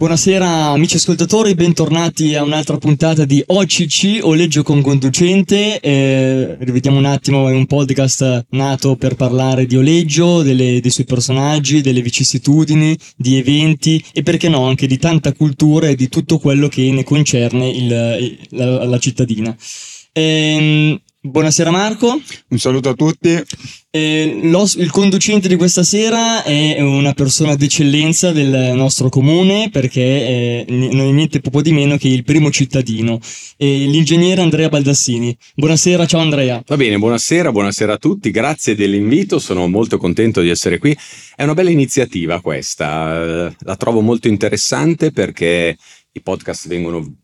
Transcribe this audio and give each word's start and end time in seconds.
Buonasera 0.00 0.68
amici 0.68 0.96
ascoltatori, 0.96 1.54
bentornati 1.54 2.34
a 2.34 2.42
un'altra 2.42 2.78
puntata 2.78 3.26
di 3.26 3.44
OCC, 3.46 4.20
Oleggio 4.22 4.62
con 4.62 4.80
conducente. 4.80 5.78
Eh, 5.78 6.56
rivediamo 6.58 6.96
un 6.96 7.04
attimo, 7.04 7.50
è 7.50 7.52
un 7.52 7.66
podcast 7.66 8.46
nato 8.52 8.96
per 8.96 9.14
parlare 9.14 9.66
di 9.66 9.76
Oleggio, 9.76 10.40
delle, 10.40 10.80
dei 10.80 10.90
suoi 10.90 11.04
personaggi, 11.04 11.82
delle 11.82 12.00
vicissitudini, 12.00 12.96
di 13.14 13.36
eventi 13.36 14.02
e 14.14 14.22
perché 14.22 14.48
no 14.48 14.66
anche 14.66 14.86
di 14.86 14.96
tanta 14.96 15.34
cultura 15.34 15.88
e 15.88 15.96
di 15.96 16.08
tutto 16.08 16.38
quello 16.38 16.68
che 16.68 16.90
ne 16.90 17.04
concerne 17.04 17.68
il, 17.68 18.38
la, 18.52 18.84
la 18.86 18.98
cittadina. 18.98 19.54
Eh, 20.12 20.98
Buonasera 21.22 21.70
Marco. 21.70 22.18
Un 22.48 22.58
saluto 22.58 22.88
a 22.88 22.94
tutti. 22.94 23.38
Eh, 23.90 24.40
il 24.42 24.90
conducente 24.90 25.48
di 25.48 25.56
questa 25.56 25.82
sera 25.82 26.42
è 26.42 26.80
una 26.80 27.12
persona 27.12 27.54
d'eccellenza 27.56 28.32
del 28.32 28.72
nostro 28.74 29.10
comune 29.10 29.68
perché 29.70 30.00
eh, 30.00 30.64
non 30.66 31.08
è 31.08 31.10
niente 31.10 31.42
poco 31.42 31.60
di 31.60 31.72
meno 31.72 31.98
che 31.98 32.08
il 32.08 32.24
primo 32.24 32.50
cittadino, 32.50 33.20
eh, 33.58 33.84
l'ingegnere 33.84 34.40
Andrea 34.40 34.70
Baldassini. 34.70 35.36
Buonasera, 35.56 36.06
ciao 36.06 36.22
Andrea. 36.22 36.62
Va 36.66 36.76
bene, 36.76 36.96
buonasera, 36.96 37.52
buonasera 37.52 37.92
a 37.92 37.98
tutti, 37.98 38.30
grazie 38.30 38.74
dell'invito, 38.74 39.38
sono 39.38 39.68
molto 39.68 39.98
contento 39.98 40.40
di 40.40 40.48
essere 40.48 40.78
qui. 40.78 40.96
È 41.36 41.42
una 41.42 41.52
bella 41.52 41.68
iniziativa 41.68 42.40
questa, 42.40 43.54
la 43.58 43.76
trovo 43.76 44.00
molto 44.00 44.26
interessante 44.26 45.12
perché 45.12 45.76
i 46.12 46.22
podcast 46.22 46.66
vengono 46.66 47.14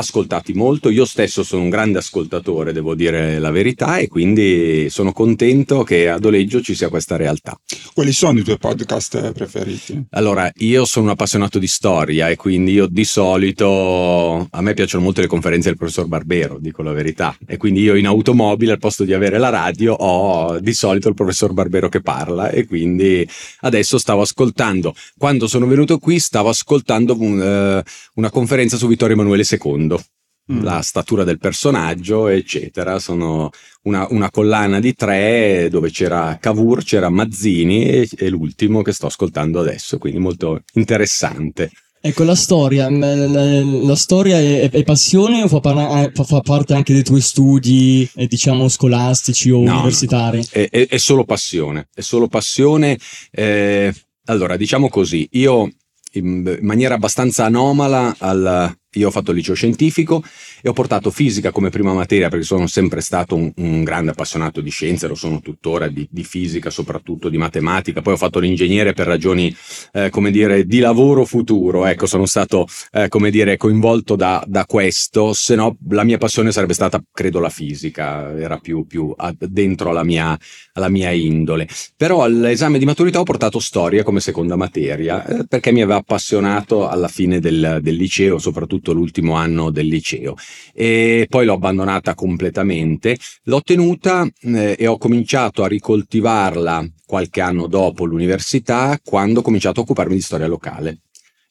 ascoltati 0.00 0.52
molto. 0.52 0.90
Io 0.90 1.04
stesso 1.04 1.42
sono 1.42 1.62
un 1.62 1.70
grande 1.70 1.98
ascoltatore, 1.98 2.72
devo 2.72 2.94
dire 2.94 3.38
la 3.38 3.50
verità, 3.50 3.98
e 3.98 4.08
quindi 4.08 4.88
sono 4.90 5.12
contento 5.12 5.82
che 5.82 6.08
ad 6.08 6.24
Oleggio 6.24 6.60
ci 6.60 6.74
sia 6.74 6.88
questa 6.88 7.16
realtà. 7.16 7.58
Quali 7.94 8.12
sono 8.12 8.38
i 8.38 8.42
tuoi 8.42 8.58
podcast 8.58 9.32
preferiti? 9.32 10.06
Allora, 10.10 10.50
io 10.56 10.84
sono 10.84 11.06
un 11.06 11.10
appassionato 11.12 11.58
di 11.58 11.66
storia 11.66 12.28
e 12.28 12.36
quindi 12.36 12.72
io 12.72 12.86
di 12.86 13.04
solito 13.04 14.48
a 14.50 14.60
me 14.60 14.74
piacciono 14.74 15.04
molto 15.04 15.20
le 15.20 15.26
conferenze 15.26 15.68
del 15.68 15.76
professor 15.78 16.06
Barbero, 16.06 16.58
dico 16.58 16.82
la 16.82 16.92
verità. 16.92 17.36
E 17.46 17.56
quindi 17.56 17.80
io 17.80 17.94
in 17.94 18.06
automobile 18.06 18.72
al 18.72 18.78
posto 18.78 19.04
di 19.04 19.12
avere 19.12 19.38
la 19.38 19.48
radio 19.48 19.94
ho 19.94 20.58
di 20.60 20.72
solito 20.72 21.08
il 21.08 21.14
professor 21.14 21.52
Barbero 21.52 21.88
che 21.88 22.00
parla 22.00 22.50
e 22.50 22.66
quindi 22.66 23.26
adesso 23.60 23.98
stavo 23.98 24.22
ascoltando. 24.22 24.94
Quando 25.16 25.46
sono 25.46 25.66
venuto 25.66 25.98
qui 25.98 26.18
stavo 26.18 26.48
ascoltando 26.48 27.16
un, 27.18 27.82
uh, 27.84 27.90
una 28.14 28.30
conferenza 28.30 28.76
su 28.76 28.86
Vittorio 28.86 29.14
Emanuele 29.14 29.44
II 29.48 29.89
mm. 29.98 30.62
la 30.62 30.80
statura 30.82 31.24
del 31.24 31.38
personaggio, 31.38 32.28
eccetera. 32.28 32.98
Sono 32.98 33.50
una, 33.82 34.06
una, 34.10 34.30
collana 34.30 34.80
di 34.80 34.94
tre 34.94 35.68
dove 35.70 35.90
c'era 35.90 36.36
Cavour, 36.40 36.82
c'era 36.84 37.08
Mazzini 37.08 37.86
e, 37.86 38.08
e 38.16 38.28
l'ultimo 38.28 38.82
che 38.82 38.92
sto 38.92 39.06
ascoltando 39.06 39.60
adesso, 39.60 39.98
quindi 39.98 40.18
molto 40.18 40.62
interessante. 40.74 41.70
Ecco, 42.02 42.24
la 42.24 42.34
storia, 42.34 42.88
la, 42.88 43.94
storia 43.94 44.38
è, 44.38 44.70
è, 44.70 44.82
passione 44.84 45.42
o 45.42 45.48
fa, 45.48 45.60
parla, 45.60 46.04
eh, 46.04 46.10
fa, 46.14 46.24
fa, 46.24 46.40
parte 46.40 46.72
anche 46.72 46.94
dei 46.94 47.02
tuoi 47.02 47.20
studi, 47.20 48.08
eh, 48.14 48.26
diciamo, 48.26 48.68
scolastici 48.68 49.50
o 49.50 49.62
no, 49.62 49.74
universitari? 49.74 50.38
No, 50.38 50.44
è, 50.50 50.70
è, 50.70 50.88
è, 50.88 50.96
solo 50.96 51.24
passione, 51.24 51.88
è 51.92 52.00
solo 52.00 52.26
passione. 52.26 52.98
Eh, 53.30 53.92
allora, 54.24 54.56
diciamo 54.56 54.88
così, 54.88 55.28
io 55.32 55.70
in 56.12 56.58
maniera 56.62 56.94
abbastanza 56.94 57.44
anomala 57.44 58.14
al, 58.18 58.74
io 58.94 59.06
ho 59.06 59.10
fatto 59.12 59.30
il 59.30 59.36
liceo 59.36 59.54
scientifico 59.54 60.22
e 60.60 60.68
ho 60.68 60.72
portato 60.72 61.10
fisica 61.10 61.52
come 61.52 61.70
prima 61.70 61.92
materia 61.92 62.28
perché 62.28 62.44
sono 62.44 62.66
sempre 62.66 63.00
stato 63.00 63.36
un, 63.36 63.52
un 63.56 63.84
grande 63.84 64.10
appassionato 64.10 64.60
di 64.60 64.70
scienze, 64.70 65.06
lo 65.06 65.14
sono 65.14 65.40
tuttora 65.40 65.86
di, 65.86 66.08
di, 66.10 66.24
fisica, 66.24 66.70
soprattutto 66.70 67.28
di 67.28 67.38
matematica. 67.38 68.02
Poi 68.02 68.14
ho 68.14 68.16
fatto 68.16 68.40
l'ingegnere 68.40 68.92
per 68.92 69.06
ragioni, 69.06 69.54
eh, 69.92 70.10
come 70.10 70.32
dire, 70.32 70.66
di 70.66 70.80
lavoro 70.80 71.24
futuro. 71.24 71.86
Ecco, 71.86 72.06
sono 72.06 72.26
stato, 72.26 72.66
eh, 72.90 73.08
come 73.08 73.30
dire, 73.30 73.56
coinvolto 73.56 74.16
da, 74.16 74.42
da, 74.46 74.64
questo, 74.66 75.32
se 75.34 75.54
no 75.54 75.76
la 75.90 76.02
mia 76.02 76.18
passione 76.18 76.50
sarebbe 76.50 76.74
stata, 76.74 77.00
credo, 77.12 77.38
la 77.38 77.48
fisica, 77.48 78.36
era 78.36 78.58
più, 78.58 78.86
più 78.86 79.14
dentro 79.38 79.90
alla 79.90 80.04
mia, 80.04 80.36
alla 80.72 80.88
mia, 80.88 81.10
indole. 81.10 81.68
Però 81.96 82.24
all'esame 82.24 82.78
di 82.78 82.84
maturità 82.84 83.20
ho 83.20 83.24
portato 83.24 83.60
storia 83.60 84.02
come 84.02 84.20
seconda 84.20 84.56
materia 84.56 85.24
eh, 85.24 85.46
perché 85.46 85.72
mi 85.72 85.82
aveva 85.82 85.98
appassionato 85.98 86.88
alla 86.88 87.08
fine 87.08 87.38
del, 87.38 87.78
del 87.80 87.94
liceo, 87.94 88.38
soprattutto 88.38 88.79
tutto 88.80 88.92
l'ultimo 88.92 89.34
anno 89.34 89.70
del 89.70 89.86
liceo 89.86 90.34
e 90.72 91.26
poi 91.28 91.44
l'ho 91.44 91.54
abbandonata 91.54 92.14
completamente. 92.14 93.16
L'ho 93.44 93.60
tenuta 93.60 94.26
eh, 94.42 94.76
e 94.78 94.86
ho 94.86 94.96
cominciato 94.96 95.62
a 95.62 95.68
ricoltivarla 95.68 96.88
qualche 97.04 97.40
anno 97.40 97.66
dopo 97.66 98.06
l'università 98.06 98.98
quando 99.04 99.40
ho 99.40 99.42
cominciato 99.42 99.80
a 99.80 99.82
occuparmi 99.82 100.14
di 100.14 100.22
storia 100.22 100.46
locale. 100.46 101.00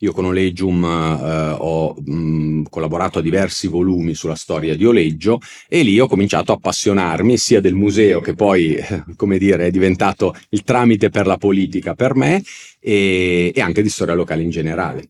Io 0.02 0.14
con 0.14 0.24
Olegium 0.24 0.82
eh, 0.86 1.56
ho 1.60 1.94
mh, 1.94 2.64
collaborato 2.70 3.20
a 3.20 3.22
diversi 3.22 3.68
volumi 3.68 4.14
sulla 4.14 4.36
storia 4.36 4.74
di 4.74 4.86
Oleggio 4.86 5.40
e 5.68 5.84
lì 5.84 6.00
ho 6.00 6.08
cominciato 6.08 6.54
a 6.54 6.56
appassionarmi 6.56 7.38
sia 7.38 7.60
del 7.60 7.76
museo 7.76 8.22
che 8.22 8.34
poi, 8.34 8.78
come 9.18 9.38
dire, 9.38 9.68
è 9.68 9.72
diventato 9.72 10.34
il 10.50 10.64
tramite 10.64 11.10
per 11.10 11.28
la 11.28 11.36
politica 11.36 11.96
per 11.96 12.16
me 12.16 12.42
e, 12.80 13.52
e 13.54 13.62
anche 13.62 13.82
di 13.82 13.90
storia 13.90 14.14
locale 14.14 14.42
in 14.42 14.50
generale. 14.52 15.10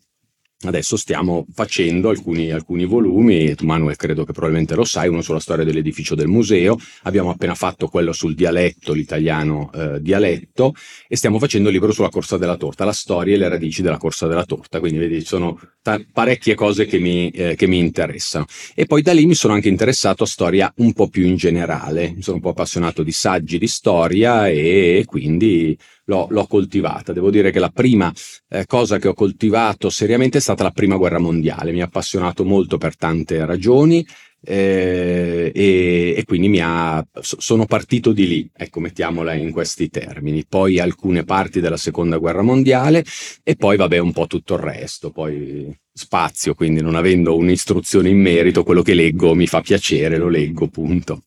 Adesso 0.61 0.97
stiamo 0.97 1.45
facendo 1.53 2.09
alcuni, 2.09 2.51
alcuni, 2.51 2.83
volumi, 2.83 3.55
tu 3.55 3.63
Manuel 3.63 3.95
credo 3.95 4.25
che 4.25 4.33
probabilmente 4.33 4.75
lo 4.75 4.83
sai, 4.83 5.07
uno 5.07 5.21
sulla 5.21 5.39
storia 5.39 5.63
dell'edificio 5.63 6.15
del 6.15 6.27
museo, 6.27 6.77
abbiamo 7.03 7.29
appena 7.29 7.55
fatto 7.55 7.87
quello 7.87 8.11
sul 8.11 8.35
dialetto, 8.35 8.91
l'italiano 8.91 9.71
eh, 9.73 10.01
dialetto, 10.01 10.73
e 11.07 11.15
stiamo 11.15 11.39
facendo 11.39 11.69
il 11.69 11.75
libro 11.75 11.93
sulla 11.93 12.09
corsa 12.09 12.37
della 12.37 12.57
torta, 12.57 12.83
la 12.83 12.91
storia 12.91 13.35
e 13.35 13.37
le 13.37 13.47
radici 13.47 13.81
della 13.81 13.97
corsa 13.97 14.27
della 14.27 14.43
torta, 14.43 14.81
quindi 14.81 14.97
vedi, 14.97 15.21
sono 15.21 15.57
ta- 15.81 16.01
parecchie 16.11 16.55
cose 16.55 16.85
che 16.85 16.99
mi, 16.99 17.29
eh, 17.29 17.55
che 17.55 17.65
mi, 17.65 17.77
interessano. 17.77 18.45
E 18.75 18.85
poi 18.85 19.01
da 19.01 19.13
lì 19.13 19.25
mi 19.25 19.35
sono 19.35 19.53
anche 19.53 19.69
interessato 19.69 20.23
a 20.23 20.27
storia 20.27 20.73
un 20.79 20.91
po' 20.91 21.07
più 21.07 21.25
in 21.25 21.37
generale, 21.37 22.11
mi 22.13 22.21
sono 22.21 22.35
un 22.35 22.41
po' 22.41 22.49
appassionato 22.49 23.01
di 23.01 23.13
saggi 23.13 23.57
di 23.57 23.67
storia 23.67 24.49
e 24.49 25.03
quindi 25.05 25.77
l'ho, 26.09 26.27
l'ho 26.29 26.47
coltivata. 26.47 27.13
Devo 27.13 27.29
dire 27.29 27.51
che 27.51 27.59
la 27.59 27.69
prima 27.69 28.11
eh, 28.49 28.65
cosa 28.65 28.97
che 28.97 29.07
ho 29.07 29.13
coltivato 29.13 29.89
seriamente 29.89 30.39
è 30.39 30.41
stata 30.41 30.63
la 30.63 30.71
prima 30.71 30.97
guerra 30.97 31.19
mondiale, 31.19 31.71
mi 31.71 31.81
ha 31.81 31.85
appassionato 31.85 32.43
molto 32.43 32.77
per 32.77 32.97
tante 32.97 33.45
ragioni. 33.45 34.05
Eh, 34.41 35.51
e, 35.53 36.13
e, 36.15 36.23
quindi 36.23 36.47
mi 36.47 36.61
ha, 36.61 37.05
sono 37.19 37.65
partito 37.65 38.13
di 38.13 38.25
lì, 38.25 38.49
ecco, 38.55 38.79
mettiamola 38.79 39.33
in 39.33 39.51
questi 39.51 39.89
termini. 39.89 40.45
Poi 40.47 40.79
alcune 40.79 41.25
parti 41.25 41.59
della 41.59 41.75
seconda 41.75 42.17
guerra 42.17 42.41
mondiale 42.41 43.03
e 43.43 43.55
poi, 43.55 43.75
vabbè, 43.75 43.97
un 43.97 44.13
po' 44.13 44.27
tutto 44.27 44.53
il 44.53 44.61
resto. 44.61 45.11
Poi 45.11 45.77
spazio, 45.91 46.53
quindi 46.53 46.81
non 46.81 46.95
avendo 46.95 47.35
un'istruzione 47.35 48.07
in 48.07 48.19
merito, 48.21 48.63
quello 48.63 48.81
che 48.81 48.93
leggo 48.93 49.35
mi 49.35 49.45
fa 49.45 49.59
piacere, 49.59 50.17
lo 50.17 50.29
leggo, 50.29 50.69
punto. 50.69 51.23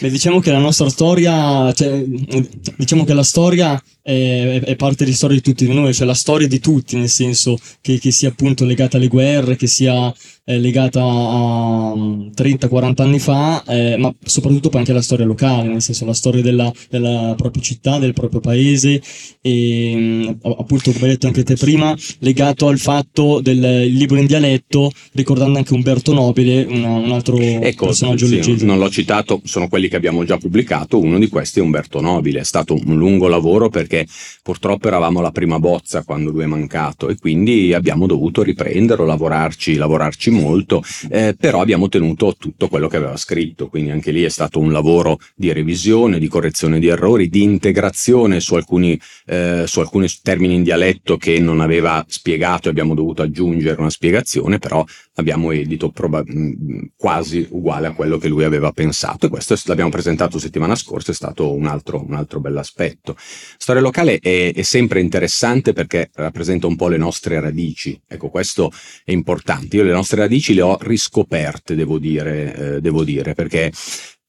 Beh, 0.00 0.10
diciamo 0.10 0.40
che 0.40 0.50
la 0.50 0.58
nostra 0.58 0.88
storia, 0.88 1.70
cioè, 1.72 2.02
diciamo 2.02 3.04
che 3.04 3.14
la 3.14 3.22
storia 3.22 3.80
è, 4.04 4.60
è, 4.62 4.76
parte 4.76 5.06
di 5.06 5.14
storia 5.14 5.36
di 5.36 5.42
tutti 5.42 5.66
noi, 5.72 5.94
cioè 5.94 6.06
la 6.06 6.12
storia 6.12 6.46
di 6.46 6.60
tutti, 6.60 6.96
nel 6.96 7.08
senso 7.08 7.56
che, 7.80 7.98
che 7.98 8.10
sia 8.10 8.28
appunto 8.28 8.66
legata 8.66 8.98
alle 8.98 9.08
guerre, 9.08 9.56
che 9.56 9.66
sia 9.66 10.12
eh, 10.44 10.58
legata 10.58 11.02
a 11.02 11.94
30-40 11.94 12.68
mm, 12.68 12.92
anni 12.98 13.18
fa, 13.18 13.64
eh, 13.66 13.96
ma 13.96 14.14
soprattutto 14.22 14.68
poi 14.68 14.80
anche 14.80 14.92
la 14.92 15.00
storia 15.00 15.24
locale, 15.24 15.68
nel 15.68 15.80
senso 15.80 16.04
la 16.04 16.12
storia 16.12 16.42
della, 16.42 16.70
della 16.90 17.32
propria 17.34 17.62
città, 17.62 17.98
del 17.98 18.12
proprio 18.12 18.40
paese 18.40 19.00
e 19.40 19.92
mm, 19.96 20.28
appunto 20.42 20.92
come 20.92 21.04
hai 21.04 21.10
detto 21.12 21.26
anche 21.26 21.42
te 21.42 21.54
prima, 21.54 21.96
legato 22.18 22.68
al 22.68 22.78
fatto 22.78 23.40
del 23.40 23.86
libro 23.90 24.18
in 24.18 24.26
dialetto, 24.26 24.92
ricordando 25.12 25.56
anche 25.56 25.72
Umberto 25.72 26.12
Nobile, 26.12 26.64
una, 26.68 26.88
un 26.88 27.12
altro 27.12 27.38
ecco, 27.38 27.86
personaggio 27.86 28.26
sì, 28.26 28.34
leggero. 28.34 28.66
Non 28.66 28.78
l'ho 28.78 28.90
citato, 28.90 29.40
sono 29.44 29.68
quelli 29.68 29.88
che 29.88 29.96
abbiamo 29.96 30.24
già 30.24 30.36
pubblicato, 30.36 31.00
uno 31.00 31.18
di 31.18 31.28
questi 31.28 31.60
è 31.60 31.62
Umberto 31.62 32.02
Nobile, 32.02 32.40
è 32.40 32.44
stato 32.44 32.74
un 32.74 32.96
lungo 32.96 33.28
lavoro 33.28 33.70
perché 33.70 33.93
purtroppo 34.42 34.88
eravamo 34.88 35.20
la 35.20 35.30
prima 35.30 35.58
bozza 35.58 36.02
quando 36.02 36.30
lui 36.30 36.42
è 36.42 36.46
mancato 36.46 37.08
e 37.08 37.16
quindi 37.16 37.72
abbiamo 37.72 38.06
dovuto 38.06 38.42
riprenderlo, 38.42 39.04
lavorarci, 39.04 39.74
lavorarci 39.74 40.30
molto, 40.30 40.82
eh, 41.10 41.34
però 41.38 41.60
abbiamo 41.60 41.88
tenuto 41.88 42.34
tutto 42.38 42.68
quello 42.68 42.88
che 42.88 42.96
aveva 42.96 43.16
scritto, 43.16 43.68
quindi 43.68 43.90
anche 43.90 44.10
lì 44.10 44.22
è 44.22 44.28
stato 44.28 44.58
un 44.58 44.72
lavoro 44.72 45.18
di 45.34 45.52
revisione, 45.52 46.18
di 46.18 46.28
correzione 46.28 46.78
di 46.78 46.88
errori, 46.88 47.28
di 47.28 47.42
integrazione 47.42 48.40
su 48.40 48.54
alcuni, 48.54 48.98
eh, 49.26 49.64
su 49.66 49.80
alcuni 49.80 50.08
termini 50.22 50.54
in 50.54 50.62
dialetto 50.62 51.16
che 51.16 51.38
non 51.38 51.60
aveva 51.60 52.04
spiegato 52.08 52.68
e 52.68 52.70
abbiamo 52.70 52.94
dovuto 52.94 53.22
aggiungere 53.22 53.80
una 53.80 53.90
spiegazione, 53.90 54.58
però 54.58 54.84
abbiamo 55.14 55.52
edito 55.52 55.90
proba- 55.90 56.24
quasi 56.96 57.46
uguale 57.50 57.88
a 57.88 57.92
quello 57.92 58.18
che 58.18 58.28
lui 58.28 58.44
aveva 58.44 58.72
pensato 58.72 59.26
e 59.26 59.28
questo 59.28 59.56
l'abbiamo 59.66 59.90
presentato 59.90 60.38
settimana 60.38 60.74
scorsa, 60.74 61.12
è 61.12 61.14
stato 61.14 61.52
un 61.52 61.66
altro, 61.66 62.04
un 62.04 62.14
altro 62.14 62.40
bell'aspetto. 62.40 63.16
Storia 63.56 63.82
locale 63.84 64.18
è, 64.18 64.52
è 64.52 64.62
sempre 64.62 65.00
interessante 65.00 65.72
perché 65.72 66.10
rappresenta 66.14 66.66
un 66.66 66.76
po' 66.76 66.88
le 66.88 66.96
nostre 66.96 67.38
radici, 67.40 68.00
ecco 68.06 68.28
questo 68.28 68.72
è 69.04 69.12
importante, 69.12 69.76
io 69.76 69.84
le 69.84 69.92
nostre 69.92 70.20
radici 70.20 70.54
le 70.54 70.62
ho 70.62 70.78
riscoperte, 70.80 71.74
devo 71.74 71.98
dire, 71.98 72.54
eh, 72.76 72.80
devo 72.80 73.04
dire 73.04 73.34
perché 73.34 73.70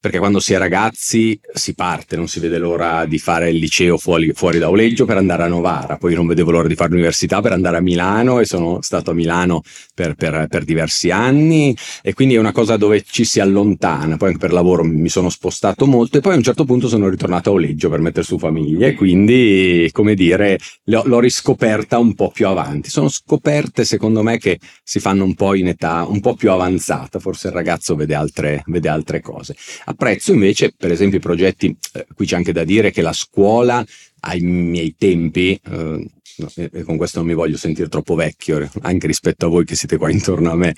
perché 0.06 0.20
quando 0.20 0.40
si 0.40 0.54
è 0.54 0.60
ragazzi 0.60 1.40
si 1.52 1.74
parte, 1.74 2.16
non 2.16 2.28
si 2.28 2.40
vede 2.40 2.60
l'ora 2.60 3.08
di 3.08 3.18
fare 3.18 3.50
il 3.50 3.58
liceo 3.58 3.98
fuori, 3.98 4.34
fuori, 4.34 4.60
da 4.60 4.70
Oleggio 4.70 5.06
per 5.06 5.18
andare 5.18 5.42
a 5.42 5.48
Novara, 5.48 5.98
poi 5.98 6.14
non 6.14 6.28
vedevo 6.28 6.52
l'ora 6.52 6.68
di 6.68 6.76
fare 6.76 6.92
l'università 6.92 7.42
per 7.42 7.54
andare 7.54 7.78
a 7.78 7.82
Milano 7.82 8.40
e 8.40 8.46
sono 8.46 8.84
stato 8.84 9.10
a 9.10 9.14
Milano 9.16 9.64
per, 9.96 10.14
per, 10.14 10.46
per, 10.48 10.64
diversi 10.64 11.10
anni. 11.10 11.76
E 12.04 12.14
quindi 12.14 12.36
è 12.36 12.38
una 12.38 12.52
cosa 12.52 12.78
dove 12.78 13.02
ci 13.02 13.26
si 13.26 13.40
allontana, 13.40 14.16
poi 14.18 14.28
anche 14.28 14.40
per 14.40 14.54
lavoro 14.54 14.84
mi 14.84 15.10
sono 15.10 15.30
spostato 15.30 15.88
molto 15.88 16.20
e 16.20 16.22
poi 16.22 16.34
a 16.34 16.38
un 16.38 16.44
certo 16.44 16.66
punto 16.66 16.88
sono 16.88 17.10
ritornato 17.10 17.50
a 17.50 17.54
Oleggio 17.54 17.90
per 17.90 18.00
mettere 18.00 18.26
su 18.26 18.38
famiglia 18.38 18.86
e 18.86 18.94
quindi, 18.94 19.90
come 19.92 20.14
dire, 20.14 20.60
l'ho, 20.84 21.02
l'ho 21.04 21.20
riscoperta 21.20 21.98
un 21.98 22.14
po' 22.14 22.30
più 22.30 22.46
avanti. 22.46 22.92
Sono 22.92 23.10
scoperte 23.10 23.84
secondo 23.86 24.22
me 24.22 24.38
che 24.38 24.60
si 24.84 25.00
fanno 25.00 25.24
un 25.24 25.34
po' 25.34 25.56
in 25.56 25.70
età 25.70 26.06
un 26.08 26.20
po' 26.20 26.36
più 26.36 26.52
avanzata, 26.52 27.18
forse 27.18 27.48
il 27.48 27.54
ragazzo 27.54 27.96
vede 27.96 28.14
altre, 28.14 28.62
vede 28.68 28.88
altre 28.88 29.20
cose. 29.20 29.56
Apprezzo 29.96 30.34
invece, 30.34 30.74
per 30.76 30.92
esempio, 30.92 31.20
i 31.20 31.22
progetti, 31.22 31.74
eh, 31.94 32.06
qui 32.14 32.26
c'è 32.26 32.36
anche 32.36 32.52
da 32.52 32.66
dire 32.66 32.92
che 32.92 33.02
la 33.02 33.14
scuola 33.14 33.84
ai 34.22 34.42
miei 34.42 34.94
tempi, 34.98 35.58
eh, 35.64 36.10
e 36.54 36.84
con 36.84 36.98
questo 36.98 37.20
non 37.20 37.28
mi 37.30 37.34
voglio 37.34 37.56
sentire 37.56 37.88
troppo 37.88 38.14
vecchio, 38.14 38.70
anche 38.82 39.08
rispetto 39.08 39.46
a 39.46 39.50
voi 39.50 39.64
che 39.64 39.76
siete 39.76 39.96
qua 39.96 40.12
intorno 40.12 40.52
a 40.52 40.56
me, 40.56 40.76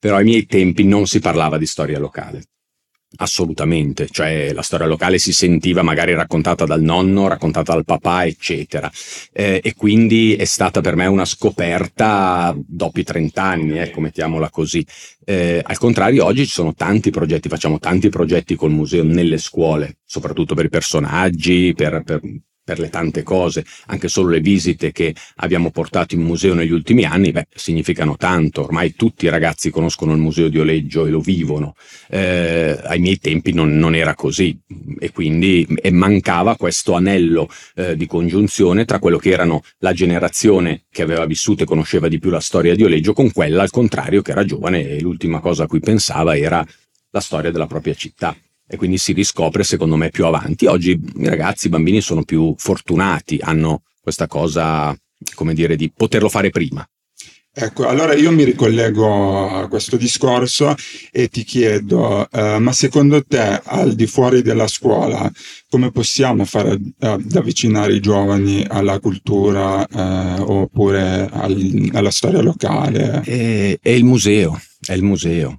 però 0.00 0.16
ai 0.16 0.24
miei 0.24 0.46
tempi 0.46 0.82
non 0.82 1.06
si 1.06 1.20
parlava 1.20 1.58
di 1.58 1.66
storia 1.66 2.00
locale. 2.00 2.42
Assolutamente, 3.18 4.08
cioè 4.10 4.52
la 4.52 4.62
storia 4.62 4.86
locale 4.86 5.18
si 5.18 5.32
sentiva 5.32 5.82
magari 5.82 6.12
raccontata 6.14 6.66
dal 6.66 6.82
nonno, 6.82 7.28
raccontata 7.28 7.72
dal 7.72 7.84
papà, 7.84 8.26
eccetera. 8.26 8.90
Eh, 9.32 9.60
e 9.62 9.74
quindi 9.74 10.36
è 10.36 10.44
stata 10.44 10.80
per 10.82 10.96
me 10.96 11.06
una 11.06 11.24
scoperta 11.24 12.54
dopo 12.56 13.00
i 13.00 13.04
30 13.04 13.42
anni, 13.42 13.78
ecco, 13.78 14.00
mettiamola 14.00 14.50
così. 14.50 14.86
Eh, 15.24 15.62
al 15.64 15.78
contrario, 15.78 16.24
oggi 16.24 16.44
ci 16.46 16.52
sono 16.52 16.74
tanti 16.74 17.10
progetti, 17.10 17.48
facciamo 17.48 17.78
tanti 17.78 18.10
progetti 18.10 18.54
col 18.54 18.70
museo 18.70 19.02
nelle 19.02 19.38
scuole, 19.38 19.98
soprattutto 20.04 20.54
per 20.54 20.66
i 20.66 20.70
personaggi, 20.70 21.72
per, 21.74 22.02
per 22.04 22.20
per 22.66 22.80
le 22.80 22.90
tante 22.90 23.22
cose, 23.22 23.64
anche 23.86 24.08
solo 24.08 24.30
le 24.30 24.40
visite 24.40 24.90
che 24.90 25.14
abbiamo 25.36 25.70
portato 25.70 26.16
in 26.16 26.22
museo 26.22 26.52
negli 26.52 26.72
ultimi 26.72 27.04
anni, 27.04 27.30
beh, 27.30 27.46
significano 27.54 28.16
tanto. 28.16 28.64
Ormai 28.64 28.96
tutti 28.96 29.26
i 29.26 29.28
ragazzi 29.28 29.70
conoscono 29.70 30.12
il 30.14 30.18
museo 30.18 30.48
di 30.48 30.58
Oleggio 30.58 31.06
e 31.06 31.10
lo 31.10 31.20
vivono. 31.20 31.76
Eh, 32.10 32.76
ai 32.82 32.98
miei 32.98 33.18
tempi 33.18 33.52
non, 33.52 33.78
non, 33.78 33.94
era 33.94 34.16
così 34.16 34.58
e 34.98 35.12
quindi 35.12 35.64
e 35.80 35.92
mancava 35.92 36.56
questo 36.56 36.94
anello 36.94 37.48
eh, 37.76 37.94
di 37.96 38.06
congiunzione 38.06 38.84
tra 38.84 38.98
quello 38.98 39.18
che 39.18 39.30
erano 39.30 39.62
la 39.78 39.92
generazione 39.92 40.86
che 40.90 41.02
aveva 41.02 41.24
vissuto 41.24 41.62
e 41.62 41.66
conosceva 41.66 42.08
di 42.08 42.18
più 42.18 42.30
la 42.30 42.40
storia 42.40 42.74
di 42.74 42.82
Oleggio 42.82 43.12
con 43.12 43.30
quella 43.30 43.62
al 43.62 43.70
contrario 43.70 44.22
che 44.22 44.32
era 44.32 44.44
giovane 44.44 44.88
e 44.88 45.00
l'ultima 45.00 45.38
cosa 45.38 45.64
a 45.64 45.66
cui 45.68 45.78
pensava 45.78 46.36
era 46.36 46.66
la 47.10 47.20
storia 47.20 47.52
della 47.52 47.66
propria 47.66 47.94
città 47.94 48.36
e 48.66 48.76
quindi 48.76 48.98
si 48.98 49.12
riscopre 49.12 49.64
secondo 49.64 49.96
me 49.96 50.10
più 50.10 50.26
avanti. 50.26 50.66
Oggi 50.66 50.90
i 50.90 51.28
ragazzi, 51.28 51.66
i 51.66 51.70
bambini 51.70 52.00
sono 52.00 52.24
più 52.24 52.54
fortunati, 52.56 53.38
hanno 53.40 53.82
questa 54.00 54.26
cosa, 54.26 54.96
come 55.34 55.54
dire, 55.54 55.76
di 55.76 55.90
poterlo 55.94 56.28
fare 56.28 56.50
prima. 56.50 56.86
Ecco, 57.58 57.88
allora 57.88 58.12
io 58.12 58.30
mi 58.32 58.44
ricollego 58.44 59.48
a 59.48 59.66
questo 59.66 59.96
discorso 59.96 60.74
e 61.10 61.28
ti 61.28 61.42
chiedo, 61.42 62.28
eh, 62.30 62.58
ma 62.58 62.70
secondo 62.72 63.24
te 63.24 63.62
al 63.64 63.94
di 63.94 64.06
fuori 64.06 64.42
della 64.42 64.66
scuola 64.66 65.32
come 65.70 65.90
possiamo 65.90 66.44
fare 66.44 66.78
ad, 66.98 67.34
avvicinare 67.34 67.94
i 67.94 68.00
giovani 68.00 68.62
alla 68.68 69.00
cultura 69.00 69.86
eh, 69.86 70.40
oppure 70.42 71.30
al, 71.32 71.90
alla 71.94 72.10
storia 72.10 72.42
locale? 72.42 73.22
È, 73.22 73.78
è 73.80 73.90
il 73.90 74.04
museo, 74.04 74.60
è 74.86 74.92
il 74.92 75.02
museo. 75.02 75.56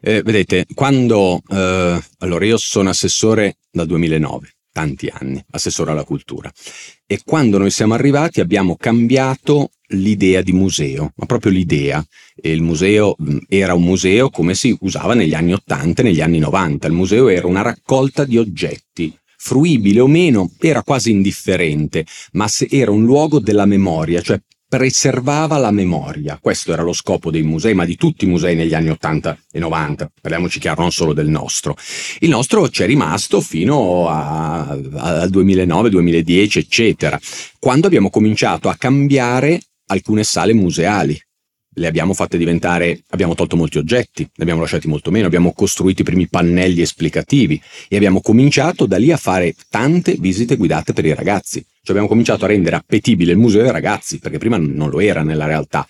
Eh, 0.00 0.22
vedete, 0.22 0.66
quando 0.74 1.42
eh, 1.48 2.00
allora 2.18 2.44
io 2.44 2.56
sono 2.56 2.90
assessore 2.90 3.58
dal 3.70 3.86
2009, 3.86 4.56
tanti 4.72 5.08
anni, 5.12 5.42
assessore 5.50 5.90
alla 5.90 6.04
cultura, 6.04 6.52
e 7.06 7.20
quando 7.24 7.58
noi 7.58 7.70
siamo 7.70 7.94
arrivati 7.94 8.40
abbiamo 8.40 8.76
cambiato 8.76 9.70
l'idea 9.90 10.42
di 10.42 10.52
museo, 10.52 11.12
ma 11.16 11.26
proprio 11.26 11.52
l'idea. 11.52 12.04
E 12.34 12.50
il 12.50 12.62
museo 12.62 13.16
era 13.48 13.74
un 13.74 13.84
museo 13.84 14.30
come 14.30 14.54
si 14.54 14.76
usava 14.80 15.14
negli 15.14 15.34
anni 15.34 15.52
80 15.52 16.02
e 16.02 16.04
negli 16.04 16.20
anni 16.20 16.38
90. 16.38 16.86
Il 16.86 16.92
museo 16.92 17.28
era 17.28 17.46
una 17.46 17.62
raccolta 17.62 18.24
di 18.24 18.36
oggetti 18.38 19.16
fruibile 19.38 20.00
o 20.00 20.08
meno 20.08 20.50
era 20.58 20.82
quasi 20.82 21.10
indifferente, 21.10 22.04
ma 22.32 22.48
era 22.68 22.90
un 22.90 23.04
luogo 23.04 23.38
della 23.38 23.66
memoria, 23.66 24.20
cioè 24.20 24.40
preservava 24.68 25.56
la 25.58 25.70
memoria. 25.70 26.38
Questo 26.40 26.72
era 26.72 26.82
lo 26.82 26.92
scopo 26.92 27.30
dei 27.30 27.42
musei, 27.42 27.74
ma 27.74 27.84
di 27.84 27.96
tutti 27.96 28.24
i 28.24 28.28
musei 28.28 28.56
negli 28.56 28.74
anni 28.74 28.90
80 28.90 29.38
e 29.52 29.58
90, 29.58 30.10
parliamoci 30.20 30.58
chiaro, 30.58 30.82
non 30.82 30.90
solo 30.90 31.12
del 31.12 31.28
nostro. 31.28 31.76
Il 32.20 32.28
nostro 32.28 32.68
c'è 32.68 32.86
rimasto 32.86 33.40
fino 33.40 34.08
al 34.08 35.28
2009, 35.30 35.90
2010, 35.90 36.58
eccetera, 36.58 37.18
quando 37.58 37.86
abbiamo 37.86 38.10
cominciato 38.10 38.68
a 38.68 38.76
cambiare 38.76 39.60
alcune 39.86 40.24
sale 40.24 40.52
museali 40.52 41.20
le 41.78 41.86
abbiamo 41.86 42.14
fatte 42.14 42.38
diventare, 42.38 43.02
abbiamo 43.10 43.34
tolto 43.34 43.56
molti 43.56 43.78
oggetti, 43.78 44.22
ne 44.22 44.42
abbiamo 44.42 44.60
lasciati 44.60 44.88
molto 44.88 45.10
meno, 45.10 45.26
abbiamo 45.26 45.52
costruito 45.52 46.02
i 46.02 46.04
primi 46.04 46.26
pannelli 46.26 46.80
esplicativi 46.80 47.60
e 47.88 47.96
abbiamo 47.96 48.20
cominciato 48.20 48.86
da 48.86 48.96
lì 48.96 49.12
a 49.12 49.16
fare 49.16 49.54
tante 49.68 50.16
visite 50.18 50.56
guidate 50.56 50.92
per 50.92 51.04
i 51.04 51.14
ragazzi. 51.14 51.64
Cioè 51.86 51.94
abbiamo 51.94 52.08
cominciato 52.08 52.44
a 52.44 52.48
rendere 52.48 52.74
appetibile 52.74 53.30
il 53.30 53.38
museo 53.38 53.62
ai 53.62 53.70
ragazzi, 53.70 54.18
perché 54.18 54.38
prima 54.38 54.56
non 54.56 54.90
lo 54.90 54.98
era 54.98 55.22
nella 55.22 55.46
realtà. 55.46 55.86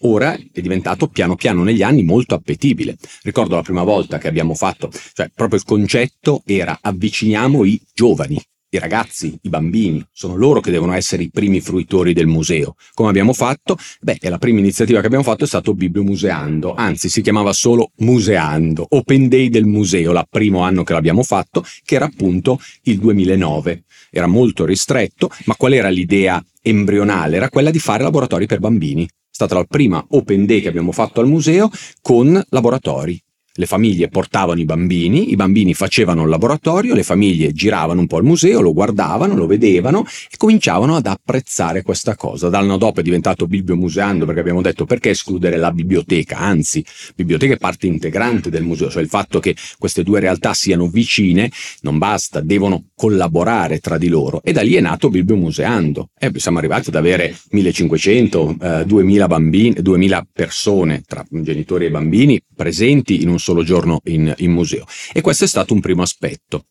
Ora 0.00 0.34
è 0.34 0.60
diventato 0.60 1.06
piano 1.06 1.34
piano 1.34 1.62
negli 1.62 1.82
anni 1.82 2.02
molto 2.02 2.34
appetibile. 2.34 2.98
Ricordo 3.22 3.54
la 3.54 3.62
prima 3.62 3.82
volta 3.82 4.18
che 4.18 4.28
abbiamo 4.28 4.54
fatto, 4.54 4.90
cioè 5.14 5.30
proprio 5.34 5.58
il 5.58 5.64
concetto 5.64 6.42
era 6.44 6.78
avviciniamo 6.82 7.64
i 7.64 7.80
giovani, 7.94 8.38
i 8.72 8.78
ragazzi, 8.78 9.36
i 9.42 9.48
bambini, 9.48 10.04
sono 10.12 10.36
loro 10.36 10.60
che 10.60 10.70
devono 10.70 10.92
essere 10.92 11.24
i 11.24 11.30
primi 11.30 11.60
fruitori 11.60 12.12
del 12.12 12.28
museo. 12.28 12.76
Come 12.94 13.08
abbiamo 13.08 13.32
fatto? 13.32 13.76
Beh, 14.00 14.18
la 14.22 14.38
prima 14.38 14.60
iniziativa 14.60 15.00
che 15.00 15.06
abbiamo 15.06 15.24
fatto 15.24 15.42
è 15.42 15.46
stato 15.48 15.74
Bibliomuseando, 15.74 16.74
anzi 16.74 17.08
si 17.08 17.20
chiamava 17.20 17.52
solo 17.52 17.90
Museando, 17.96 18.86
Open 18.90 19.28
Day 19.28 19.48
del 19.48 19.64
museo, 19.64 20.12
il 20.12 20.26
primo 20.30 20.60
anno 20.60 20.84
che 20.84 20.92
l'abbiamo 20.92 21.24
fatto, 21.24 21.64
che 21.84 21.96
era 21.96 22.04
appunto 22.04 22.60
il 22.82 22.98
2009. 22.98 23.84
Era 24.10 24.28
molto 24.28 24.64
ristretto, 24.64 25.30
ma 25.46 25.56
qual 25.56 25.72
era 25.72 25.88
l'idea 25.88 26.42
embrionale? 26.62 27.36
Era 27.36 27.48
quella 27.48 27.70
di 27.70 27.78
fare 27.80 28.04
laboratori 28.04 28.46
per 28.46 28.60
bambini. 28.60 29.04
È 29.04 29.08
stata 29.30 29.56
la 29.56 29.64
prima 29.64 30.04
Open 30.10 30.46
Day 30.46 30.60
che 30.60 30.68
abbiamo 30.68 30.92
fatto 30.92 31.20
al 31.20 31.26
museo 31.26 31.70
con 32.00 32.40
laboratori 32.50 33.20
le 33.52 33.66
famiglie 33.66 34.08
portavano 34.08 34.60
i 34.60 34.64
bambini, 34.64 35.32
i 35.32 35.36
bambini 35.36 35.74
facevano 35.74 36.22
il 36.22 36.28
laboratorio, 36.28 36.94
le 36.94 37.02
famiglie 37.02 37.52
giravano 37.52 38.00
un 38.00 38.06
po' 38.06 38.16
al 38.16 38.24
museo, 38.24 38.60
lo 38.60 38.72
guardavano, 38.72 39.34
lo 39.34 39.46
vedevano 39.46 40.04
e 40.30 40.36
cominciavano 40.36 40.94
ad 40.94 41.06
apprezzare 41.06 41.82
questa 41.82 42.14
cosa. 42.14 42.48
Dall'anno 42.48 42.76
dopo 42.76 43.00
è 43.00 43.02
diventato 43.02 43.46
bibliomuseando 43.46 44.24
perché 44.24 44.40
abbiamo 44.40 44.62
detto 44.62 44.84
perché 44.84 45.10
escludere 45.10 45.56
la 45.56 45.72
biblioteca, 45.72 46.38
anzi, 46.38 46.84
biblioteca 47.16 47.54
è 47.54 47.58
parte 47.58 47.86
integrante 47.88 48.50
del 48.50 48.62
museo, 48.62 48.88
cioè 48.88 49.02
il 49.02 49.08
fatto 49.08 49.40
che 49.40 49.56
queste 49.78 50.04
due 50.04 50.20
realtà 50.20 50.54
siano 50.54 50.86
vicine 50.86 51.50
non 51.80 51.98
basta, 51.98 52.40
devono 52.40 52.84
collaborare 52.94 53.80
tra 53.80 53.98
di 53.98 54.08
loro 54.08 54.42
e 54.44 54.52
da 54.52 54.62
lì 54.62 54.74
è 54.74 54.80
nato 54.80 55.08
bibliomuseando. 55.08 56.10
E 56.16 56.30
siamo 56.36 56.58
arrivati 56.58 56.90
ad 56.90 56.94
avere 56.94 57.36
1500, 57.50 58.56
eh, 58.60 58.84
2000 58.86 59.26
bambini, 59.26 59.74
2000 59.80 60.26
persone 60.32 61.02
tra 61.04 61.24
genitori 61.28 61.86
e 61.86 61.90
bambini 61.90 62.40
presenti 62.54 63.22
in 63.22 63.30
un 63.30 63.38
solo 63.40 63.62
giorno 63.62 64.00
in, 64.04 64.32
in 64.38 64.52
museo. 64.52 64.84
E 65.12 65.20
questo 65.20 65.44
è 65.44 65.48
stato 65.48 65.74
un 65.74 65.80
primo 65.80 66.02
aspetto. 66.02 66.66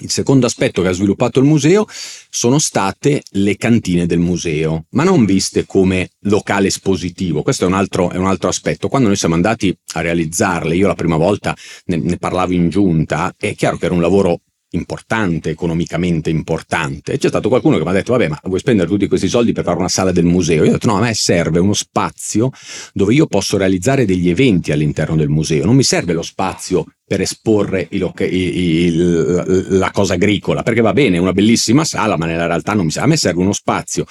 Il 0.00 0.10
secondo 0.10 0.46
aspetto 0.46 0.80
che 0.80 0.88
ha 0.88 0.92
sviluppato 0.92 1.38
il 1.38 1.44
museo 1.44 1.86
sono 2.30 2.58
state 2.58 3.22
le 3.32 3.56
cantine 3.58 4.06
del 4.06 4.20
museo, 4.20 4.86
ma 4.92 5.04
non 5.04 5.26
viste 5.26 5.66
come 5.66 6.12
locale 6.20 6.68
espositivo. 6.68 7.42
Questo 7.42 7.64
è 7.64 7.66
un 7.66 7.74
altro, 7.74 8.10
è 8.10 8.16
un 8.16 8.26
altro 8.26 8.48
aspetto. 8.48 8.88
Quando 8.88 9.08
noi 9.08 9.18
siamo 9.18 9.34
andati 9.34 9.76
a 9.92 10.00
realizzarle, 10.00 10.74
io 10.74 10.86
la 10.86 10.94
prima 10.94 11.16
volta 11.16 11.54
ne, 11.86 11.96
ne 11.98 12.16
parlavo 12.16 12.54
in 12.54 12.70
giunta, 12.70 13.34
è 13.36 13.54
chiaro 13.54 13.76
che 13.76 13.84
era 13.84 13.94
un 13.94 14.00
lavoro 14.00 14.40
importante, 14.72 15.50
economicamente 15.50 16.30
importante. 16.30 17.18
C'è 17.18 17.28
stato 17.28 17.48
qualcuno 17.48 17.78
che 17.78 17.84
mi 17.84 17.90
ha 17.90 17.92
detto, 17.92 18.12
vabbè, 18.12 18.28
ma 18.28 18.40
vuoi 18.44 18.58
spendere 18.58 18.88
tutti 18.88 19.08
questi 19.08 19.28
soldi 19.28 19.52
per 19.52 19.64
fare 19.64 19.78
una 19.78 19.88
sala 19.88 20.12
del 20.12 20.24
museo? 20.24 20.64
Io 20.64 20.70
ho 20.70 20.72
detto, 20.72 20.86
no, 20.86 20.96
a 20.96 21.00
me 21.00 21.14
serve 21.14 21.58
uno 21.58 21.74
spazio 21.74 22.50
dove 22.92 23.14
io 23.14 23.26
posso 23.26 23.56
realizzare 23.56 24.04
degli 24.04 24.28
eventi 24.28 24.72
all'interno 24.72 25.16
del 25.16 25.28
museo, 25.28 25.64
non 25.64 25.76
mi 25.76 25.82
serve 25.82 26.12
lo 26.12 26.22
spazio 26.22 26.86
per 27.12 27.20
esporre 27.20 27.88
il, 27.90 28.10
il, 28.20 29.66
la 29.76 29.90
cosa 29.90 30.14
agricola, 30.14 30.62
perché 30.62 30.80
va 30.80 30.94
bene, 30.94 31.18
è 31.18 31.20
una 31.20 31.34
bellissima 31.34 31.84
sala, 31.84 32.16
ma 32.16 32.24
nella 32.24 32.46
realtà 32.46 32.72
non 32.72 32.86
mi 32.86 32.90
serve. 32.90 33.06
A 33.06 33.10
me 33.10 33.18
serve 33.18 33.42
uno 33.42 33.52
spazio 33.52 34.06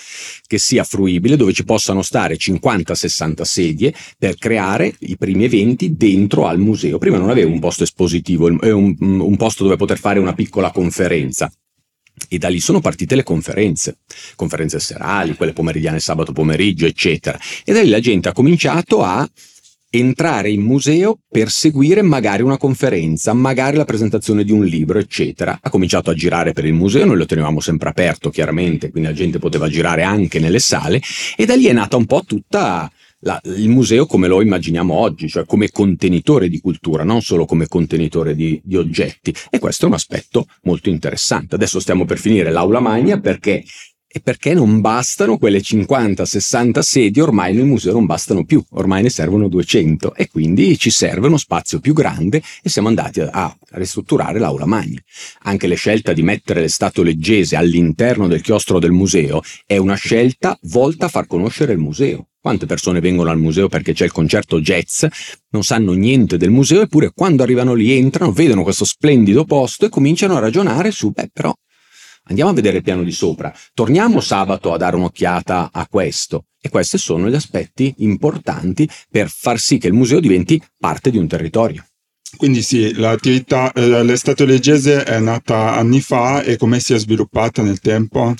che 0.46 0.60
sia 0.60 0.84
fruibile, 0.84 1.36
dove 1.36 1.52
ci 1.52 1.64
possano 1.64 2.04
stare 2.04 2.38
50-60 2.38 3.42
sedie 3.42 3.92
per 4.20 4.36
creare 4.36 4.94
i 5.00 5.18
primi 5.18 5.46
eventi 5.46 5.96
dentro 5.96 6.46
al 6.46 6.60
museo. 6.60 7.00
Prima 7.00 7.18
non 7.18 7.32
avevo 7.32 7.52
un 7.52 7.60
posto 7.60 7.82
espositivo, 7.82 8.46
un, 8.46 8.96
un 9.00 9.36
posto 9.36 9.64
dove 9.64 9.78
poter 9.78 9.98
fare 9.98 10.20
una 10.20 10.34
piccola 10.36 10.70
conferenza. 10.70 11.52
E 12.30 12.38
da 12.38 12.50
lì 12.50 12.60
sono 12.60 12.82
partite 12.82 13.16
le 13.16 13.24
conferenze, 13.24 13.98
conferenze 14.36 14.80
serali, 14.80 15.34
quelle 15.36 15.54
pomeridiane 15.54 16.00
sabato 16.00 16.34
pomeriggio, 16.34 16.86
eccetera. 16.86 17.40
E 17.66 17.74
da 17.74 17.82
lì 17.82 17.90
la 17.90 18.00
gente 18.00 18.30
ha 18.30 18.34
cominciato 18.34 19.02
a 19.02 19.28
entrare 19.94 20.50
in 20.50 20.62
museo 20.62 21.20
per 21.30 21.50
seguire 21.50 22.02
magari 22.02 22.42
una 22.42 22.58
conferenza, 22.58 23.34
magari 23.34 23.76
la 23.76 23.86
presentazione 23.86 24.46
di 24.46 24.52
un 24.52 24.64
libro, 24.64 25.00
eccetera. 25.00 25.60
Ha 25.62 25.70
cominciato 25.70 26.10
a 26.10 26.14
girare 26.14 26.54
per 26.54 26.66
il 26.66 26.74
museo, 26.74 27.06
noi 27.06 27.18
lo 27.18 27.26
tenevamo 27.26 27.60
sempre 27.60 27.90
aperto, 27.90 28.30
chiaramente, 28.30 28.90
quindi 28.90 29.10
la 29.10 29.16
gente 29.16 29.38
poteva 29.38 29.68
girare 29.68 30.04
anche 30.04 30.40
nelle 30.40 30.60
sale 30.60 31.02
e 31.36 31.46
da 31.46 31.56
lì 31.56 31.66
è 31.66 31.74
nata 31.74 31.98
un 31.98 32.06
po' 32.06 32.24
tutta 32.26 32.90
la, 33.24 33.40
il 33.44 33.70
museo 33.70 34.06
come 34.06 34.28
lo 34.28 34.42
immaginiamo 34.42 34.94
oggi, 34.94 35.28
cioè 35.28 35.46
come 35.46 35.70
contenitore 35.70 36.48
di 36.48 36.60
cultura, 36.60 37.04
non 37.04 37.22
solo 37.22 37.46
come 37.46 37.68
contenitore 37.68 38.34
di, 38.34 38.60
di 38.64 38.78
oggetti. 38.78 39.34
E 39.50 39.60
questo 39.60 39.86
è 39.86 39.88
un 39.90 39.96
aspetto 39.96 40.48
molto 40.64 40.90
interessante. 40.90 41.56
Adesso 41.56 41.80
stiamo 41.82 42.06
per 42.06 42.18
finire 42.18 42.50
l'aula 42.50 42.80
magna 42.80 43.20
perché 43.20 43.64
e 44.12 44.20
perché 44.20 44.54
non 44.54 44.82
bastano 44.82 45.38
quelle 45.38 45.60
50-60 45.60 46.80
sedie, 46.80 47.22
ormai 47.22 47.54
nel 47.54 47.66
museo 47.66 47.94
non 47.94 48.06
bastano 48.06 48.44
più, 48.44 48.62
ormai 48.72 49.04
ne 49.04 49.10
servono 49.10 49.48
200 49.48 50.16
e 50.16 50.28
quindi 50.28 50.78
ci 50.78 50.90
serve 50.90 51.28
uno 51.28 51.38
spazio 51.38 51.80
più 51.80 51.94
grande 51.94 52.42
e 52.62 52.70
siamo 52.70 52.90
andati 52.90 53.22
a, 53.22 53.56
ristrutturare 53.72 54.38
l'aula 54.38 54.66
magna. 54.66 55.00
Anche 55.44 55.68
la 55.68 55.76
scelta 55.76 56.12
di 56.12 56.24
mettere 56.24 56.60
le 56.60 56.68
statue 56.68 57.06
leggese 57.06 57.56
all'interno 57.56 58.28
del 58.28 58.42
chiostro 58.42 58.80
del 58.80 58.92
museo 58.92 59.42
è 59.66 59.78
una 59.78 59.96
scelta 59.96 60.58
volta 60.64 61.06
a 61.06 61.10
far 61.10 61.26
conoscere 61.26 61.72
il 61.72 61.80
museo. 61.80 62.28
Quante 62.42 62.66
persone 62.66 63.00
vengono 63.00 63.30
al 63.30 63.38
museo 63.38 63.70
perché 63.70 63.94
c'è 63.94 64.06
il 64.06 64.12
concerto 64.12 64.60
jazz, 64.60 65.06
non 65.52 65.64
sanno 65.64 65.94
niente 65.94 66.38
del 66.38 66.50
museo, 66.50 66.82
eppure 66.82 67.12
quando 67.14 67.44
arrivano 67.44 67.76
lì 67.76 67.92
entrano, 67.92 68.32
vedono 68.32 68.64
questo 68.64 68.84
splendido 68.84 69.46
posto 69.46 69.86
e 69.86 69.90
cominciano 69.90 70.36
a 70.36 70.40
ragionare 70.40 70.92
su, 70.92 71.12
beh 71.12 71.30
però 71.32 71.54
Andiamo 72.26 72.52
a 72.52 72.54
vedere 72.54 72.78
il 72.78 72.84
piano 72.84 73.04
di 73.04 73.12
sopra. 73.12 73.54
Torniamo 73.74 74.20
sabato 74.20 74.74
a 74.74 74.78
dare 74.78 74.96
un'occhiata 74.96 75.70
a 75.72 75.88
questo. 75.88 76.46
E 76.62 76.70
questi 76.70 76.98
sono 76.98 77.30
gli 77.30 77.36
aspetti 77.36 77.94
importanti 78.00 78.88
per 79.10 79.30
far 79.30 79.58
sì 79.58 79.78
che 79.80 79.88
il 79.88 79.94
museo 79.94 80.20
diventi 80.20 80.62
parte 80.78 81.10
di 81.10 81.18
un 81.18 81.28
territorio. 81.28 81.86
Quindi 82.38 82.62
sì, 82.62 82.94
l'attività, 82.94 83.72
eh, 83.74 84.04
l'estate 84.04 84.46
leggese 84.46 85.04
è 85.04 85.20
nata 85.20 85.76
anni 85.76 86.00
fa 86.00 86.44
e 86.44 86.58
come 86.58 86.80
si 86.80 86.94
è 86.94 87.00
sviluppata 87.00 87.62
nel 87.62 87.80
tempo? 87.80 88.36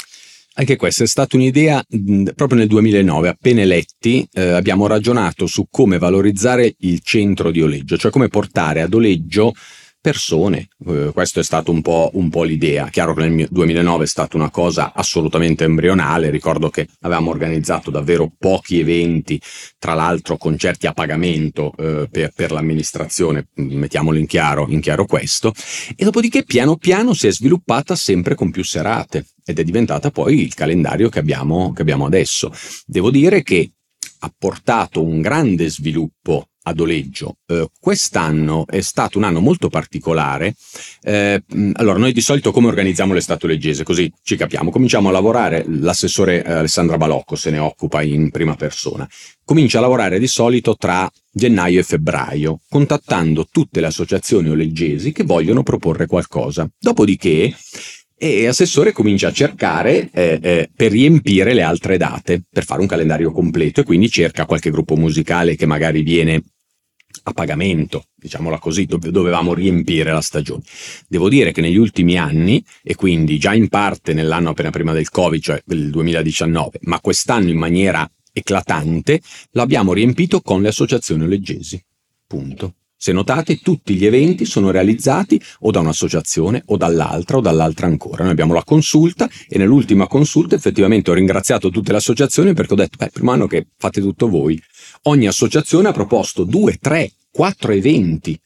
Anche 0.54 0.76
questa 0.76 1.04
è 1.04 1.08
stata 1.08 1.36
un'idea 1.36 1.84
mh, 1.88 2.32
proprio 2.36 2.60
nel 2.60 2.68
2009, 2.68 3.30
appena 3.30 3.62
eletti 3.62 4.28
eh, 4.34 4.50
abbiamo 4.50 4.86
ragionato 4.86 5.46
su 5.48 5.68
come 5.70 5.98
valorizzare 5.98 6.76
il 6.80 7.00
centro 7.02 7.52
di 7.52 7.62
Oleggio, 7.62 7.98
cioè 7.98 8.12
come 8.12 8.28
portare 8.28 8.82
ad 8.82 8.94
Oleggio 8.94 9.54
persone. 10.02 10.68
Eh, 10.88 11.12
questo 11.14 11.40
è 11.40 11.44
stato 11.44 11.72
un 11.72 11.82
po', 11.82 12.10
un 12.14 12.30
po', 12.30 12.44
l'idea. 12.44 12.90
Chiaro 12.90 13.14
che 13.14 13.30
nel 13.30 13.48
2009 13.50 14.04
è 14.04 14.08
stata 14.08 14.36
una 14.36 14.50
cosa 14.50 14.92
assolutamente 14.94 15.64
embrionale. 15.64 16.32
Ricordo 16.32 16.70
che 16.70 16.88
avevamo 17.02 17.30
organizzato 17.30 17.92
davvero 17.92 18.32
pochi 18.38 18.80
eventi, 18.80 19.40
tra 19.78 19.94
l'altro 19.94 20.38
concerti 20.38 20.88
a 20.88 20.94
pagamento 20.94 21.72
eh, 21.78 22.08
per, 22.10 22.32
per, 22.36 22.52
l'amministrazione, 22.52 23.48
mettiamolo 23.54 24.18
in 24.18 24.26
chiaro, 24.26 24.66
in 24.70 24.82
chiaro 24.82 25.06
questo. 25.06 25.54
E 25.96 26.04
dopodiché 26.04 26.44
piano 26.44 26.76
piano 26.76 27.14
si 27.14 27.28
è 27.28 27.32
sviluppata 27.32 27.96
sempre 27.96 28.36
con 28.36 28.50
più 28.50 28.64
serate 28.64 29.28
ed 29.46 29.60
è 29.60 29.64
diventata 29.64 30.10
poi 30.10 30.42
il 30.42 30.54
calendario 30.54 31.10
che 31.10 31.20
abbiamo, 31.20 31.72
che 31.74 31.84
abbiamo 31.84 32.06
adesso. 32.06 32.52
Devo 32.86 33.12
dire 33.12 33.44
che 33.44 33.72
ha 34.24 34.34
portato 34.36 35.04
un 35.04 35.22
grande 35.22 35.70
sviluppo 35.70 36.48
ad 36.64 36.80
Oleggio. 36.80 37.38
Eh, 37.48 37.68
quest'anno 37.80 38.66
è 38.68 38.82
stato 38.82 39.18
un 39.18 39.24
anno 39.24 39.40
molto 39.40 39.70
particolare. 39.70 40.56
Eh, 41.02 41.44
allora, 41.74 41.98
noi 41.98 42.14
di 42.14 42.22
solito 42.22 42.52
come 42.52 42.68
organizziamo 42.68 43.14
l'estate 43.14 43.48
leggese? 43.48 43.84
Così 43.84 44.12
ci 44.22 44.36
capiamo. 44.36 44.72
Cominciamo 44.72 45.10
a 45.10 45.12
lavorare, 45.12 45.66
l'assessore 45.68 46.44
eh, 46.44 46.52
Alessandra 46.52 46.98
Balocco 46.98 47.36
se 47.36 47.50
ne 47.50 47.60
occupa 47.60 48.02
in 48.02 48.30
prima 48.30 48.56
persona. 48.56 49.08
Comincia 49.44 49.80
a 49.80 49.82
lavorare 49.82 50.20
di 50.20 50.28
solito 50.28 50.76
tra 50.76 51.10
gennaio 51.32 51.80
e 51.80 51.84
febbraio, 51.84 52.60
contattando 52.70 53.48
tutte 53.52 53.80
le 53.80 53.88
associazioni 53.88 54.50
oleggesi 54.50 55.12
che 55.12 55.24
vogliono 55.24 55.64
proporre 55.64 56.06
qualcosa. 56.06 56.70
Dopodiché 56.80 57.54
e 58.24 58.46
assessore 58.46 58.92
comincia 58.92 59.30
a 59.30 59.34
cercare 59.34 60.12
eh, 60.14 60.40
eh, 60.40 60.70
per 60.76 60.92
riempire 60.92 61.56
le 61.56 61.64
altre 61.64 61.98
date, 61.98 62.44
per 62.48 62.66
fare 62.66 62.80
un 62.80 62.86
calendario 62.86 63.32
completo 63.32 63.82
e 63.82 63.84
quindi 63.84 64.12
cerca 64.12 64.46
qualche 64.46 64.70
gruppo 64.70 64.96
musicale 64.96 65.56
che 65.56 65.66
magari 65.66 66.04
viene 66.04 66.44
a 67.24 67.32
pagamento, 67.34 68.04
diciamola 68.14 68.60
così, 68.60 68.86
dove 68.86 69.10
dovevamo 69.10 69.56
riempire 69.56 70.12
la 70.12 70.22
stagione. 70.22 70.62
Devo 71.08 71.30
dire 71.30 71.52
che 71.52 71.62
negli 71.62 71.78
ultimi 71.78 72.16
anni, 72.16 72.64
e 72.84 72.94
quindi 72.94 73.40
già 73.40 73.56
in 73.56 73.70
parte 73.70 74.14
nell'anno 74.14 74.52
appena 74.52 74.70
prima 74.70 74.94
del 74.94 75.10
Covid, 75.10 75.42
cioè 75.42 75.64
il 75.70 75.90
2019, 75.90 76.78
ma 76.84 77.00
quest'anno 77.00 77.50
in 77.50 77.58
maniera 77.58 78.08
eclatante, 78.32 79.20
l'abbiamo 79.54 79.94
riempito 79.94 80.42
con 80.42 80.62
le 80.62 80.68
associazioni 80.68 81.28
leggesi. 81.28 81.84
Punto. 82.28 82.76
Se 83.04 83.12
notate, 83.14 83.58
tutti 83.62 83.96
gli 83.96 84.06
eventi 84.06 84.46
sono 84.46 84.70
realizzati 84.70 85.42
o 85.62 85.72
da 85.72 85.80
un'associazione 85.80 86.62
o 86.68 86.78
dall'altra 86.78 87.38
o 87.38 87.42
dall'altra 87.42 87.88
ancora. 87.88 88.22
Noi 88.22 88.34
abbiamo 88.34 88.54
la 88.54 88.64
consulta 88.64 89.28
e 89.50 89.58
nell'ultima 89.58 90.06
consulta 90.06 90.54
effettivamente 90.54 91.10
ho 91.10 91.16
ringraziato 91.16 91.72
tutte 91.72 91.94
le 91.94 91.98
associazioni 91.98 92.54
perché 92.54 92.74
ho 92.74 92.76
detto, 92.76 92.98
beh, 92.98 93.10
primo 93.12 93.32
anno 93.32 93.48
che 93.48 93.70
fate 93.76 94.02
tutto 94.02 94.30
voi. 94.30 94.62
Ogni 95.06 95.26
associazione 95.26 95.88
ha 95.88 95.94
proposto 95.94 96.44
due, 96.44 96.78
tre, 96.80 97.12
quattro 97.32 97.72
eventi 97.72 98.40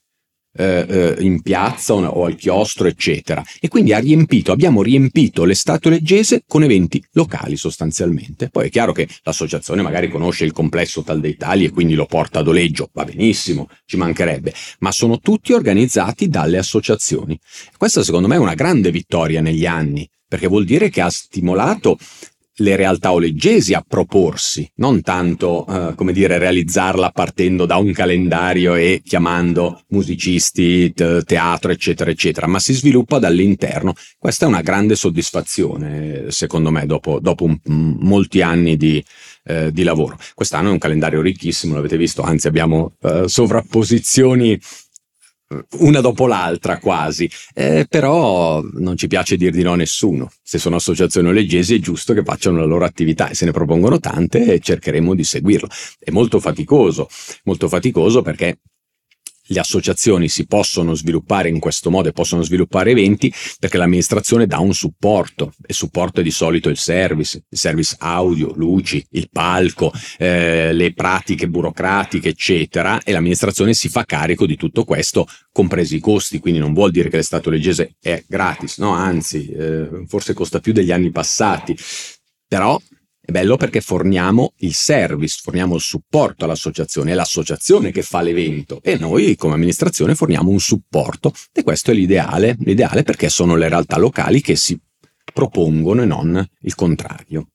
eh, 0.58 0.86
eh, 0.88 1.16
in 1.20 1.42
piazza 1.42 1.94
o 1.94 2.26
al 2.26 2.36
chiostro, 2.36 2.88
eccetera. 2.88 3.44
E 3.60 3.68
quindi 3.68 3.94
ha 3.94 4.00
riempito, 4.00 4.52
abbiamo 4.52 4.82
riempito 4.82 5.44
l'estate 5.44 5.90
leggese 5.90 6.44
con 6.48 6.64
eventi 6.64 7.04
locali 7.12 7.58
sostanzialmente. 7.58 8.50
Poi 8.50 8.68
è 8.68 8.70
chiaro 8.70 8.92
che 8.92 9.08
l'associazione 9.24 9.82
magari 9.82 10.10
conosce 10.10 10.46
il 10.46 10.52
complesso 10.52 11.04
tal 11.04 11.20
dei 11.20 11.36
tali 11.36 11.66
e 11.66 11.72
quindi 11.72 11.94
lo 11.94 12.06
porta 12.06 12.40
ad 12.40 12.48
Oleggio, 12.48 12.90
va 12.94 13.04
benissimo, 13.04 13.70
ci 13.86 13.98
mancherebbe, 13.98 14.54
ma 14.80 14.92
sono 14.92 15.20
tutti 15.20 15.54
organizzati 15.54 16.28
dalle 16.28 16.58
associazioni. 16.58 17.38
Questa 17.78 18.04
secondo 18.04 18.28
me 18.28 18.36
è 18.36 18.40
una 18.40 18.54
grande 18.54 18.92
vittoria 18.92 19.42
negli 19.42 19.66
anni, 19.66 20.10
perché 20.28 20.48
vuol 20.48 20.66
dire 20.66 20.90
che 20.90 21.02
ha 21.02 21.10
stimolato 21.10 21.98
le 22.58 22.76
realtà 22.76 23.12
oleggesi 23.12 23.74
a 23.74 23.84
proporsi, 23.86 24.70
non 24.76 25.02
tanto, 25.02 25.66
eh, 25.68 25.96
come 25.96 26.14
dire, 26.14 26.38
realizzarla 26.38 27.12
partendo 27.12 27.66
da 27.66 27.78
un 27.78 27.92
calendario 27.92 28.76
e 28.76 29.02
chiamando 29.04 29.82
musicisti, 29.90 30.94
te- 30.94 31.24
teatro, 31.24 31.72
eccetera, 31.72 32.10
eccetera, 32.10 32.48
ma 32.48 32.60
si 32.60 32.74
sviluppa 32.74 33.20
dall'interno. 33.20 33.94
Questa 34.18 34.46
è 34.46 34.48
una 34.48 34.62
grande 34.62 34.96
soddisfazione, 34.96 36.32
secondo 36.32 36.72
me, 36.72 36.86
dopo, 36.86 37.20
dopo 37.20 37.44
un, 37.44 37.60
molti 37.66 38.42
anni 38.42 38.78
di, 38.78 39.04
eh, 39.44 39.72
di, 39.72 39.84
lavoro. 39.84 40.18
Quest'anno 40.34 40.70
è 40.70 40.72
un 40.72 40.78
calendario 40.78 41.22
ricchissimo, 41.22 41.76
l'avete 41.76 41.98
visto, 41.98 42.22
anzi 42.22 42.48
abbiamo 42.48 42.94
eh, 43.02 43.24
sovrapposizioni 43.28 44.60
una 45.80 46.02
dopo 46.02 46.26
l'altra 46.26 46.80
quasi, 46.80 47.30
eh, 47.54 47.86
però 47.88 48.62
non 48.62 48.98
ci 48.98 49.08
piace 49.08 49.38
dir 49.38 49.52
di 49.52 49.64
no 49.64 49.74
a 49.74 49.76
nessuno. 49.76 50.32
Se 50.42 50.58
sono 50.58 50.78
associazioni 50.78 51.32
leggesi 51.34 51.76
è 51.76 51.80
giusto 51.80 52.14
che 52.14 52.24
facciano 52.24 52.60
la 52.60 52.66
loro 52.66 52.86
attività 52.86 53.30
e 53.30 53.36
se 53.36 53.46
ne 53.46 53.52
propongono 53.52 54.00
tante 54.00 54.54
e 54.54 54.60
cercheremo 54.60 55.14
di 55.14 55.24
seguirlo. 55.24 55.70
È 56.00 56.12
molto 56.12 56.40
faticoso, 56.40 57.08
molto 57.44 57.68
faticoso 57.68 58.22
perché 58.22 58.60
le 59.48 59.60
associazioni 59.60 60.28
si 60.28 60.46
possono 60.46 60.94
sviluppare 60.94 61.50
in 61.50 61.60
questo 61.60 61.90
modo 61.90 62.10
e 62.10 62.14
possono 62.14 62.42
sviluppare 62.42 62.92
eventi 62.92 63.32
perché 63.60 63.78
l'amministrazione 63.78 64.48
dà 64.48 64.60
un 64.60 64.74
supporto 64.74 65.54
e 65.66 65.74
supporto 65.74 66.22
è 66.22 66.24
di 66.24 66.32
solito 66.32 66.70
il 66.70 66.78
service, 66.78 67.44
il 67.50 67.58
service 67.58 67.96
audio, 68.00 68.54
luci, 68.56 69.06
il 69.12 69.30
palco, 69.32 69.92
eh, 70.18 70.74
le 70.74 70.94
pratiche 70.94 71.48
burocratiche 71.48 72.30
eccetera 72.30 73.02
e 73.04 73.12
l'amministrazione 73.12 73.74
si 73.74 73.90
fa 73.90 74.06
carico 74.06 74.46
di 74.46 74.56
tutto 74.56 74.84
questo 74.84 75.28
compresi 75.52 75.98
i 75.98 76.00
costi, 76.00 76.40
quindi 76.40 76.60
non 76.60 76.74
vuol 76.74 76.92
dire 76.92 77.10
che 77.10 77.18
l'Estato 77.18 77.50
leggese 77.50 77.96
è 78.00 78.24
gratis, 78.28 78.78
no, 78.78 78.92
anzi 78.92 79.48
eh, 79.50 80.04
forse 80.08 80.34
costa 80.34 80.60
più 80.60 80.74
degli 80.74 80.92
anni 80.92 81.12
passati, 81.12 81.76
però 82.48 82.80
è 83.26 83.32
bello 83.32 83.58
perché 83.58 83.82
forniamo 83.82 84.54
il 84.58 84.74
service, 84.74 85.40
forniamo 85.42 85.76
il 85.76 85.82
supporto 85.82 86.46
all'associazione, 86.46 87.12
è 87.12 87.16
l'associazione 87.16 87.92
che 87.92 88.04
fa 88.04 88.22
l'evento 88.22 88.80
e 88.84 88.98
noi 88.98 89.36
come 89.36 89.56
amministrazione 89.56 90.14
forniamo 90.14 90.52
un 90.52 90.60
supporto 90.60 91.34
e 91.52 91.64
questo 91.64 91.90
è 91.90 91.96
l'ideale, 91.96 92.56
l'ideale 92.60 93.02
perché 93.02 93.30
sono 93.30 93.56
le 93.56 93.68
realtà 93.68 93.98
locali 93.98 94.42
che 94.42 94.56
si 94.56 94.80
propongono 95.34 96.04
e 96.04 96.06
non 96.06 96.48
il 96.62 96.76
contrario. 96.76 97.48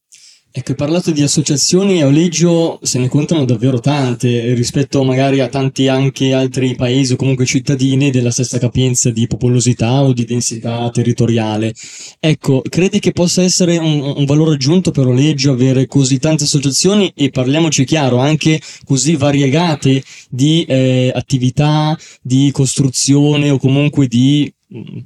Ecco, 0.52 0.74
parlato 0.74 1.12
di 1.12 1.22
associazioni 1.22 2.02
a 2.02 2.06
Oleggio, 2.06 2.80
se 2.82 2.98
ne 2.98 3.06
contano 3.06 3.44
davvero 3.44 3.78
tante 3.78 4.52
rispetto 4.54 5.04
magari 5.04 5.38
a 5.38 5.46
tanti 5.46 5.86
anche 5.86 6.32
altri 6.32 6.74
paesi 6.74 7.12
o 7.12 7.16
comunque 7.16 7.44
cittadini 7.46 8.10
della 8.10 8.32
stessa 8.32 8.58
capienza 8.58 9.10
di 9.10 9.28
popolosità 9.28 10.02
o 10.02 10.12
di 10.12 10.24
densità 10.24 10.90
territoriale. 10.90 11.72
Ecco, 12.18 12.62
credi 12.68 12.98
che 12.98 13.12
possa 13.12 13.44
essere 13.44 13.78
un, 13.78 14.00
un 14.16 14.24
valore 14.24 14.54
aggiunto 14.54 14.90
per 14.90 15.06
Oleggio 15.06 15.52
avere 15.52 15.86
così 15.86 16.18
tante 16.18 16.42
associazioni 16.42 17.12
e 17.14 17.30
parliamoci 17.30 17.84
chiaro, 17.84 18.16
anche 18.16 18.60
così 18.84 19.14
variegate 19.14 20.02
di 20.28 20.64
eh, 20.64 21.12
attività, 21.14 21.96
di 22.20 22.50
costruzione 22.50 23.50
o 23.50 23.58
comunque 23.58 24.08
di 24.08 24.52
mm, 24.74 24.98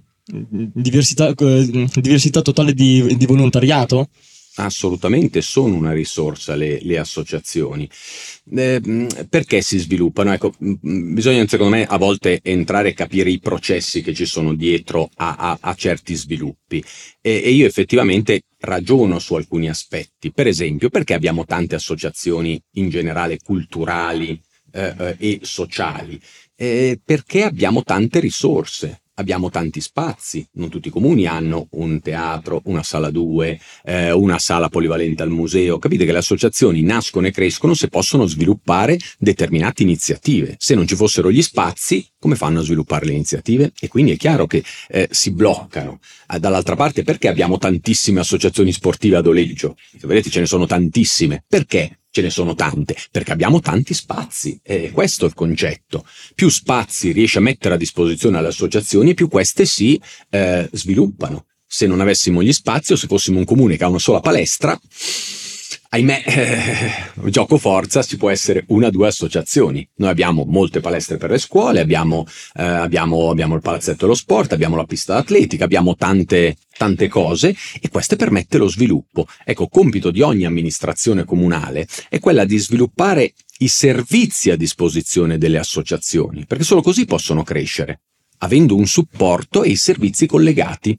diversità, 0.72 1.28
eh, 1.28 1.86
diversità 1.96 2.40
totale 2.40 2.72
di, 2.72 3.14
di 3.14 3.26
volontariato? 3.26 4.08
Assolutamente 4.56 5.40
sono 5.40 5.74
una 5.74 5.92
risorsa 5.92 6.54
le, 6.54 6.78
le 6.82 6.98
associazioni. 6.98 7.88
Eh, 8.54 8.80
perché 9.28 9.62
si 9.62 9.78
sviluppano? 9.78 10.32
Ecco, 10.32 10.52
bisogna 10.58 11.46
secondo 11.46 11.76
me 11.76 11.84
a 11.84 11.96
volte 11.96 12.40
entrare 12.42 12.90
e 12.90 12.94
capire 12.94 13.30
i 13.30 13.40
processi 13.40 14.02
che 14.02 14.14
ci 14.14 14.26
sono 14.26 14.54
dietro 14.54 15.10
a, 15.16 15.34
a, 15.36 15.58
a 15.60 15.74
certi 15.74 16.14
sviluppi 16.14 16.84
e, 17.20 17.42
e, 17.44 17.50
io 17.50 17.66
effettivamente 17.66 18.42
ragiono 18.58 19.18
su 19.18 19.34
alcuni 19.34 19.68
aspetti. 19.68 20.32
Per 20.32 20.46
esempio, 20.46 20.90
perché 20.90 21.14
abbiamo 21.14 21.44
tante 21.44 21.74
associazioni 21.74 22.60
in 22.74 22.88
generale 22.90 23.38
culturali 23.38 24.40
eh, 24.72 24.94
eh 24.98 25.16
e 25.18 25.38
sociali? 25.42 26.20
Eh, 26.56 27.00
perché 27.04 27.42
abbiamo 27.42 27.82
tante 27.82 28.20
risorse 28.20 29.00
abbiamo 29.14 29.50
tanti 29.50 29.80
spazi, 29.80 30.46
non 30.52 30.68
tutti 30.68 30.88
i 30.88 30.90
comuni 30.90 31.26
hanno 31.26 31.68
un 31.72 32.00
teatro, 32.00 32.62
una 32.64 32.82
sala 32.82 33.10
2, 33.10 33.60
eh, 33.84 34.12
una 34.12 34.38
sala 34.38 34.68
polivalente 34.68 35.22
al 35.22 35.30
museo. 35.30 35.78
Capite 35.78 36.04
che 36.04 36.12
le 36.12 36.18
associazioni 36.18 36.82
nascono 36.82 37.26
e 37.26 37.30
crescono 37.30 37.74
se 37.74 37.88
possono 37.88 38.26
sviluppare 38.26 38.98
determinate 39.18 39.82
iniziative. 39.82 40.56
Se 40.58 40.74
non 40.74 40.86
ci 40.86 40.96
fossero 40.96 41.30
gli 41.30 41.42
spazi, 41.42 42.06
come 42.18 42.36
fanno 42.36 42.60
a 42.60 42.62
sviluppare 42.62 43.06
le 43.06 43.12
iniziative? 43.12 43.72
E 43.78 43.88
quindi 43.88 44.12
è 44.12 44.16
chiaro 44.16 44.46
che 44.46 44.64
eh, 44.88 45.08
si 45.10 45.32
bloccano. 45.32 46.00
Eh, 46.32 46.38
dall'altra 46.38 46.76
parte, 46.76 47.02
perché 47.02 47.28
abbiamo 47.28 47.58
tantissime 47.58 48.20
associazioni 48.20 48.72
sportive 48.72 49.16
ad 49.16 49.26
Oleggio? 49.26 49.76
Se 49.98 50.06
vedete, 50.06 50.30
ce 50.30 50.40
ne 50.40 50.46
sono 50.46 50.66
tantissime. 50.66 51.44
Perché? 51.46 51.98
Ce 52.14 52.22
ne 52.22 52.30
sono 52.30 52.54
tante, 52.54 52.96
perché 53.10 53.32
abbiamo 53.32 53.58
tanti 53.58 53.92
spazi, 53.92 54.56
e 54.62 54.92
questo 54.92 55.24
è 55.24 55.28
il 55.28 55.34
concetto. 55.34 56.06
Più 56.36 56.48
spazi 56.48 57.10
riesce 57.10 57.38
a 57.38 57.40
mettere 57.40 57.74
a 57.74 57.76
disposizione 57.76 58.38
alle 58.38 58.48
associazioni, 58.48 59.14
più 59.14 59.26
queste 59.26 59.64
si 59.64 60.00
eh, 60.30 60.68
sviluppano. 60.70 61.46
Se 61.66 61.88
non 61.88 62.00
avessimo 62.00 62.40
gli 62.40 62.52
spazi 62.52 62.92
o 62.92 62.96
se 62.96 63.08
fossimo 63.08 63.38
un 63.38 63.44
comune 63.44 63.76
che 63.76 63.82
ha 63.82 63.88
una 63.88 63.98
sola 63.98 64.20
palestra, 64.20 64.78
ahimè, 65.94 66.22
eh, 66.26 67.30
gioco 67.30 67.56
forza 67.56 68.02
ci 68.02 68.16
può 68.16 68.28
essere 68.28 68.64
una 68.68 68.88
o 68.88 68.90
due 68.90 69.06
associazioni. 69.06 69.88
Noi 69.96 70.10
abbiamo 70.10 70.44
molte 70.44 70.80
palestre 70.80 71.18
per 71.18 71.30
le 71.30 71.38
scuole, 71.38 71.80
abbiamo, 71.80 72.26
eh, 72.54 72.64
abbiamo, 72.64 73.30
abbiamo 73.30 73.54
il 73.54 73.60
palazzetto 73.60 74.04
dello 74.04 74.14
sport, 74.14 74.52
abbiamo 74.52 74.74
la 74.74 74.84
pista 74.84 75.16
atletica, 75.16 75.64
abbiamo 75.64 75.94
tante, 75.94 76.56
tante 76.76 77.06
cose 77.06 77.54
e 77.80 77.88
questo 77.88 78.16
permette 78.16 78.58
lo 78.58 78.68
sviluppo. 78.68 79.26
Ecco, 79.44 79.68
compito 79.68 80.10
di 80.10 80.20
ogni 80.20 80.44
amministrazione 80.44 81.24
comunale 81.24 81.86
è 82.08 82.18
quella 82.18 82.44
di 82.44 82.58
sviluppare 82.58 83.32
i 83.58 83.68
servizi 83.68 84.50
a 84.50 84.56
disposizione 84.56 85.38
delle 85.38 85.58
associazioni, 85.58 86.44
perché 86.44 86.64
solo 86.64 86.82
così 86.82 87.04
possono 87.04 87.44
crescere, 87.44 88.00
avendo 88.38 88.74
un 88.74 88.86
supporto 88.86 89.62
e 89.62 89.70
i 89.70 89.76
servizi 89.76 90.26
collegati. 90.26 90.98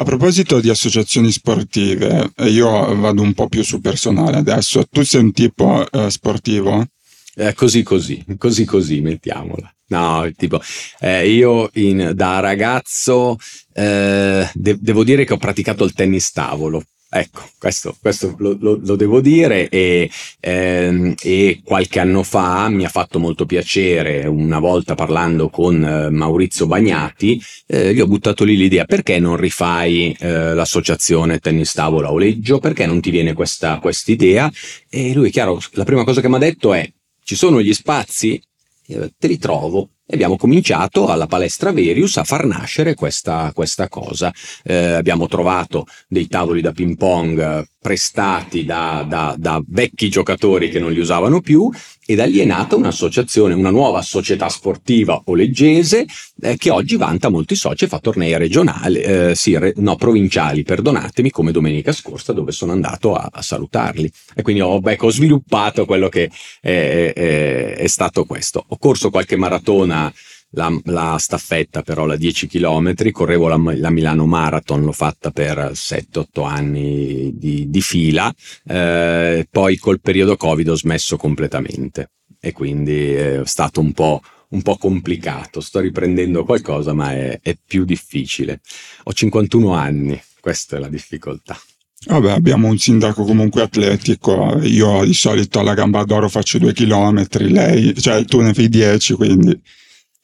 A 0.00 0.04
proposito 0.04 0.60
di 0.60 0.70
associazioni 0.70 1.32
sportive, 1.32 2.30
eh, 2.36 2.48
io 2.50 2.94
vado 2.94 3.20
un 3.20 3.34
po' 3.34 3.48
più 3.48 3.64
sul 3.64 3.80
personale 3.80 4.36
adesso. 4.36 4.86
Tu 4.88 5.02
sei 5.02 5.22
un 5.22 5.32
tipo 5.32 5.90
eh, 5.90 6.08
sportivo? 6.08 6.86
Eh, 7.34 7.52
così 7.54 7.82
così, 7.82 8.24
così 8.38 8.64
così, 8.64 9.00
mettiamola. 9.00 9.74
No, 9.88 10.30
tipo, 10.36 10.60
eh, 11.00 11.28
io 11.28 11.68
in, 11.74 12.12
da 12.14 12.38
ragazzo 12.38 13.38
eh, 13.72 14.48
de- 14.54 14.78
devo 14.78 15.02
dire 15.02 15.24
che 15.24 15.32
ho 15.32 15.38
praticato 15.38 15.82
il 15.82 15.92
tennis 15.92 16.30
tavolo 16.30 16.84
Ecco, 17.10 17.48
questo, 17.58 17.96
questo 17.98 18.34
lo, 18.36 18.54
lo, 18.60 18.78
lo, 18.82 18.94
devo 18.94 19.22
dire 19.22 19.70
e, 19.70 20.10
ehm, 20.40 21.14
e, 21.22 21.62
qualche 21.64 22.00
anno 22.00 22.22
fa 22.22 22.68
mi 22.68 22.84
ha 22.84 22.90
fatto 22.90 23.18
molto 23.18 23.46
piacere, 23.46 24.26
una 24.26 24.58
volta 24.58 24.94
parlando 24.94 25.48
con 25.48 25.82
eh, 25.82 26.10
Maurizio 26.10 26.66
Bagnati, 26.66 27.40
eh, 27.66 27.94
gli 27.94 28.00
ho 28.00 28.06
buttato 28.06 28.44
lì 28.44 28.58
l'idea 28.58 28.84
perché 28.84 29.18
non 29.20 29.36
rifai 29.36 30.14
eh, 30.18 30.52
l'associazione 30.52 31.38
tennis 31.38 31.72
tavola 31.72 32.12
o 32.12 32.18
perché 32.58 32.84
non 32.84 33.00
ti 33.00 33.08
viene 33.08 33.32
questa 33.80 34.12
idea? 34.12 34.52
E 34.90 35.14
lui, 35.14 35.30
chiaro, 35.30 35.58
la 35.72 35.84
prima 35.84 36.04
cosa 36.04 36.20
che 36.20 36.28
mi 36.28 36.34
ha 36.34 36.38
detto 36.38 36.74
è 36.74 36.86
ci 37.24 37.36
sono 37.36 37.62
gli 37.62 37.72
spazi? 37.72 38.38
Te 38.86 39.26
li 39.26 39.38
trovo 39.38 39.88
e 40.10 40.14
abbiamo 40.14 40.38
cominciato 40.38 41.08
alla 41.08 41.26
palestra 41.26 41.70
Verius 41.70 42.16
a 42.16 42.24
far 42.24 42.46
nascere 42.46 42.94
questa, 42.94 43.52
questa 43.54 43.88
cosa. 43.88 44.32
Eh, 44.64 44.92
abbiamo 44.92 45.26
trovato 45.26 45.84
dei 46.08 46.26
tavoli 46.28 46.62
da 46.62 46.72
ping 46.72 46.96
pong 46.96 47.66
prestati 47.78 48.64
da, 48.64 49.04
da, 49.06 49.34
da, 49.36 49.62
vecchi 49.66 50.08
giocatori 50.08 50.70
che 50.70 50.80
non 50.80 50.92
li 50.92 50.98
usavano 50.98 51.40
più 51.42 51.70
e 52.10 52.14
da 52.14 52.24
lì 52.24 52.38
è 52.38 52.46
nata 52.46 52.74
un'associazione, 52.74 53.52
una 53.52 53.68
nuova 53.68 54.00
società 54.00 54.48
sportiva 54.48 55.20
oleggese 55.26 56.06
eh, 56.40 56.56
che 56.56 56.70
oggi 56.70 56.96
vanta 56.96 57.28
molti 57.28 57.54
soci 57.54 57.84
e 57.84 57.88
fa 57.88 57.98
tornei 57.98 58.34
regionali, 58.38 58.98
eh, 59.00 59.34
sì, 59.34 59.58
re, 59.58 59.74
no, 59.76 59.94
provinciali, 59.96 60.62
perdonatemi, 60.62 61.30
come 61.30 61.52
domenica 61.52 61.92
scorsa 61.92 62.32
dove 62.32 62.50
sono 62.50 62.72
andato 62.72 63.14
a, 63.14 63.28
a 63.30 63.42
salutarli. 63.42 64.10
E 64.34 64.40
quindi 64.40 64.62
ho, 64.62 64.80
ecco, 64.82 65.08
ho 65.08 65.10
sviluppato 65.10 65.84
quello 65.84 66.08
che 66.08 66.30
è, 66.62 67.12
è, 67.14 67.74
è 67.76 67.86
stato 67.88 68.24
questo. 68.24 68.64
Ho 68.66 68.78
corso 68.78 69.10
qualche 69.10 69.36
maratona 69.36 70.10
la, 70.50 70.74
la, 70.84 71.16
staffetta 71.18 71.82
però 71.82 72.06
la 72.06 72.16
10 72.16 72.46
km, 72.46 73.10
correvo 73.10 73.48
la, 73.48 73.60
la, 73.76 73.90
Milano 73.90 74.26
Marathon, 74.26 74.82
l'ho 74.82 74.92
fatta 74.92 75.30
per 75.30 75.72
7-8 75.74 76.46
anni 76.46 77.32
di, 77.36 77.68
di 77.68 77.80
fila, 77.80 78.32
eh, 78.66 79.46
poi 79.50 79.76
col 79.76 80.00
periodo 80.00 80.36
Covid 80.36 80.68
ho 80.68 80.76
smesso 80.76 81.16
completamente 81.16 82.10
e 82.40 82.52
quindi 82.52 83.12
è 83.12 83.42
stato 83.44 83.80
un 83.80 83.92
po', 83.92 84.22
un 84.50 84.62
po 84.62 84.76
complicato, 84.76 85.60
sto 85.60 85.80
riprendendo 85.80 86.44
qualcosa 86.44 86.92
ma 86.92 87.12
è, 87.12 87.40
è 87.42 87.56
più 87.62 87.84
difficile. 87.84 88.60
Ho 89.04 89.12
51 89.12 89.72
anni, 89.72 90.20
questa 90.40 90.76
è 90.76 90.80
la 90.80 90.88
difficoltà. 90.88 91.58
Vabbè, 92.06 92.30
abbiamo 92.30 92.68
un 92.68 92.78
sindaco 92.78 93.24
comunque 93.24 93.62
atletico, 93.62 94.60
io 94.62 95.04
di 95.04 95.12
solito 95.12 95.58
alla 95.58 95.74
Gamba 95.74 96.04
d'Oro 96.04 96.28
faccio 96.28 96.58
due 96.58 96.72
chilometri, 96.72 97.50
lei, 97.50 97.92
cioè 98.00 98.24
tu 98.24 98.40
ne 98.40 98.54
fai 98.54 98.68
10, 98.68 99.14
quindi 99.14 99.60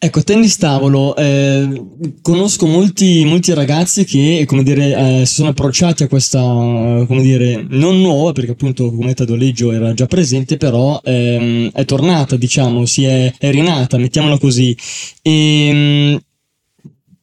Ecco, 0.05 0.23
tennis 0.23 0.59
tavolo, 0.59 1.17
eh, 1.17 1.83
conosco 2.21 2.67
molti, 2.67 3.25
molti, 3.25 3.55
ragazzi 3.55 4.05
che, 4.05 4.45
come 4.47 4.63
dire, 4.63 5.23
eh, 5.23 5.25
si 5.25 5.37
sono 5.37 5.49
approcciati 5.49 6.03
a 6.03 6.09
questa, 6.09 6.41
come 6.41 7.23
dire, 7.23 7.65
non 7.71 8.03
nuova, 8.03 8.33
perché 8.33 8.51
appunto 8.51 8.93
come 8.93 9.15
Tadoleggio 9.15 9.73
era 9.73 9.95
già 9.95 10.05
presente, 10.05 10.59
però 10.59 11.01
ehm, 11.03 11.71
è 11.73 11.87
tornata, 11.87 12.37
diciamo, 12.37 12.85
si 12.85 13.05
è, 13.05 13.33
è 13.39 13.51
rinata, 13.51 13.97
mettiamola 13.97 14.37
così. 14.37 14.77
E, 15.23 15.69
ehm, 15.69 16.21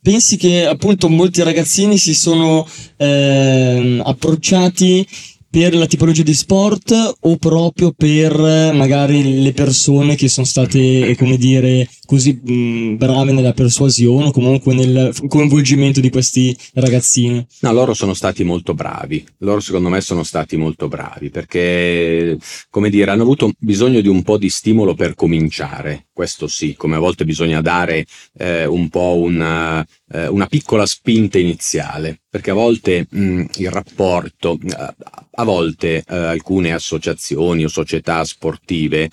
pensi 0.02 0.38
che 0.38 0.65
appunto 0.65 1.08
molti 1.08 1.44
ragazzini 1.44 2.00
si 2.00 2.15
sono 2.15 2.67
ehm, 2.98 4.02
approcciati 4.04 5.06
per 5.52 5.76
la 5.76 5.86
tipologia 5.86 6.24
di 6.24 6.34
sport 6.34 7.15
o 7.20 7.36
proprio 7.36 7.91
per 7.91 8.34
magari 8.74 9.44
le 9.44 9.52
persone 9.52 10.15
che 10.15 10.30
sono 10.30 10.46
state, 10.46 11.13
come 11.17 11.36
dire, 11.36 11.89
così 12.12 12.41
mh, 12.43 12.97
brave 12.97 13.32
nella 13.32 13.54
persuasione 13.54 14.26
o 14.26 14.32
comunque 14.32 14.74
nel 14.74 15.15
coinvolgimento 15.30 16.02
di 16.02 16.10
questi 16.10 16.54
ragazzini? 16.74 17.47
No, 17.62 17.71
loro 17.71 17.93
sono 17.93 18.13
stati 18.13 18.43
molto 18.43 18.74
bravi. 18.74 19.26
Loro 19.38 19.62
secondo 19.62 19.88
me 19.88 20.02
sono 20.02 20.24
stati 20.24 20.58
molto 20.58 20.89
bravi 20.89 21.30
perché, 21.30 22.38
come 22.69 22.89
dire, 22.89 23.12
hanno 23.12 23.21
avuto 23.21 23.52
bisogno 23.58 24.02
di 24.02 24.10
un 24.10 24.24
po' 24.24 24.38
di 24.38 24.50
stimolo 24.50 24.93
per 24.93 25.15
cominciare. 25.15 26.08
Questo 26.12 26.47
sì, 26.47 26.76
come 26.76 26.97
a 26.97 27.00
volte 27.00 27.24
bisogna 27.24 27.62
dare 27.62 28.06
eh, 28.38 28.65
un 28.65 28.89
po' 28.89 29.17
una, 29.17 29.84
eh, 30.12 30.28
una, 30.28 30.45
piccola 30.47 30.86
spinta 30.86 31.39
iniziale, 31.39 32.19
perché 32.30 32.52
a 32.52 32.54
volte 32.54 33.08
mh, 33.10 33.43
il 33.56 33.71
rapporto, 33.71 34.60
eh, 34.62 34.95
a 35.34 35.43
volte 35.43 36.04
eh, 36.08 36.15
alcune 36.15 36.74
associazioni 36.74 37.63
o 37.63 37.69
società 37.69 38.24
sportive, 38.26 39.10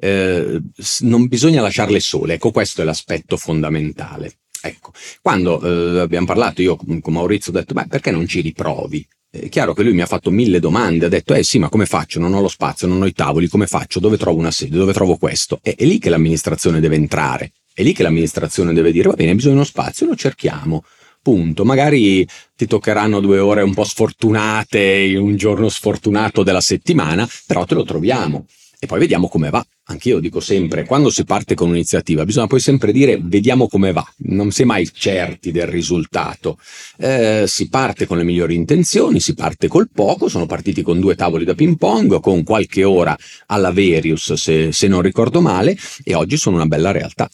eh, 0.00 0.60
non 1.00 1.26
bisogna 1.26 1.60
lasciarle 1.60 2.00
sole. 2.00 2.37
Ecco, 2.38 2.52
questo 2.52 2.82
è 2.82 2.84
l'aspetto 2.84 3.36
fondamentale. 3.36 4.38
Ecco, 4.62 4.92
quando 5.20 5.60
eh, 5.60 5.98
abbiamo 5.98 6.24
parlato, 6.24 6.62
io 6.62 6.76
con 6.76 7.00
Maurizio 7.12 7.50
ho 7.50 7.54
detto, 7.56 7.74
beh, 7.74 7.88
perché 7.88 8.12
non 8.12 8.28
ci 8.28 8.40
riprovi? 8.40 9.04
È 9.28 9.48
chiaro 9.48 9.74
che 9.74 9.82
lui 9.82 9.92
mi 9.92 10.02
ha 10.02 10.06
fatto 10.06 10.30
mille 10.30 10.60
domande, 10.60 11.06
ha 11.06 11.08
detto, 11.08 11.34
eh 11.34 11.42
sì, 11.42 11.58
ma 11.58 11.68
come 11.68 11.84
faccio? 11.84 12.20
Non 12.20 12.34
ho 12.34 12.40
lo 12.40 12.46
spazio, 12.46 12.86
non 12.86 13.02
ho 13.02 13.06
i 13.06 13.12
tavoli, 13.12 13.48
come 13.48 13.66
faccio? 13.66 13.98
Dove 13.98 14.16
trovo 14.16 14.38
una 14.38 14.52
sede? 14.52 14.76
Dove 14.76 14.92
trovo 14.92 15.16
questo? 15.16 15.58
E 15.64 15.74
è 15.76 15.84
lì 15.84 15.98
che 15.98 16.10
l'amministrazione 16.10 16.78
deve 16.78 16.94
entrare, 16.94 17.50
è 17.74 17.82
lì 17.82 17.92
che 17.92 18.04
l'amministrazione 18.04 18.72
deve 18.72 18.92
dire, 18.92 19.08
va 19.08 19.14
bene, 19.14 19.34
bisogna 19.34 19.54
uno 19.54 19.64
spazio, 19.64 20.06
lo 20.06 20.14
cerchiamo. 20.14 20.84
Punto. 21.20 21.64
Magari 21.64 22.24
ti 22.54 22.68
toccheranno 22.68 23.18
due 23.18 23.40
ore 23.40 23.62
un 23.62 23.74
po' 23.74 23.82
sfortunate 23.82 25.12
un 25.18 25.34
giorno 25.34 25.68
sfortunato 25.68 26.44
della 26.44 26.60
settimana, 26.60 27.28
però 27.46 27.64
te 27.64 27.74
lo 27.74 27.82
troviamo 27.82 28.46
e 28.78 28.86
poi 28.86 29.00
vediamo 29.00 29.28
come 29.28 29.50
va. 29.50 29.66
Anch'io 29.90 30.18
dico 30.18 30.40
sempre, 30.40 30.84
quando 30.84 31.08
si 31.08 31.24
parte 31.24 31.54
con 31.54 31.68
un'iniziativa 31.68 32.26
bisogna 32.26 32.46
poi 32.46 32.60
sempre 32.60 32.92
dire 32.92 33.18
vediamo 33.22 33.68
come 33.68 33.92
va, 33.92 34.06
non 34.18 34.50
si 34.50 34.62
è 34.62 34.64
mai 34.66 34.86
certi 34.92 35.50
del 35.50 35.66
risultato. 35.66 36.58
Eh, 36.98 37.44
si 37.46 37.70
parte 37.70 38.06
con 38.06 38.18
le 38.18 38.24
migliori 38.24 38.54
intenzioni, 38.54 39.18
si 39.18 39.32
parte 39.32 39.66
col 39.66 39.88
poco, 39.90 40.28
sono 40.28 40.44
partiti 40.44 40.82
con 40.82 41.00
due 41.00 41.14
tavoli 41.14 41.46
da 41.46 41.54
ping 41.54 41.78
pong, 41.78 42.20
con 42.20 42.42
qualche 42.42 42.84
ora 42.84 43.16
alla 43.46 43.72
Verius 43.72 44.34
se, 44.34 44.72
se 44.72 44.88
non 44.88 45.00
ricordo 45.00 45.40
male, 45.40 45.74
e 46.04 46.14
oggi 46.14 46.36
sono 46.36 46.56
una 46.56 46.66
bella 46.66 46.90
realtà. 46.90 47.28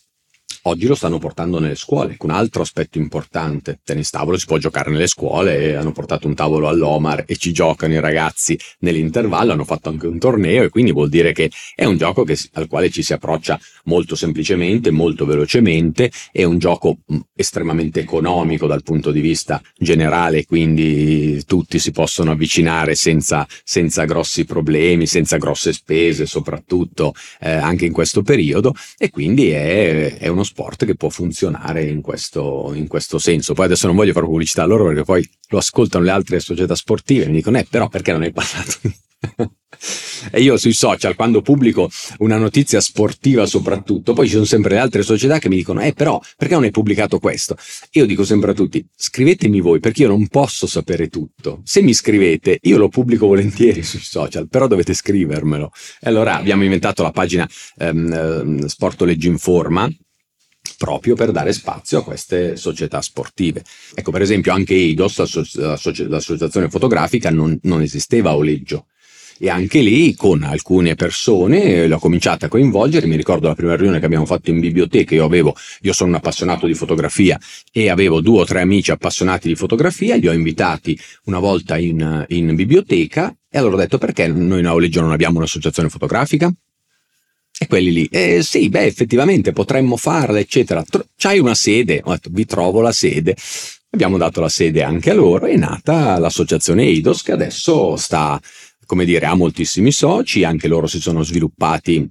Oggi 0.67 0.87
lo 0.87 0.95
stanno 0.95 1.19
portando 1.19 1.59
nelle 1.59 1.75
scuole, 1.75 2.17
un 2.21 2.31
altro 2.31 2.63
aspetto 2.63 2.97
importante. 2.97 3.81
Tennis 3.85 4.09
tavolo 4.09 4.39
si 4.39 4.47
può 4.47 4.57
giocare 4.57 4.91
nelle 4.91 5.09
scuole, 5.09 5.77
hanno 5.77 5.93
portato 5.93 6.27
un 6.27 6.35
tavolo 6.35 6.69
all'Omar 6.69 7.25
e 7.27 7.37
ci 7.37 7.53
giocano 7.53 7.93
i 7.93 8.01
ragazzi. 8.01 8.59
Nell'intervallo, 8.79 9.53
hanno 9.53 9.65
fatto 9.65 9.91
anche 9.91 10.07
un 10.07 10.19
torneo 10.19 10.63
e 10.63 10.71
quindi 10.71 10.91
vuol 10.93 11.11
dire 11.11 11.35
che 11.35 11.51
è 11.75 11.85
un 11.85 11.99
gioco 11.99 12.25
che, 12.25 12.39
al 12.55 12.67
quale 12.67 12.89
ci 12.89 13.03
si 13.03 13.13
approccia 13.13 13.61
molto 13.85 14.17
semplicemente, 14.17 14.91
molto 14.91 15.27
velocemente, 15.27 16.11
è 16.33 16.45
un 16.45 16.57
gioco 16.57 17.01
mm, 17.13 17.19
estremamente 17.35 18.01
economico 18.01 18.67
dal 18.67 18.83
punto 18.83 19.11
di 19.11 19.21
vista 19.21 19.61
generale, 19.77 20.47
quindi 20.47 21.45
tutti 21.45 21.79
si 21.79 21.91
possono 21.91 22.31
avvicinare 22.31 22.95
senza, 22.95 23.47
senza 23.63 24.07
grossi 24.07 24.47
problemi, 24.47 25.07
senza 25.07 25.37
grosse 25.37 25.75
spese, 25.75 26.25
soprattutto 26.25 27.13
eh, 27.41 27.51
anche 27.51 27.85
in 27.85 27.93
questo 27.93 28.23
periodo. 28.23 28.73
E 28.97 29.11
quindi 29.11 29.51
è, 29.51 30.17
è 30.17 30.29
uno 30.29 30.43
sport 30.43 30.53
sport 30.55 30.85
che 30.85 30.95
può 30.95 31.09
funzionare 31.09 31.85
in 31.85 32.01
questo, 32.01 32.71
in 32.75 32.87
questo 32.87 33.19
senso. 33.19 33.55
Poi 33.55 33.65
adesso 33.67 33.89
non 33.89 33.97
voglio 33.97 34.13
fare 34.13 34.27
pubblicità 34.27 34.63
a 34.63 34.67
loro 34.67 34.87
perché 34.87 35.03
poi 35.03 35.29
lo 35.49 35.59
ascoltano 35.59 36.05
le 36.05 36.11
altre 36.13 36.39
società 36.39 36.77
sportive 36.77 37.25
e 37.25 37.29
mi 37.29 37.35
dicono, 37.35 37.59
eh, 37.59 37.67
però 37.69 37.89
perché 37.89 38.13
non 38.13 38.23
hai 38.23 38.33
parlato 38.33 38.79
e 40.31 40.41
io 40.41 40.57
sui 40.57 40.73
social, 40.73 41.15
quando 41.15 41.43
pubblico 41.43 41.91
una 42.19 42.37
notizia 42.37 42.81
sportiva 42.81 43.47
soprattutto, 43.47 44.13
poi 44.13 44.27
ci 44.27 44.35
sono 44.35 44.45
sempre 44.45 44.75
le 44.75 44.81
altre 44.81 45.03
società 45.03 45.39
che 45.39 45.49
mi 45.49 45.57
dicono, 45.57 45.81
eh 45.81 45.93
però, 45.93 46.21
perché 46.37 46.55
non 46.55 46.65
hai 46.65 46.71
pubblicato 46.71 47.19
questo? 47.19 47.57
Io 47.93 48.07
dico 48.07 48.25
sempre 48.25 48.53
a 48.53 48.55
tutti, 48.55 48.85
scrivetemi 48.95 49.61
voi, 49.61 49.81
perché 49.81 50.03
io 50.03 50.09
non 50.09 50.27
posso 50.29 50.67
sapere 50.67 51.09
tutto. 51.09 51.61
Se 51.65 51.83
mi 51.83 51.93
scrivete, 51.93 52.59
io 52.63 52.79
lo 52.79 52.89
pubblico 52.89 53.27
volentieri 53.27 53.83
sui 53.85 54.01
social, 54.01 54.49
però 54.49 54.67
dovete 54.67 54.95
scrivermelo. 54.95 55.71
E 56.01 56.09
allora 56.09 56.37
abbiamo 56.37 56.65
inventato 56.65 57.03
la 57.03 57.11
pagina 57.11 57.49
ehm, 57.79 58.67
Sporto 58.67 59.05
Leggi 59.05 59.29
Informa, 59.29 59.89
proprio 60.77 61.15
per 61.15 61.31
dare 61.31 61.53
spazio 61.53 61.99
a 61.99 62.05
queste 62.05 62.57
società 62.57 63.01
sportive. 63.01 63.63
Ecco, 63.95 64.11
per 64.11 64.23
esempio, 64.23 64.53
anche 64.53 64.75
EIDOS, 64.75 65.57
l'associazione 66.09 66.69
fotografica, 66.69 67.31
non, 67.31 67.59
non 67.63 67.83
esisteva 67.83 68.31
a 68.31 68.37
Oleggio. 68.37 68.87
E 69.37 69.51
anche 69.51 69.81
lì, 69.81 70.15
con 70.15 70.45
alcune 70.45 70.95
persone, 70.95 71.89
l'ho 71.89 71.99
cominciata 71.99 72.47
a 72.47 72.49
coinvolgere. 72.49 73.09
Mi 73.09 73.17
ricordo 73.17 73.49
la 73.49 73.57
prima 73.57 73.75
riunione 73.75 73.99
che 73.99 74.07
abbiamo 74.07 74.27
fatto 74.27 74.51
in 74.51 74.61
biblioteca. 74.61 75.17
Io, 75.17 75.25
avevo, 75.25 75.57
io 75.81 75.93
sono 75.93 76.11
un 76.11 76.17
appassionato 76.17 76.67
di 76.69 76.75
fotografia 76.75 77.37
e 77.73 77.91
avevo 77.91 78.21
due 78.21 78.43
o 78.43 78.45
tre 78.45 78.61
amici 78.61 78.93
appassionati 78.93 79.49
di 79.49 79.57
fotografia. 79.57 80.15
Li 80.15 80.29
ho 80.29 80.33
invitati 80.33 80.97
una 81.25 81.41
volta 81.41 81.77
in, 81.79 82.25
in 82.29 82.55
biblioteca 82.55 83.37
e 83.51 83.59
allora 83.59 83.75
ho 83.75 83.79
detto: 83.79 83.99
perché 83.99 84.29
noi 84.29 84.65
a 84.65 84.73
Oleggio 84.73 85.01
non 85.01 85.11
abbiamo 85.11 85.39
un'associazione 85.39 85.89
fotografica? 85.89 86.55
E 87.57 87.67
quelli 87.67 87.93
lì, 87.93 88.07
eh 88.07 88.43
sì, 88.43 88.69
beh, 88.69 88.85
effettivamente 88.85 89.53
potremmo 89.53 89.97
farla, 89.97 90.39
eccetera. 90.39 90.83
Tro- 90.83 91.07
c'hai 91.17 91.39
una 91.39 91.55
sede? 91.55 92.01
Ho 92.05 92.11
detto, 92.11 92.31
vi 92.33 92.45
trovo 92.45 92.81
la 92.81 92.93
sede. 92.93 93.37
Abbiamo 93.91 94.19
dato 94.19 94.41
la 94.41 94.49
sede 94.49 94.83
anche 94.83 95.11
a 95.11 95.15
loro, 95.15 95.47
è 95.47 95.57
nata 95.57 96.19
l'associazione 96.19 96.83
Eidos 96.83 97.23
che 97.23 97.31
adesso 97.31 97.97
sta, 97.97 98.41
come 98.87 99.05
dire, 99.05 99.27
ha 99.27 99.35
moltissimi 99.35 99.93
soci, 99.93 100.43
anche 100.43 100.67
loro 100.67 100.89
si 100.89 101.01
sono 101.01 101.23
sviluppati 101.23 102.11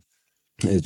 eh, 0.55 0.81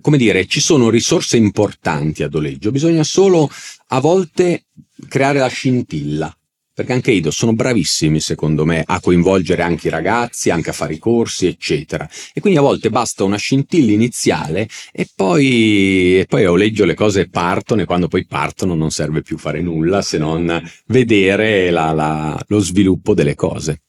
come 0.00 0.16
dire, 0.16 0.46
ci 0.46 0.60
sono 0.60 0.88
risorse 0.88 1.36
importanti 1.36 2.22
ad 2.22 2.34
Oleggio, 2.34 2.70
bisogna 2.70 3.04
solo 3.04 3.48
a 3.88 4.00
volte 4.00 4.64
creare 5.08 5.38
la 5.38 5.48
scintilla 5.48 6.34
perché 6.82 6.92
anche 6.92 7.12
Ido 7.12 7.30
sono 7.30 7.52
bravissimi 7.54 8.20
secondo 8.20 8.64
me 8.64 8.82
a 8.84 9.00
coinvolgere 9.00 9.62
anche 9.62 9.86
i 9.86 9.90
ragazzi, 9.90 10.50
anche 10.50 10.70
a 10.70 10.72
fare 10.72 10.94
i 10.94 10.98
corsi, 10.98 11.46
eccetera. 11.46 12.08
E 12.34 12.40
quindi 12.40 12.58
a 12.58 12.62
volte 12.62 12.90
basta 12.90 13.24
una 13.24 13.36
scintilla 13.36 13.92
iniziale 13.92 14.68
e 14.92 15.08
poi, 15.14 16.18
e 16.18 16.26
poi 16.28 16.44
a 16.44 16.50
Oleggio 16.50 16.84
le 16.84 16.94
cose 16.94 17.28
partono 17.28 17.82
e 17.82 17.84
quando 17.84 18.08
poi 18.08 18.26
partono 18.26 18.74
non 18.74 18.90
serve 18.90 19.22
più 19.22 19.38
fare 19.38 19.62
nulla 19.62 20.02
se 20.02 20.18
non 20.18 20.60
vedere 20.86 21.70
la, 21.70 21.92
la, 21.92 22.44
lo 22.48 22.58
sviluppo 22.58 23.14
delle 23.14 23.34
cose. 23.34 23.82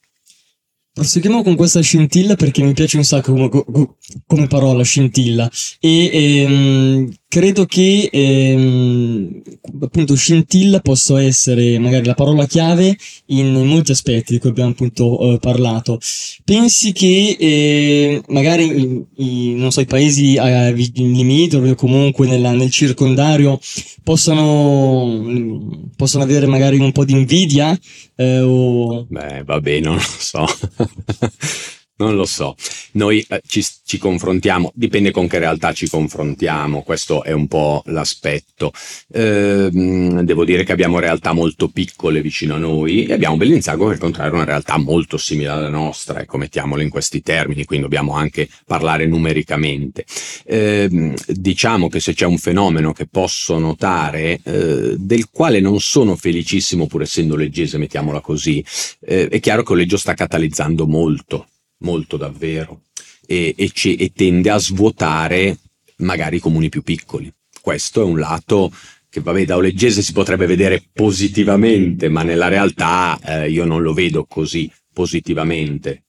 Proseguiamo 0.94 1.42
con 1.42 1.56
questa 1.56 1.80
scintilla 1.80 2.36
perché 2.36 2.62
mi 2.62 2.72
piace 2.72 2.96
un 2.96 3.02
sacco 3.02 3.32
come, 3.32 3.96
come 4.24 4.46
parola 4.46 4.84
scintilla 4.84 5.50
e 5.80 6.10
ehm, 6.12 7.12
credo 7.34 7.66
che 7.66 8.08
ehm, 8.12 9.42
appunto 9.80 10.14
scintilla 10.14 10.78
possa 10.78 11.20
essere 11.20 11.80
magari 11.80 12.04
la 12.06 12.14
parola 12.14 12.46
chiave 12.46 12.96
in 13.26 13.52
molti 13.66 13.90
aspetti 13.90 14.34
di 14.34 14.38
cui 14.38 14.50
abbiamo 14.50 14.70
appunto 14.70 15.18
eh, 15.18 15.38
parlato. 15.40 15.98
Pensi 16.44 16.92
che 16.92 17.36
eh, 17.36 18.22
magari 18.28 18.66
i, 18.66 19.04
i, 19.16 19.54
non 19.56 19.72
so, 19.72 19.80
i 19.80 19.84
paesi 19.84 20.36
eh, 20.36 20.72
limitrofi 20.72 21.70
o 21.70 21.74
comunque 21.74 22.28
nella, 22.28 22.52
nel 22.52 22.70
circondario 22.70 23.58
possano, 24.04 25.90
possano 25.96 26.22
avere 26.22 26.46
magari 26.46 26.78
un 26.78 26.92
po' 26.92 27.04
di 27.04 27.14
invidia? 27.14 27.76
Eh, 28.14 28.42
o... 28.42 29.06
Beh, 29.08 29.42
vabbè, 29.42 29.80
non 29.80 29.96
lo 29.96 30.00
so. 30.00 30.46
Non 31.96 32.16
lo 32.16 32.24
so, 32.24 32.56
noi 32.94 33.24
eh, 33.28 33.40
ci, 33.46 33.64
ci, 33.84 33.98
confrontiamo, 33.98 34.72
dipende 34.74 35.12
con 35.12 35.28
che 35.28 35.38
realtà 35.38 35.72
ci 35.72 35.88
confrontiamo, 35.88 36.82
questo 36.82 37.22
è 37.22 37.30
un 37.30 37.46
po' 37.46 37.84
l'aspetto. 37.86 38.72
Eh, 39.12 39.68
devo 39.70 40.44
dire 40.44 40.64
che 40.64 40.72
abbiamo 40.72 40.98
realtà 40.98 41.32
molto 41.32 41.68
piccole 41.68 42.20
vicino 42.20 42.56
a 42.56 42.58
noi 42.58 43.06
e 43.06 43.12
abbiamo 43.12 43.36
Bellinzago 43.36 43.86
che 43.86 43.92
al 43.92 43.98
contrario 44.00 44.34
una 44.34 44.44
realtà 44.44 44.76
molto 44.76 45.16
simile 45.18 45.50
alla 45.50 45.68
nostra, 45.68 46.20
ecco 46.20 46.36
mettiamolo 46.36 46.82
in 46.82 46.90
questi 46.90 47.22
termini, 47.22 47.64
quindi 47.64 47.84
dobbiamo 47.84 48.14
anche 48.14 48.48
parlare 48.66 49.06
numericamente. 49.06 50.04
Eh, 50.46 51.14
diciamo 51.28 51.88
che 51.88 52.00
se 52.00 52.12
c'è 52.12 52.26
un 52.26 52.38
fenomeno 52.38 52.92
che 52.92 53.06
posso 53.06 53.56
notare, 53.60 54.40
eh, 54.42 54.96
del 54.98 55.28
quale 55.30 55.60
non 55.60 55.78
sono 55.78 56.16
felicissimo 56.16 56.88
pur 56.88 57.02
essendo 57.02 57.36
leggese, 57.36 57.78
mettiamola 57.78 58.20
così, 58.20 58.64
eh, 58.98 59.28
è 59.28 59.38
chiaro 59.38 59.62
che 59.62 59.74
Oleggio 59.74 59.96
sta 59.96 60.14
catalizzando 60.14 60.88
molto 60.88 61.46
molto 61.84 62.16
davvero, 62.16 62.82
e, 63.26 63.54
e, 63.56 63.70
ci, 63.70 63.94
e 63.94 64.12
tende 64.12 64.50
a 64.50 64.58
svuotare 64.58 65.58
magari 65.98 66.36
i 66.36 66.40
comuni 66.40 66.68
più 66.68 66.82
piccoli. 66.82 67.32
Questo 67.60 68.00
è 68.02 68.04
un 68.04 68.18
lato 68.18 68.72
che 69.08 69.20
vabbè 69.20 69.44
da 69.44 69.56
Oleggese 69.56 70.02
si 70.02 70.12
potrebbe 70.12 70.46
vedere 70.46 70.82
positivamente, 70.92 72.08
ma 72.08 72.24
nella 72.24 72.48
realtà 72.48 73.18
eh, 73.22 73.50
io 73.50 73.64
non 73.64 73.80
lo 73.80 73.92
vedo 73.92 74.24
così 74.24 74.70
positivamente. 74.92 76.02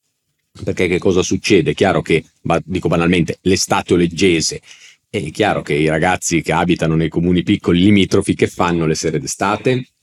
Perché 0.63 0.87
che 0.87 0.99
cosa 0.99 1.21
succede? 1.21 1.71
È 1.71 1.73
chiaro 1.75 2.01
che, 2.01 2.23
dico 2.63 2.87
banalmente, 2.87 3.37
l'estate 3.41 3.93
oleggese 3.93 4.61
è 5.09 5.31
chiaro 5.31 5.61
che 5.61 5.73
i 5.73 5.87
ragazzi 5.87 6.41
che 6.41 6.51
abitano 6.51 6.95
nei 6.95 7.09
comuni 7.09 7.43
piccoli 7.43 7.79
limitrofi 7.81 8.35
che 8.35 8.47
fanno 8.47 8.85
le 8.85 8.95
sere 8.95 9.19
d'estate? 9.19 9.94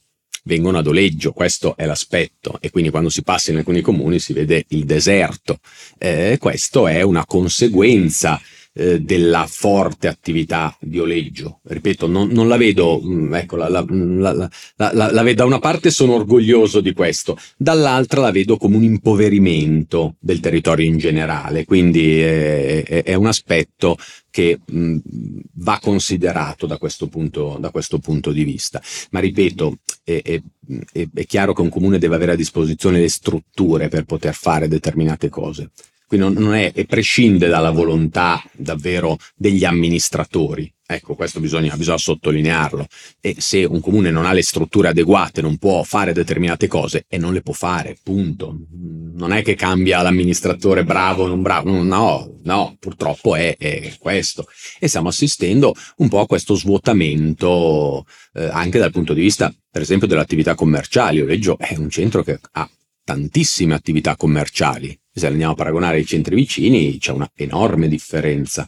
Vengono 0.43 0.77
ad 0.77 0.87
oleggio, 0.87 1.31
questo 1.31 1.75
è 1.75 1.85
l'aspetto 1.85 2.57
e 2.59 2.69
quindi 2.69 2.89
quando 2.89 3.09
si 3.09 3.23
passa 3.23 3.51
in 3.51 3.57
alcuni 3.57 3.81
comuni 3.81 4.19
si 4.19 4.33
vede 4.33 4.65
il 4.69 4.85
deserto. 4.85 5.59
Eh, 5.97 6.37
questo 6.39 6.87
è 6.87 7.01
una 7.01 7.25
conseguenza 7.25 8.39
eh, 8.73 9.01
della 9.01 9.45
forte 9.47 10.07
attività 10.07 10.75
di 10.79 10.99
Oleggio. 10.99 11.59
Ripeto, 11.63 12.07
non, 12.07 12.29
non 12.29 12.47
la 12.47 12.57
vedo, 12.57 12.99
mm, 13.03 13.33
ecco, 13.35 13.55
la, 13.55 13.69
la, 13.69 13.85
la, 13.87 14.49
la, 15.11 15.33
da 15.33 15.45
una 15.45 15.59
parte 15.59 15.91
sono 15.91 16.13
orgoglioso 16.13 16.81
di 16.81 16.93
questo, 16.93 17.37
dall'altra 17.57 18.21
la 18.21 18.31
vedo 18.31 18.57
come 18.57 18.75
un 18.75 18.83
impoverimento 18.83 20.15
del 20.19 20.39
territorio 20.39 20.85
in 20.85 20.97
generale, 20.97 21.65
quindi 21.65 22.19
è, 22.19 22.83
è, 22.83 23.03
è 23.03 23.13
un 23.13 23.27
aspetto 23.27 23.97
che 24.33 24.59
mh, 24.65 24.97
va 25.57 25.77
considerato 25.79 26.65
da 26.65 26.79
questo, 26.79 27.07
punto, 27.07 27.57
da 27.59 27.69
questo 27.69 27.99
punto 27.99 28.31
di 28.31 28.43
vista. 28.43 28.81
Ma 29.11 29.19
ripeto, 29.19 29.77
è, 30.03 30.21
è, 30.23 30.41
è, 31.13 31.25
chiaro 31.27 31.53
che 31.53 31.61
un 31.61 31.69
comune 31.69 31.99
deve 31.99 32.15
avere 32.15 32.31
a 32.31 32.35
disposizione 32.35 32.99
le 32.99 33.09
strutture 33.09 33.89
per 33.89 34.05
poter 34.05 34.33
fare 34.33 34.67
determinate 34.67 35.29
cose. 35.29 35.69
Quindi 36.07 36.39
non, 36.39 36.53
è, 36.53 36.71
e 36.73 36.85
prescinde 36.85 37.47
dalla 37.47 37.71
volontà 37.71 38.41
davvero 38.53 39.17
degli 39.35 39.65
amministratori. 39.65 40.71
Ecco, 40.85 41.15
questo 41.15 41.39
bisogna, 41.39 41.75
bisogna, 41.75 41.97
sottolinearlo. 41.97 42.85
E 43.19 43.35
se 43.39 43.63
un 43.63 43.79
comune 43.79 44.11
non 44.11 44.25
ha 44.25 44.33
le 44.33 44.43
strutture 44.43 44.89
adeguate, 44.89 45.41
non 45.41 45.57
può 45.57 45.81
fare 45.83 46.13
determinate 46.13 46.67
cose 46.67 47.05
e 47.07 47.17
non 47.17 47.33
le 47.33 47.41
può 47.41 47.53
fare, 47.53 47.97
punto. 48.03 48.55
Non 49.15 49.31
è 49.31 49.41
che 49.41 49.55
cambia 49.55 50.01
l'amministratore 50.01 50.83
bravo 50.83 51.23
o 51.23 51.27
non 51.27 51.41
bravo, 51.41 51.81
no, 51.81 52.37
no, 52.43 52.75
purtroppo 52.79 53.35
è, 53.35 53.55
è, 53.57 53.95
questo. 53.97 54.45
E 54.77 54.87
stiamo 54.87 55.07
assistendo 55.07 55.73
un 55.97 56.09
po' 56.09 56.19
a 56.19 56.27
questo 56.27 56.53
svuotamento 56.53 58.05
eh, 58.33 58.45
anche 58.45 58.77
dal 58.77 58.91
punto 58.91 59.13
di 59.13 59.21
vista, 59.21 59.53
per 59.71 59.81
esempio, 59.81 60.05
delle 60.05 60.21
attività 60.21 60.53
commerciali. 60.53 61.21
Oleggio 61.21 61.57
è 61.57 61.75
un 61.77 61.89
centro 61.89 62.23
che 62.23 62.39
ha 62.51 62.69
tantissime 63.03 63.73
attività 63.73 64.15
commerciali 64.15 64.97
se 65.13 65.27
andiamo 65.27 65.53
a 65.53 65.55
paragonare 65.55 65.99
i 65.99 66.05
centri 66.05 66.35
vicini 66.35 66.97
c'è 66.97 67.11
una 67.11 67.29
enorme 67.35 67.87
differenza. 67.87 68.67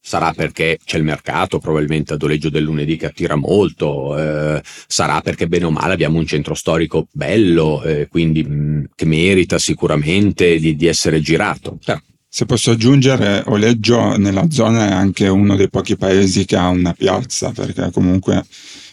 Sarà 0.00 0.32
perché 0.32 0.78
c'è 0.84 0.98
il 0.98 1.04
mercato, 1.04 1.58
probabilmente 1.58 2.12
a 2.12 2.16
doleggio 2.16 2.48
del 2.48 2.62
lunedì 2.62 2.96
che 2.96 3.06
attira 3.06 3.34
molto, 3.34 4.16
eh, 4.16 4.62
sarà 4.86 5.20
perché 5.20 5.48
bene 5.48 5.64
o 5.64 5.70
male 5.70 5.94
abbiamo 5.94 6.18
un 6.18 6.26
centro 6.26 6.54
storico 6.54 7.08
bello, 7.10 7.82
eh, 7.82 8.06
quindi 8.08 8.44
mh, 8.44 8.54
mm, 8.54 8.84
che 8.94 9.04
merita 9.04 9.58
sicuramente 9.58 10.58
di, 10.58 10.76
di 10.76 10.86
essere 10.86 11.20
girato. 11.20 11.78
Però, 11.84 11.98
se 12.28 12.44
posso 12.44 12.72
aggiungere, 12.72 13.42
Oleggio 13.46 14.16
nella 14.16 14.48
zona 14.50 14.88
è 14.88 14.92
anche 14.92 15.26
uno 15.26 15.56
dei 15.56 15.70
pochi 15.70 15.96
paesi 15.96 16.44
che 16.44 16.56
ha 16.56 16.68
una 16.68 16.92
piazza, 16.92 17.50
perché 17.50 17.90
comunque 17.90 18.44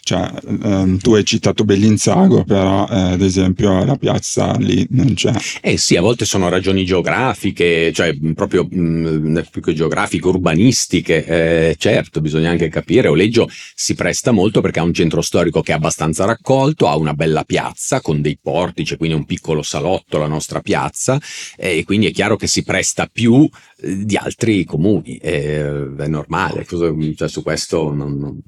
cioè, 0.04 0.30
ehm, 0.46 0.98
tu 0.98 1.14
hai 1.14 1.24
citato 1.24 1.64
Bellinzago, 1.64 2.44
però 2.44 2.86
eh, 2.90 3.14
ad 3.14 3.22
esempio 3.22 3.86
la 3.86 3.96
piazza 3.96 4.54
lì 4.58 4.86
non 4.90 5.14
c'è. 5.14 5.34
Eh 5.62 5.78
sì, 5.78 5.96
a 5.96 6.02
volte 6.02 6.26
sono 6.26 6.50
ragioni 6.50 6.84
geografiche, 6.84 7.94
cioè 7.94 8.14
proprio 8.36 8.68
mh, 8.70 9.44
geografiche, 9.74 10.28
urbanistiche. 10.28 11.26
Eh, 11.26 11.76
certo, 11.78 12.20
bisogna 12.20 12.50
anche 12.50 12.68
capire, 12.68 13.08
Oleggio 13.08 13.50
si 13.74 13.96
presta 13.96 14.32
molto 14.32 14.60
perché 14.60 14.80
ha 14.80 14.84
un 14.84 14.94
centro 14.94 15.22
storico 15.22 15.62
che 15.62 15.72
è 15.72 15.76
abbastanza 15.76 16.26
raccolto, 16.26 16.90
ha 16.90 16.98
una 16.98 17.14
bella 17.14 17.46
piazza 17.46 18.02
con 18.02 18.22
dei 18.22 18.38
portici, 18.42 18.98
quindi 18.98 19.16
un 19.16 19.26
piccolo 19.26 19.62
salotto, 19.62 20.18
la 20.18 20.28
nostra 20.28 20.60
piazza, 20.60 21.18
eh, 21.56 21.78
e 21.78 21.84
quindi 21.86 22.08
è 22.08 22.12
chiaro 22.12 22.36
che 22.36 22.48
si 22.48 22.64
presta 22.64 23.08
più 23.10 23.48
eh, 23.78 24.06
di 24.06 24.18
altri 24.18 24.66
comuni, 24.66 25.16
eh, 25.16 25.96
è 25.98 26.08
normale, 26.08 26.66
cioè, 26.68 27.30
su 27.30 27.42
questo 27.42 27.94
non, 27.94 28.18
non 28.18 28.42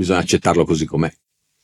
bisogna 0.00 0.20
accettarlo 0.20 0.64
così 0.64 0.86
com'è. 0.86 1.12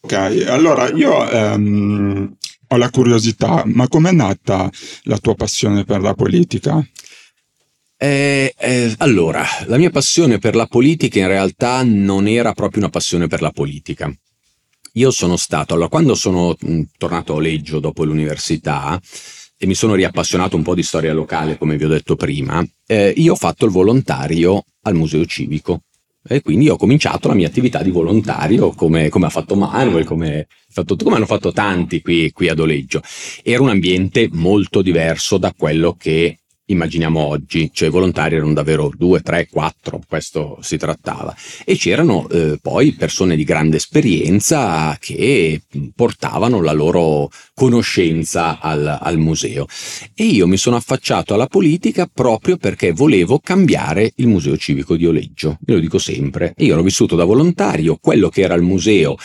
Ok, 0.03 0.13
allora 0.47 0.91
io 0.91 1.29
ehm, 1.29 2.37
ho 2.69 2.77
la 2.77 2.91
curiosità, 2.91 3.63
ma 3.65 3.89
com'è 3.89 4.13
nata 4.13 4.71
la 5.05 5.17
tua 5.19 5.35
passione 5.35 5.85
per 5.85 6.03
la 6.03 6.13
politica? 6.13 6.87
Eh, 7.97 8.55
eh, 8.59 8.95
allora, 8.99 9.43
la 9.67 9.79
mia 9.79 9.89
passione 9.89 10.39
per 10.39 10.55
la 10.55 10.67
politica 10.67 11.19
in 11.19 11.29
realtà 11.29 11.83
non 11.83 12.29
era 12.29 12.53
proprio 12.53 12.83
una 12.83 12.91
passione 12.91 13.27
per 13.27 13.41
la 13.41 13.51
politica. 13.51 14.15
Io 14.93 15.11
sono 15.11 15.37
stato, 15.37 15.73
allora, 15.73 15.89
quando 15.89 16.15
sono 16.15 16.55
mh, 16.59 16.83
tornato 16.99 17.33
a 17.33 17.37
Oleggio 17.37 17.81
dopo 17.81 18.05
l'università 18.05 19.01
e 19.57 19.67
mi 19.67 19.75
sono 19.75 19.95
riappassionato 19.95 20.57
un 20.57 20.63
po' 20.63 20.75
di 20.75 20.83
storia 20.83 21.15
locale, 21.15 21.57
come 21.57 21.79
vi 21.79 21.85
ho 21.85 21.89
detto 21.89 22.17
prima, 22.17 22.63
eh, 22.87 23.15
io 23.17 23.33
ho 23.33 23.37
fatto 23.37 23.65
il 23.65 23.73
volontario 23.73 24.63
al 24.83 24.95
Museo 24.95 25.25
Civico 25.25 25.81
e 26.29 26.43
quindi 26.43 26.69
ho 26.69 26.77
cominciato 26.77 27.29
la 27.29 27.35
mia 27.35 27.47
attività 27.47 27.83
di 27.83 27.91
volontario, 27.91 28.71
come, 28.71 29.09
come 29.09 29.27
ha 29.27 29.31
fatto 29.31 29.55
Manuel, 29.55 30.05
come, 30.05 30.47
fatto, 30.69 30.97
come, 30.97 31.17
hanno 31.17 31.27
fatto 31.27 31.53
tanti 31.53 32.01
qui, 32.01 32.31
qui 32.33 32.49
ad 32.49 32.59
Oleggio. 32.59 33.01
Era 33.43 33.63
un 33.63 33.69
ambiente 33.69 34.29
molto 34.33 34.83
diverso 34.83 35.39
da 35.39 35.53
quello 35.57 35.95
che 35.99 36.39
immaginiamo 36.67 37.21
oggi, 37.21 37.71
cioè 37.73 37.89
i 37.89 37.91
volontari 37.91 38.37
erano 38.37 38.53
davvero 38.53 38.91
due, 38.97 39.21
tre, 39.21 39.49
quattro, 39.49 40.01
questo 40.07 40.59
si 40.61 40.77
trattava. 40.77 41.35
E 41.65 41.77
c'erano 41.77 42.29
eh, 42.29 42.59
poi 42.61 42.93
persone 42.93 43.37
di 43.37 43.45
grande 43.45 43.77
esperienza 43.77 44.97
che 45.01 45.63
portavano 45.95 46.61
la 46.63 46.73
loro 46.73 47.31
conoscenza 47.55 48.61
al, 48.61 48.99
al 49.01 49.19
museo. 49.19 49.67
E 50.15 50.25
io 50.25 50.47
mi 50.47 50.57
sono 50.57 50.77
affacciato 50.77 51.35
alla 51.35 51.47
politica 51.47 52.09
proprio 52.13 52.57
perché 52.57 52.93
volevo 52.93 53.39
cambiare 53.39 54.13
il 54.17 54.27
museo 54.27 54.57
civico 54.57 54.97
di 54.97 55.07
Oleggio. 55.07 55.59
Io 55.67 55.75
lo 55.75 55.81
dico 55.81 55.99
sempre. 55.99 56.55
Io 56.59 56.73
ero 56.73 56.83
vissuto 56.83 57.17
da 57.17 57.25
volontario, 57.25 57.99
quello 58.01 58.29
che 58.29 58.43
era 58.43 58.55
il 58.55 58.63
museo 58.63 59.17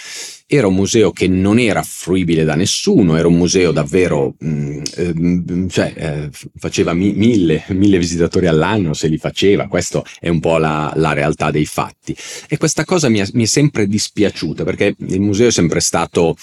era 0.54 0.68
un 0.68 0.76
museo 0.76 1.12
che 1.12 1.30
non 1.30 1.60
era 1.60 1.82
fruibile 1.82 2.44
da 2.44 2.56
nessuno, 2.56 3.16
era 3.16 3.26
un 3.26 3.38
museo 3.38 3.72
davvero, 3.72 4.36
mh, 4.38 4.48
mm, 4.50 4.84
eh, 4.98 5.68
cioè 5.70 5.94
eh, 5.96 6.30
faceva 6.58 6.94
mi, 6.94 7.14
mille, 7.14 7.64
mille, 7.70 7.98
visitatori 7.98 8.48
all'anno 8.48 8.94
se 8.94 9.08
li 9.08 9.18
faceva, 9.18 9.68
questa 9.68 10.04
è 10.20 10.28
un 10.28 10.42
po' 10.42 10.58
la, 10.58 10.92
la, 10.98 11.14
realtà 11.14 11.52
dei 11.52 11.66
fatti. 11.66 12.14
E 12.50 12.58
questa 12.58 12.84
cosa 12.84 13.08
mi, 13.08 13.24
mi 13.32 13.44
è 13.44 13.48
sempre 13.48 13.88
dispiaciuta 13.88 14.66
perché 14.66 14.94
il 15.08 15.22
museo 15.22 15.48
è 15.48 15.52
sempre 15.52 15.80
stato 15.80 16.36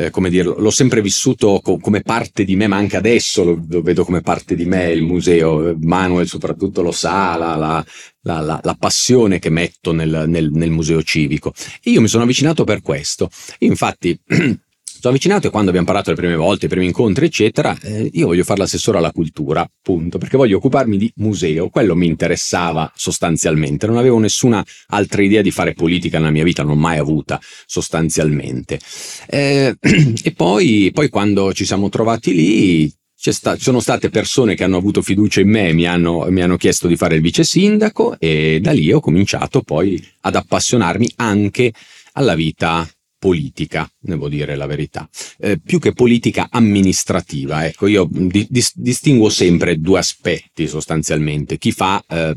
eh, 0.00 0.10
come 0.10 0.30
dirlo, 0.30 0.54
l'ho 0.56 0.70
sempre 0.70 1.02
vissuto 1.02 1.60
co- 1.60 1.78
come 1.78 2.02
parte 2.02 2.44
di 2.44 2.54
me, 2.54 2.68
ma 2.68 2.76
anche 2.76 2.96
adesso 2.96 3.42
lo, 3.42 3.60
lo, 3.68 3.82
vedo 3.82 4.04
come 4.04 4.20
parte 4.20 4.54
di 4.54 4.64
me 4.64 4.92
il 4.92 5.02
museo. 5.02 5.76
Manuel 5.80 6.28
soprattutto 6.28 6.82
lo 6.82 6.92
sa, 6.92 7.36
la, 7.36 7.56
la, 7.56 7.84
la, 8.20 8.60
la 8.62 8.76
passione 8.78 9.40
che 9.40 9.50
metto 9.50 9.90
nel, 9.90 10.26
nel, 10.28 10.50
nel, 10.52 10.70
museo 10.70 11.02
civico. 11.02 11.52
E 11.82 11.90
io 11.90 12.00
mi 12.00 12.06
sono 12.06 12.22
avvicinato 12.22 12.62
per 12.62 12.80
questo. 12.80 13.28
Infatti... 13.58 14.16
sono 15.00 15.14
avvicinato 15.14 15.46
e 15.46 15.50
quando 15.50 15.68
abbiamo 15.70 15.86
parlato 15.86 16.10
le 16.10 16.16
prime 16.16 16.34
volte, 16.34 16.66
i 16.66 16.68
primi 16.68 16.86
incontri, 16.86 17.26
eccetera, 17.26 17.76
eh, 17.80 18.10
io 18.12 18.26
voglio 18.26 18.44
fare 18.44 18.60
l'assessore 18.60 18.98
alla 18.98 19.12
cultura, 19.12 19.68
punto, 19.80 20.18
perché 20.18 20.36
voglio 20.36 20.56
occuparmi 20.56 20.96
di 20.96 21.10
museo, 21.16 21.68
quello 21.68 21.94
mi 21.94 22.06
interessava 22.06 22.90
sostanzialmente, 22.94 23.86
non 23.86 23.96
avevo 23.96 24.18
nessuna 24.18 24.64
altra 24.88 25.22
idea 25.22 25.42
di 25.42 25.50
fare 25.50 25.74
politica 25.74 26.18
nella 26.18 26.30
mia 26.30 26.44
vita, 26.44 26.62
non 26.62 26.72
l'ho 26.72 26.80
mai 26.80 26.98
avuta 26.98 27.40
sostanzialmente. 27.66 28.80
Eh, 29.28 29.76
e 29.80 30.32
poi, 30.32 30.90
poi 30.92 31.08
quando 31.08 31.52
ci 31.52 31.64
siamo 31.64 31.88
trovati 31.88 32.34
lì, 32.34 32.92
sta, 33.14 33.56
ci 33.56 33.62
sono 33.62 33.80
state 33.80 34.10
persone 34.10 34.54
che 34.54 34.64
hanno 34.64 34.76
avuto 34.76 35.02
fiducia 35.02 35.40
in 35.40 35.50
me, 35.50 35.72
mi 35.72 35.86
mi 35.88 36.42
hanno, 36.42 36.56
chiesto 36.56 36.86
di 36.86 36.96
fare 36.96 37.16
il 37.16 37.22
vice 37.22 37.44
sindaco 37.44 38.18
e 38.18 38.58
da 38.60 38.72
lì 38.72 38.92
ho 38.92 39.00
cominciato 39.00 39.62
poi 39.62 40.02
ad 40.22 40.34
appassionarmi 40.34 41.12
anche 41.16 41.72
alla 42.12 42.34
vita 42.34 42.88
politica, 43.18 43.90
devo 43.98 44.28
dire 44.28 44.54
la 44.54 44.66
verità, 44.66 45.08
eh, 45.38 45.58
più 45.58 45.78
che 45.78 45.92
politica 45.92 46.48
amministrativa. 46.50 47.66
Ecco, 47.66 47.86
io 47.86 48.08
di, 48.10 48.46
di, 48.48 48.64
distinguo 48.74 49.28
sempre 49.28 49.78
due 49.78 49.98
aspetti 49.98 50.68
sostanzialmente. 50.68 51.58
Chi 51.58 51.72
fa, 51.72 52.02
eh, 52.08 52.36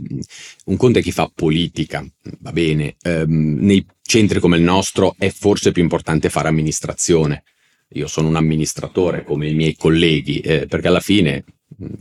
un 0.66 0.78
conto 0.78 1.00
è 1.00 1.02
chi 1.02 1.12
fa 1.12 1.32
politica, 1.34 2.06
va 2.40 2.52
bene, 2.52 2.96
eh, 3.02 3.26
nei 3.28 3.86
centri 4.02 4.40
come 4.40 4.58
il 4.58 4.64
nostro 4.64 5.16
è 5.18 5.30
forse 5.30 5.72
più 5.72 5.84
importante 5.84 6.30
fare 6.30 6.48
amministrazione. 6.48 7.44
Io 7.94 8.08
sono 8.08 8.28
un 8.30 8.36
amministratore 8.36 9.24
come 9.24 9.50
i 9.50 9.54
miei 9.54 9.76
colleghi, 9.76 10.40
eh, 10.40 10.66
perché 10.66 10.88
alla 10.88 11.00
fine 11.02 11.44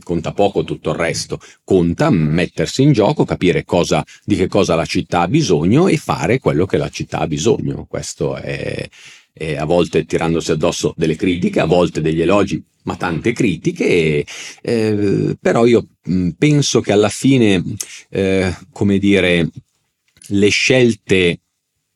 conta 0.03 0.33
poco 0.33 0.63
tutto 0.63 0.91
il 0.91 0.97
resto, 0.97 1.39
conta 1.63 2.09
mettersi 2.09 2.81
in 2.81 2.91
gioco, 2.91 3.25
capire 3.25 3.63
cosa, 3.63 4.03
di 4.23 4.35
che 4.35 4.47
cosa 4.47 4.75
la 4.75 4.85
città 4.85 5.21
ha 5.21 5.27
bisogno 5.27 5.87
e 5.87 5.97
fare 5.97 6.39
quello 6.39 6.65
che 6.65 6.77
la 6.77 6.89
città 6.89 7.19
ha 7.19 7.27
bisogno. 7.27 7.85
Questo 7.89 8.35
è, 8.35 8.87
è 9.33 9.55
a 9.55 9.65
volte 9.65 10.05
tirandosi 10.05 10.51
addosso 10.51 10.93
delle 10.95 11.15
critiche, 11.15 11.59
a 11.59 11.65
volte 11.65 12.01
degli 12.01 12.21
elogi, 12.21 12.63
ma 12.83 12.95
tante 12.95 13.31
critiche, 13.31 14.25
eh, 14.61 15.37
però 15.39 15.65
io 15.65 15.87
penso 16.37 16.81
che 16.81 16.91
alla 16.91 17.09
fine, 17.09 17.63
eh, 18.09 18.55
come 18.71 18.97
dire, 18.97 19.49
le 20.27 20.49
scelte 20.49 21.39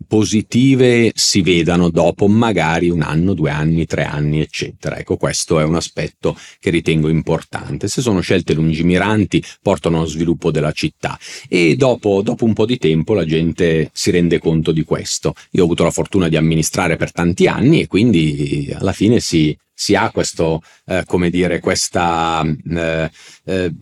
positive 0.08 1.12
si 1.14 1.42
vedano 1.42 1.90
dopo 1.90 2.28
magari 2.28 2.90
un 2.90 3.02
anno, 3.02 3.34
due 3.34 3.52
anni, 3.52 3.86
tre 3.86 4.04
anni, 4.04 4.42
eccetera. 4.42 4.98
Ecco, 4.98 5.18
questo 5.18 5.60
è 5.60 5.64
un 5.64 5.76
aspetto 5.76 6.38
che 6.60 6.70
ritengo 6.70 7.10
importante. 7.10 7.88
Se 7.88 8.02
sono 8.02 8.22
scelte 8.22 8.54
lungimiranti, 8.54 9.44
portano 9.62 9.98
allo 9.98 10.06
sviluppo 10.06 10.52
della 10.52 10.72
città 10.72 11.18
e 11.48 11.76
dopo, 11.76 12.22
dopo 12.22 12.46
un 12.46 12.54
po' 12.54 12.66
di 12.66 12.78
tempo 12.78 13.14
la 13.14 13.26
gente 13.26 13.90
si 13.94 14.12
rende 14.12 14.40
conto 14.40 14.72
di 14.72 14.84
questo. 14.84 15.34
Io 15.52 15.62
ho 15.62 15.66
avuto 15.66 15.84
la 15.84 15.92
fortuna 15.92 16.30
di 16.30 16.38
amministrare 16.38 16.96
per 16.96 17.12
tanti 17.12 17.48
anni 17.48 17.82
e 17.82 17.88
quindi 17.88 18.72
alla 18.74 18.94
fine 18.94 19.20
si, 19.20 19.56
si 19.74 19.96
ha 19.96 20.10
questo, 20.12 20.62
eh, 20.86 21.04
come 21.06 21.30
dire, 21.30 21.60
questa 21.60 22.44
eh, 22.44 23.12
eh, 23.46 23.74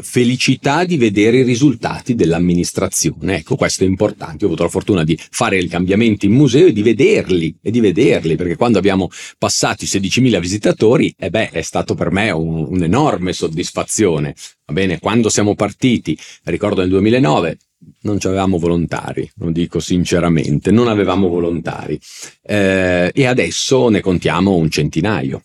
felicità 0.00 0.84
di 0.84 0.96
vedere 0.96 1.38
i 1.38 1.42
risultati 1.42 2.14
dell'amministrazione. 2.14 3.36
Ecco, 3.36 3.56
questo 3.56 3.84
è 3.84 3.86
importante. 3.86 4.38
Io 4.38 4.44
ho 4.44 4.46
avuto 4.46 4.62
la 4.62 4.68
fortuna 4.68 5.04
di 5.04 5.18
fare 5.30 5.58
i 5.58 5.68
cambiamenti 5.68 6.26
in 6.26 6.32
museo 6.32 6.66
e 6.66 6.72
di 6.72 6.82
vederli, 6.82 7.56
e 7.60 7.70
di 7.70 7.80
vederli, 7.80 8.36
perché 8.36 8.56
quando 8.56 8.78
abbiamo 8.78 9.08
passato 9.38 9.84
i 9.84 9.86
16.000 9.86 10.40
visitatori, 10.40 11.14
eh 11.18 11.30
beh, 11.30 11.50
è 11.50 11.62
stato 11.62 11.94
per 11.94 12.10
me 12.10 12.30
un, 12.30 12.66
un'enorme 12.68 13.32
soddisfazione. 13.32 14.34
Va 14.66 14.72
bene, 14.72 14.98
quando 14.98 15.28
siamo 15.28 15.54
partiti, 15.54 16.16
ricordo 16.44 16.80
nel 16.80 16.90
2009, 16.90 17.58
non 18.02 18.18
avevamo 18.22 18.58
volontari, 18.58 19.28
lo 19.36 19.50
dico 19.50 19.80
sinceramente, 19.80 20.70
non 20.70 20.88
avevamo 20.88 21.28
volontari 21.28 21.98
eh, 22.42 23.10
e 23.12 23.26
adesso 23.26 23.88
ne 23.88 24.00
contiamo 24.00 24.54
un 24.54 24.70
centinaio. 24.70 25.42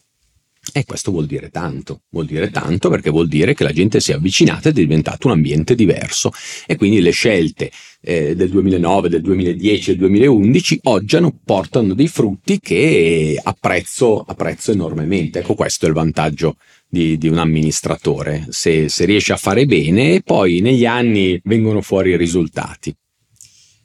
E 0.74 0.84
questo 0.86 1.12
vuol 1.12 1.26
dire 1.26 1.50
tanto, 1.50 2.02
vuol 2.10 2.26
dire 2.26 2.50
tanto 2.50 2.90
perché 2.90 3.10
vuol 3.10 3.28
dire 3.28 3.54
che 3.54 3.64
la 3.64 3.72
gente 3.72 4.00
si 4.00 4.12
è 4.12 4.16
avvicinata 4.16 4.70
ed 4.70 4.78
è 4.78 4.82
diventato 4.82 5.28
un 5.28 5.34
ambiente 5.34 5.76
diverso 5.76 6.32
e 6.66 6.76
quindi 6.76 7.02
le 7.02 7.12
scelte 7.12 7.72
eh, 8.02 8.36
del 8.36 8.50
2009, 8.50 9.10
del 9.10 9.22
2010 9.22 9.90
e 9.90 9.94
del 9.94 10.08
2011 10.08 10.80
oggi 10.84 11.18
portano 11.44 11.94
dei 11.94 12.08
frutti 12.08 12.60
che 12.60 13.40
apprezzo, 13.42 14.22
apprezzo 14.22 14.72
enormemente. 14.72 15.40
Ecco 15.40 15.56
questo 15.56 15.86
è 15.86 15.90
il 15.90 15.96
vantaggio 15.96 16.56
di, 16.88 17.18
di 17.18 17.28
un 17.28 17.38
amministratore, 17.38 18.48
se, 18.50 18.90
se, 18.90 19.06
riesce 19.06 19.34
a 19.34 19.38
fare 19.38 19.66
bene 19.66 20.22
poi 20.22 20.62
negli 20.62 20.86
anni 20.86 21.40
vengono 21.44 21.82
fuori 21.82 22.12
i 22.12 22.18
risultati. 22.18 22.96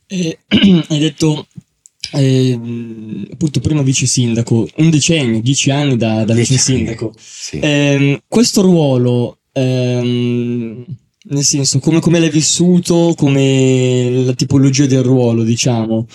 Eh, 0.06 0.38
hai 0.88 0.98
detto 0.98 1.46
eh, 2.12 2.58
appunto 3.32 3.60
prima 3.60 3.82
vice 3.82 4.06
sindaco, 4.06 4.68
un 4.76 4.90
decennio, 4.90 5.40
dieci 5.40 5.70
anni 5.70 5.96
da, 5.96 6.24
da 6.24 6.34
vice 6.34 6.56
sindaco. 6.58 7.12
Sì. 7.18 7.58
Eh, 7.58 8.22
questo 8.28 8.62
ruolo, 8.62 9.38
ehm, 9.52 10.84
nel 11.24 11.44
senso, 11.44 11.78
come, 11.78 12.00
come, 12.00 12.18
l'hai 12.18 12.30
vissuto, 12.30 13.14
come 13.16 14.10
la 14.24 14.34
tipologia 14.34 14.86
del 14.86 15.02
ruolo, 15.02 15.42
diciamo? 15.42 16.06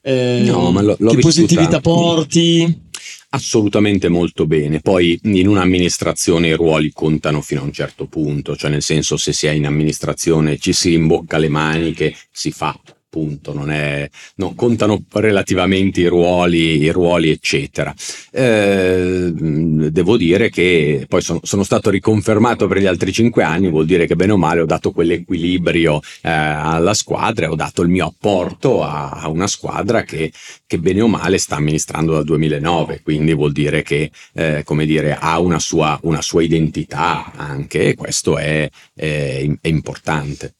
Eh, 0.00 0.42
no, 0.44 0.70
ma 0.70 0.82
lo, 0.82 0.96
l'ho 0.98 1.12
che 1.12 1.18
positività 1.18 1.80
porti? 1.80 2.82
Assolutamente 3.30 4.08
molto 4.08 4.46
bene. 4.46 4.80
Poi 4.80 5.18
in 5.22 5.48
un'amministrazione 5.48 6.48
i 6.48 6.54
ruoli 6.54 6.92
contano 6.92 7.40
fino 7.40 7.62
a 7.62 7.64
un 7.64 7.72
certo 7.72 8.06
punto, 8.06 8.54
cioè 8.56 8.70
nel 8.70 8.82
senso 8.82 9.16
se 9.16 9.32
si 9.32 9.46
è 9.46 9.50
in 9.50 9.66
amministrazione 9.66 10.58
ci 10.58 10.72
si 10.72 10.90
rimbocca 10.90 11.38
le 11.38 11.48
maniche, 11.48 12.14
si 12.30 12.52
fa 12.52 12.78
punto, 13.14 13.54
non, 13.54 13.70
è, 13.70 14.10
non 14.36 14.56
contano 14.56 15.04
relativamente 15.12 16.00
i 16.00 16.08
ruoli, 16.08 16.82
i 16.82 16.90
ruoli 16.90 17.30
eccetera. 17.30 17.94
Eh, 18.32 19.30
devo 19.32 20.16
dire 20.16 20.50
che 20.50 21.06
poi 21.08 21.22
sono, 21.22 21.38
sono, 21.44 21.62
stato 21.62 21.90
riconfermato 21.90 22.66
per 22.66 22.78
gli 22.78 22.86
altri 22.86 23.12
cinque 23.12 23.44
anni, 23.44 23.70
vuol 23.70 23.86
dire 23.86 24.08
che 24.08 24.16
bene 24.16 24.32
o 24.32 24.36
male 24.36 24.62
ho 24.62 24.66
dato 24.66 24.90
quell'equilibrio 24.90 26.00
eh, 26.22 26.28
alla 26.28 26.94
squadra 26.94 27.50
ho 27.50 27.54
dato 27.54 27.82
il 27.82 27.88
mio 27.88 28.06
apporto 28.06 28.82
a, 28.82 29.10
a 29.10 29.28
una 29.28 29.46
squadra 29.46 30.02
che, 30.02 30.32
che, 30.66 30.78
bene 30.80 31.00
o 31.00 31.06
male 31.06 31.38
sta 31.38 31.54
amministrando 31.54 32.14
dal 32.14 32.24
2009, 32.24 33.00
quindi 33.02 33.32
vuol 33.32 33.52
dire 33.52 33.82
che 33.82 34.10
eh, 34.32 34.62
come 34.64 34.86
dire, 34.86 35.16
ha 35.16 35.38
una 35.38 35.60
sua, 35.60 35.96
una 36.02 36.20
sua 36.20 36.42
identità 36.42 37.30
anche 37.36 37.90
e 37.90 37.94
questo 37.94 38.38
è, 38.38 38.68
è, 38.92 39.48
è 39.60 39.68
importante. 39.68 40.54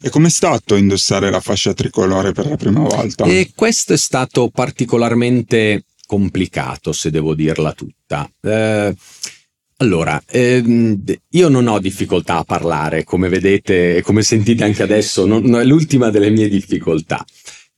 E 0.00 0.10
com'è 0.10 0.28
stato 0.28 0.76
indossare 0.76 1.28
la 1.28 1.40
fascia 1.40 1.74
tricolore 1.74 2.30
per 2.32 2.46
la 2.46 2.56
prima 2.56 2.80
volta? 2.80 3.24
E 3.24 3.50
questo 3.54 3.94
è 3.94 3.96
stato 3.96 4.48
particolarmente 4.48 5.86
complicato, 6.06 6.92
se 6.92 7.10
devo 7.10 7.34
dirla 7.34 7.72
tutta. 7.72 8.30
Eh, 8.40 8.94
allora, 9.78 10.22
ehm, 10.26 11.02
io 11.30 11.48
non 11.48 11.66
ho 11.66 11.80
difficoltà 11.80 12.38
a 12.38 12.44
parlare, 12.44 13.02
come 13.02 13.28
vedete 13.28 13.96
e 13.96 14.02
come 14.02 14.22
sentite 14.22 14.62
anche 14.62 14.84
adesso, 14.84 15.26
non, 15.26 15.42
non 15.42 15.60
è 15.60 15.64
l'ultima 15.64 16.10
delle 16.10 16.30
mie 16.30 16.48
difficoltà. 16.48 17.24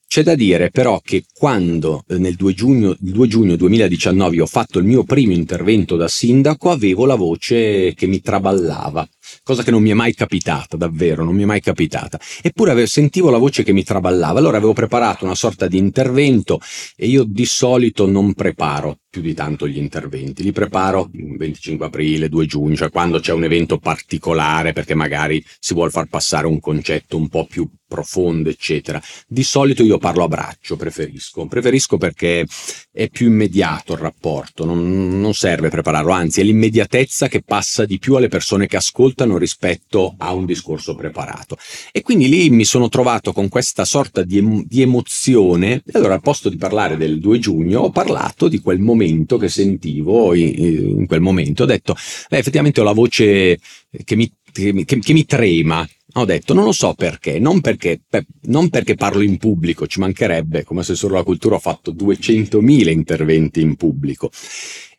C'è 0.07 0.23
da 0.23 0.35
dire 0.35 0.71
però 0.71 1.01
che 1.03 1.25
quando 1.33 2.05
eh, 2.09 2.19
nel 2.19 2.35
2 2.35 2.53
giugno, 2.53 2.97
2 2.99 3.29
giugno 3.29 3.57
2019 3.57 4.41
ho 4.41 4.47
fatto 4.47 4.79
il 4.79 4.85
mio 4.85 5.05
primo 5.05 5.33
intervento 5.33 5.97
da 5.97 6.09
sindaco 6.09 6.71
avevo 6.71 7.07
la 7.07 7.15
voce 7.15 7.95
che 7.95 8.07
mi 8.07 8.21
traballava 8.21 9.09
cosa 9.51 9.65
che 9.65 9.73
non 9.73 9.83
mi 9.83 9.91
è 9.91 9.95
mai 9.95 10.15
capitata, 10.15 10.77
davvero, 10.77 11.25
non 11.25 11.35
mi 11.35 11.43
è 11.43 11.47
mai 11.47 11.61
capitata. 11.61 12.21
Eppure 12.41 12.71
avevo, 12.71 12.87
sentivo 12.87 13.31
la 13.31 13.39
voce 13.39 13.65
che 13.65 13.73
mi 13.73 13.83
traballava, 13.83 14.39
allora 14.39 14.59
avevo 14.59 14.73
preparato 14.73 15.25
una 15.25 15.35
sorta 15.35 15.67
di 15.67 15.77
intervento 15.77 16.61
e 16.95 17.09
io 17.09 17.25
di 17.25 17.45
solito 17.45 18.07
non 18.07 18.33
preparo 18.35 18.99
più 19.11 19.23
di 19.23 19.35
tanto 19.35 19.67
gli 19.67 19.77
interventi, 19.77 20.45
li 20.45 20.53
preparo 20.53 21.11
il 21.15 21.37
25 21.37 21.87
aprile, 21.87 22.29
2 22.29 22.47
giugno, 22.47 22.77
cioè 22.77 22.91
quando 22.91 23.19
c'è 23.19 23.33
un 23.33 23.43
evento 23.43 23.79
particolare 23.79 24.73
perché 24.73 24.95
magari 24.95 25.45
si 25.59 25.75
vuole 25.75 25.91
far 25.91 26.07
passare 26.07 26.47
un 26.47 26.61
concetto 26.61 27.17
un 27.17 27.29
po' 27.29 27.45
più 27.45 27.69
profondo, 27.91 28.51
eccetera. 28.51 29.03
Di 29.27 29.43
solito 29.43 29.83
io 29.83 29.99
parlo 29.99 30.23
a 30.23 30.29
braccio, 30.29 30.77
preferisco, 30.77 31.47
preferisco 31.47 31.97
perché 31.97 32.47
è 32.93 33.09
più 33.09 33.27
immediato 33.27 33.95
il 33.95 33.99
rapporto, 33.99 34.65
non, 34.65 35.21
non 35.21 35.35
serve 35.35 35.71
prepararlo, 35.71 36.13
anzi 36.13 36.41
è 36.41 36.45
l'immediatezza 36.45 37.27
che 37.27 37.43
passa 37.43 37.85
di 37.85 37.99
più 37.99 38.15
alle 38.15 38.29
persone 38.29 38.69
che 38.69 38.77
ascoltano 38.77 39.39
rispetto 39.39 40.15
a 40.19 40.33
un 40.33 40.47
discorso 40.47 40.95
preparato. 40.95 41.57
E 41.91 42.03
quindi 42.03 42.29
lì 42.29 42.49
mi 42.51 42.65
sono 42.65 42.89
trovato 42.89 43.33
con 43.33 43.49
questa 43.49 43.85
sorta 43.85 44.23
di, 44.23 44.39
em- 44.39 44.65
di 44.65 44.83
emozione, 44.83 45.83
e 45.85 45.93
allora 45.95 46.15
al 46.15 46.21
posto 46.21 46.49
di 46.49 46.57
parlare 46.57 46.97
del 46.97 47.19
2 47.19 47.39
giugno 47.41 47.81
ho 47.81 47.91
parlato 47.91 48.47
di 48.47 48.61
quel 48.61 48.79
momento 48.79 48.99
momento 49.01 49.39
che 49.39 49.49
sentivo 49.49 50.35
in, 50.35 51.07
quel 51.07 51.21
momento. 51.21 51.63
Ho 51.63 51.67
detto, 51.67 51.95
beh, 52.29 52.39
effettivamente 52.39 52.81
ho 52.81 52.85
la 52.85 52.93
voce 52.93 53.59
che 54.05 54.17
mi, 54.17 54.31
che 54.53 54.73
mi, 54.73 54.85
che 54.85 55.13
mi 55.13 55.25
trema. 55.25 55.87
Ho 56.15 56.25
detto, 56.25 56.55
non 56.55 56.65
lo 56.65 56.73
so 56.73 56.95
perché, 56.95 57.39
non 57.39 57.61
perché, 57.61 58.01
beh, 58.09 58.27
non 58.43 58.69
perché 58.69 58.95
parlo 58.95 59.23
in 59.23 59.37
pubblico, 59.37 59.87
ci 59.87 60.01
mancherebbe, 60.01 60.65
come 60.65 60.81
assessore 60.81 61.15
alla 61.15 61.23
cultura 61.23 61.57
ho 61.57 61.61
fatto 61.61 61.93
200.000 61.93 62.91
interventi 62.91 63.61
in 63.61 63.77
pubblico. 63.77 64.31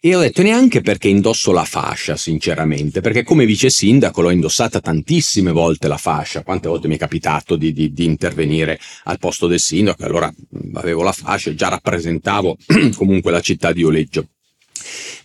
E 0.04 0.16
ho 0.16 0.20
detto 0.22 0.42
neanche 0.42 0.82
perché 0.82 1.10
indosso 1.10 1.52
la 1.52 1.64
fascia, 1.64 2.16
sinceramente, 2.16 3.02
perché 3.02 3.24
come 3.24 3.46
vice 3.46 3.70
sindaco 3.70 4.22
l'ho 4.22 4.32
indossata 4.32 4.80
tantissime 4.80 5.52
volte 5.52 5.88
la 5.88 5.98
fascia. 5.98 6.44
Quante 6.44 6.70
volte 6.70 6.88
mi 6.88 6.96
è 6.96 6.98
capitato 6.98 7.56
di, 7.56 7.72
di, 7.72 7.92
di 7.92 8.06
intervenire 8.06 8.80
al 9.04 9.20
posto 9.20 9.46
del 9.46 9.60
sindaco, 9.60 10.04
allora 10.04 10.34
avevo 10.74 11.04
la 11.04 11.12
fascia 11.12 11.52
e 11.52 11.56
già 11.56 11.68
rappresentavo 11.68 12.58
comunque 12.96 13.32
la 13.32 13.42
città 13.42 13.72
di 13.74 13.84
Oleggio. 13.84 14.28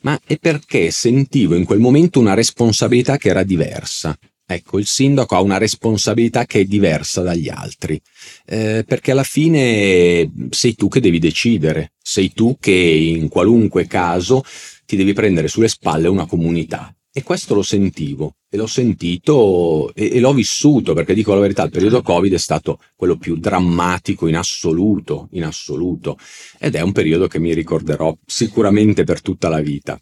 Ma 0.03 0.21
è 0.27 0.37
perché 0.37 0.91
sentivo 0.91 1.55
in 1.55 1.65
quel 1.65 1.79
momento 1.79 2.21
una 2.21 2.35
responsabilità 2.35 3.17
che 3.17 3.31
era 3.31 3.45
diversa. 3.45 4.15
Ecco, 4.49 4.79
il 4.79 4.87
sindaco 4.87 5.35
ha 5.35 5.41
una 5.41 5.59
responsabilità 5.59 6.45
che 6.45 6.61
è 6.61 6.65
diversa 6.65 7.21
dagli 7.21 7.49
altri, 7.49 8.01
eh, 8.45 8.85
perché 8.87 9.11
alla 9.11 9.25
fine 9.25 10.31
sei 10.51 10.77
tu 10.77 10.87
che 10.87 11.01
devi 11.01 11.19
decidere, 11.19 11.95
sei 12.01 12.33
tu 12.33 12.57
che 12.61 12.71
in 12.71 13.27
qualunque 13.27 13.89
caso 13.89 14.45
ti 14.85 14.95
devi 14.95 15.13
prendere 15.15 15.49
sulle 15.49 15.67
spalle 15.67 16.07
una 16.07 16.27
comunità. 16.27 16.95
E 17.13 17.25
questo 17.25 17.55
lo 17.55 17.63
sentivo, 17.63 18.37
e 18.49 18.57
l'ho 18.57 18.67
sentito 18.69 19.93
e, 19.95 20.11
e, 20.13 20.21
l'ho 20.21 20.33
vissuto, 20.33 20.93
perché 20.93 21.15
dico 21.15 21.35
la 21.35 21.41
verità, 21.41 21.65
il 21.65 21.71
periodo 21.71 22.03
Covid 22.03 22.33
è 22.33 22.39
stato 22.39 22.79
quello 22.95 23.17
più 23.17 23.37
drammatico 23.39 24.29
in 24.29 24.37
assoluto, 24.37 25.29
in 25.33 25.43
assoluto, 25.43 26.19
ed 26.59 26.77
è 26.77 26.83
un 26.83 26.93
periodo 26.93 27.27
che 27.27 27.41
mi 27.41 27.53
ricorderò 27.53 28.17
sicuramente 28.25 29.03
per 29.03 29.23
tutta 29.23 29.49
la 29.49 29.61
vita. 29.61 29.99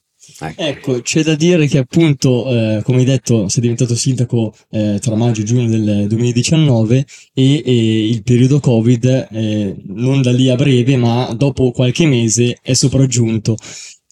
Ecco. 0.57 1.01
c'è 1.01 1.23
da 1.23 1.35
dire 1.35 1.67
che 1.67 1.79
appunto, 1.79 2.49
eh, 2.49 2.83
come 2.83 2.99
hai 2.99 3.05
detto, 3.05 3.49
sei 3.49 3.63
diventato 3.63 3.95
sindaco 3.95 4.55
eh, 4.71 4.99
tra 5.01 5.15
maggio 5.15 5.43
e 5.43 5.45
giugno 5.45 5.69
del 5.69 6.07
2019 6.09 7.05
e, 7.33 7.63
e 7.65 8.09
il 8.09 8.23
periodo 8.23 8.61
Covid, 8.61 9.29
eh, 9.31 9.77
non 9.87 10.23
da 10.23 10.33
lì 10.33 10.49
a 10.49 10.57
breve, 10.57 10.97
ma 10.97 11.33
dopo 11.37 11.71
qualche 11.71 12.07
mese 12.07 12.59
è 12.63 12.73
sopraggiunto. 12.73 13.57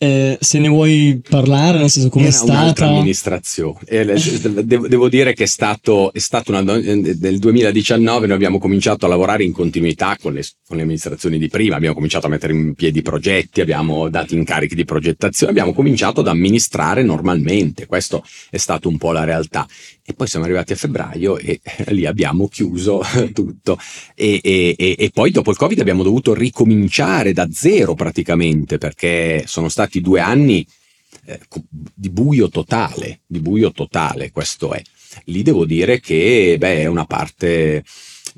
Eh, 0.03 0.37
se 0.41 0.59
ne 0.59 0.67
vuoi 0.67 1.23
parlare, 1.29 1.79
nel 1.79 1.89
senso 1.89 2.09
come 2.09 2.27
è 2.27 2.33
stata 2.33 2.89
amministrazione. 2.89 3.79
Eh, 3.85 4.05
devo, 4.65 4.89
devo, 4.89 5.09
dire 5.09 5.33
che 5.33 5.45
è 5.45 5.47
stato, 5.47 6.13
è 6.13 6.19
stato 6.19 6.51
una, 6.51 6.61
nel 6.61 7.39
2019 7.39 8.27
noi 8.27 8.35
abbiamo 8.35 8.59
cominciato 8.59 9.07
a 9.07 9.09
lavorare 9.09 9.45
in 9.45 9.53
continuità 9.53 10.17
con 10.21 10.33
le, 10.33 10.45
con 10.67 10.77
le, 10.77 10.83
amministrazioni 10.83 11.39
di 11.39 11.47
prima, 11.47 11.77
abbiamo 11.77 11.95
cominciato 11.95 12.27
a 12.27 12.31
mettere 12.31 12.53
in 12.53 12.75
piedi 12.75 13.01
progetti, 13.01 13.61
abbiamo 13.61 14.09
dato 14.09 14.35
incarichi 14.35 14.75
di 14.75 14.85
progettazione, 14.85 15.53
abbiamo 15.53 15.73
cominciato 15.73 16.19
ad 16.19 16.27
amministrare 16.27 17.05
normalmente, 17.05 17.87
questo 17.87 18.25
è 18.51 18.57
stato 18.57 18.89
un 18.89 18.99
po' 18.99 19.13
la 19.13 19.23
realtà. 19.23 19.69
E 20.05 20.15
poi 20.15 20.27
siamo 20.27 20.45
arrivati 20.45 20.73
a 20.73 20.77
febbraio 20.77 21.39
e 21.39 21.61
lì 21.89 22.07
abbiamo 22.07 22.49
chiuso 22.49 23.03
tutto. 23.33 23.79
E, 24.15 24.41
e, 24.43 24.75
e, 24.77 25.11
poi 25.13 25.31
dopo 25.31 25.51
il 25.51 25.57
Covid 25.57 25.79
abbiamo 25.79 26.03
dovuto 26.03 26.35
ricominciare 26.35 27.33
da 27.33 27.49
zero 27.51 27.95
praticamente 27.95 28.79
perché 28.79 29.45
sono 29.47 29.69
stati 29.69 30.01
due 30.01 30.21
anni 30.21 30.67
eh, 31.27 31.41
di 31.71 32.11
buio 32.11 32.49
totale, 32.49 33.21
di 33.27 33.41
buio 33.41 33.71
totale, 33.71 34.31
questo 34.31 34.73
è. 34.73 34.83
Lì 35.27 35.43
devo 35.43 35.65
dire 35.65 36.01
che 36.01 36.57
beh, 36.59 36.81
è 36.81 36.87
una 36.87 37.05
parte, 37.05 37.85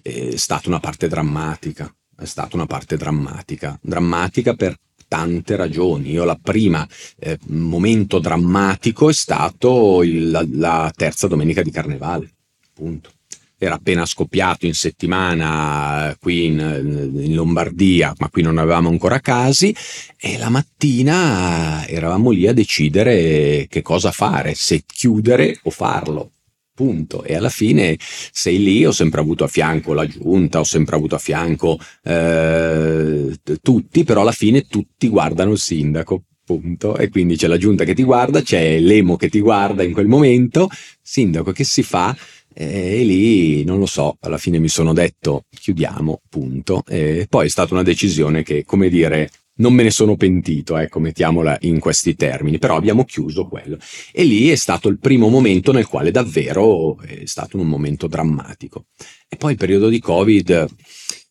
è 0.02 0.36
stata 0.36 0.68
una 0.68 0.80
parte 0.80 1.08
drammatica, 1.08 1.92
è 2.16 2.24
stata 2.24 2.56
una 2.56 2.66
parte 2.66 2.96
drammatica, 2.96 3.78
drammatica 3.80 4.54
per 4.54 4.76
tante 5.14 5.54
ragioni. 5.54 6.10
Io 6.10 6.24
la 6.24 6.36
prima 6.40 6.84
eh, 7.20 7.38
momento 7.46 8.18
drammatico 8.18 9.08
è 9.08 9.12
stato 9.12 10.02
il, 10.02 10.28
la, 10.28 10.44
la 10.50 10.92
terza 10.94 11.28
domenica 11.28 11.62
di 11.62 11.70
Carnevale, 11.70 12.32
punto 12.72 13.10
era 13.56 13.76
appena 13.76 14.04
scoppiato 14.04 14.66
in 14.66 14.74
settimana 14.74 16.10
eh, 16.10 16.16
qui 16.18 16.46
in, 16.46 17.12
in, 17.14 17.34
Lombardia, 17.34 18.12
ma 18.18 18.28
qui 18.28 18.42
non 18.42 18.58
avevamo 18.58 18.90
ancora 18.90 19.20
casi, 19.20 19.74
e 20.18 20.36
la 20.36 20.50
mattina 20.50 21.86
eravamo 21.86 22.30
lì 22.30 22.46
a 22.46 22.52
decidere 22.52 23.66
che 23.70 23.80
cosa 23.80 24.10
fare, 24.10 24.54
se 24.54 24.82
chiudere 24.84 25.58
o 25.62 25.70
farlo. 25.70 26.32
Punto. 26.74 27.22
E 27.22 27.36
alla 27.36 27.50
fine 27.50 27.96
sei 27.98 28.60
lì, 28.60 28.84
ho 28.84 28.90
sempre 28.90 29.20
avuto 29.20 29.44
a 29.44 29.48
fianco 29.48 29.92
la 29.92 30.06
giunta, 30.06 30.58
ho 30.58 30.64
sempre 30.64 30.96
avuto 30.96 31.14
a 31.14 31.18
fianco 31.18 31.78
eh, 32.02 33.36
tutti, 33.62 34.02
però 34.02 34.22
alla 34.22 34.32
fine 34.32 34.66
tutti 34.66 35.08
guardano 35.08 35.52
il 35.52 35.58
sindaco. 35.58 36.24
Punto. 36.44 36.96
E 36.96 37.08
quindi 37.08 37.36
c'è 37.36 37.46
la 37.46 37.56
giunta 37.56 37.84
che 37.84 37.94
ti 37.94 38.02
guarda, 38.02 38.42
c'è 38.42 38.78
l'emo 38.78 39.16
che 39.16 39.30
ti 39.30 39.40
guarda 39.40 39.82
in 39.82 39.92
quel 39.92 40.08
momento, 40.08 40.68
sindaco 41.00 41.52
che 41.52 41.64
si 41.64 41.82
fa? 41.82 42.14
E 42.52 43.02
lì 43.02 43.64
non 43.64 43.78
lo 43.78 43.86
so, 43.86 44.16
alla 44.20 44.38
fine 44.38 44.58
mi 44.58 44.68
sono 44.68 44.92
detto 44.92 45.44
chiudiamo, 45.48 46.20
punto. 46.28 46.82
E 46.86 47.26
poi 47.28 47.46
è 47.46 47.48
stata 47.48 47.72
una 47.72 47.82
decisione 47.82 48.42
che, 48.42 48.64
come 48.64 48.88
dire, 48.88 49.30
non 49.56 49.72
me 49.72 49.82
ne 49.82 49.90
sono 49.90 50.16
pentito, 50.16 50.76
ecco, 50.76 50.98
mettiamola 50.98 51.58
in 51.62 51.78
questi 51.78 52.14
termini, 52.14 52.58
però 52.58 52.76
abbiamo 52.76 53.04
chiuso 53.04 53.46
quello. 53.46 53.78
E 54.12 54.24
lì 54.24 54.48
è 54.48 54.56
stato 54.56 54.88
il 54.88 54.98
primo 54.98 55.28
momento 55.28 55.72
nel 55.72 55.86
quale 55.86 56.10
davvero 56.10 56.98
è 57.00 57.26
stato 57.26 57.58
un 57.58 57.68
momento 57.68 58.06
drammatico. 58.06 58.86
E 59.28 59.36
poi 59.36 59.52
il 59.52 59.58
periodo 59.58 59.88
di 59.88 60.00
Covid 60.00 60.66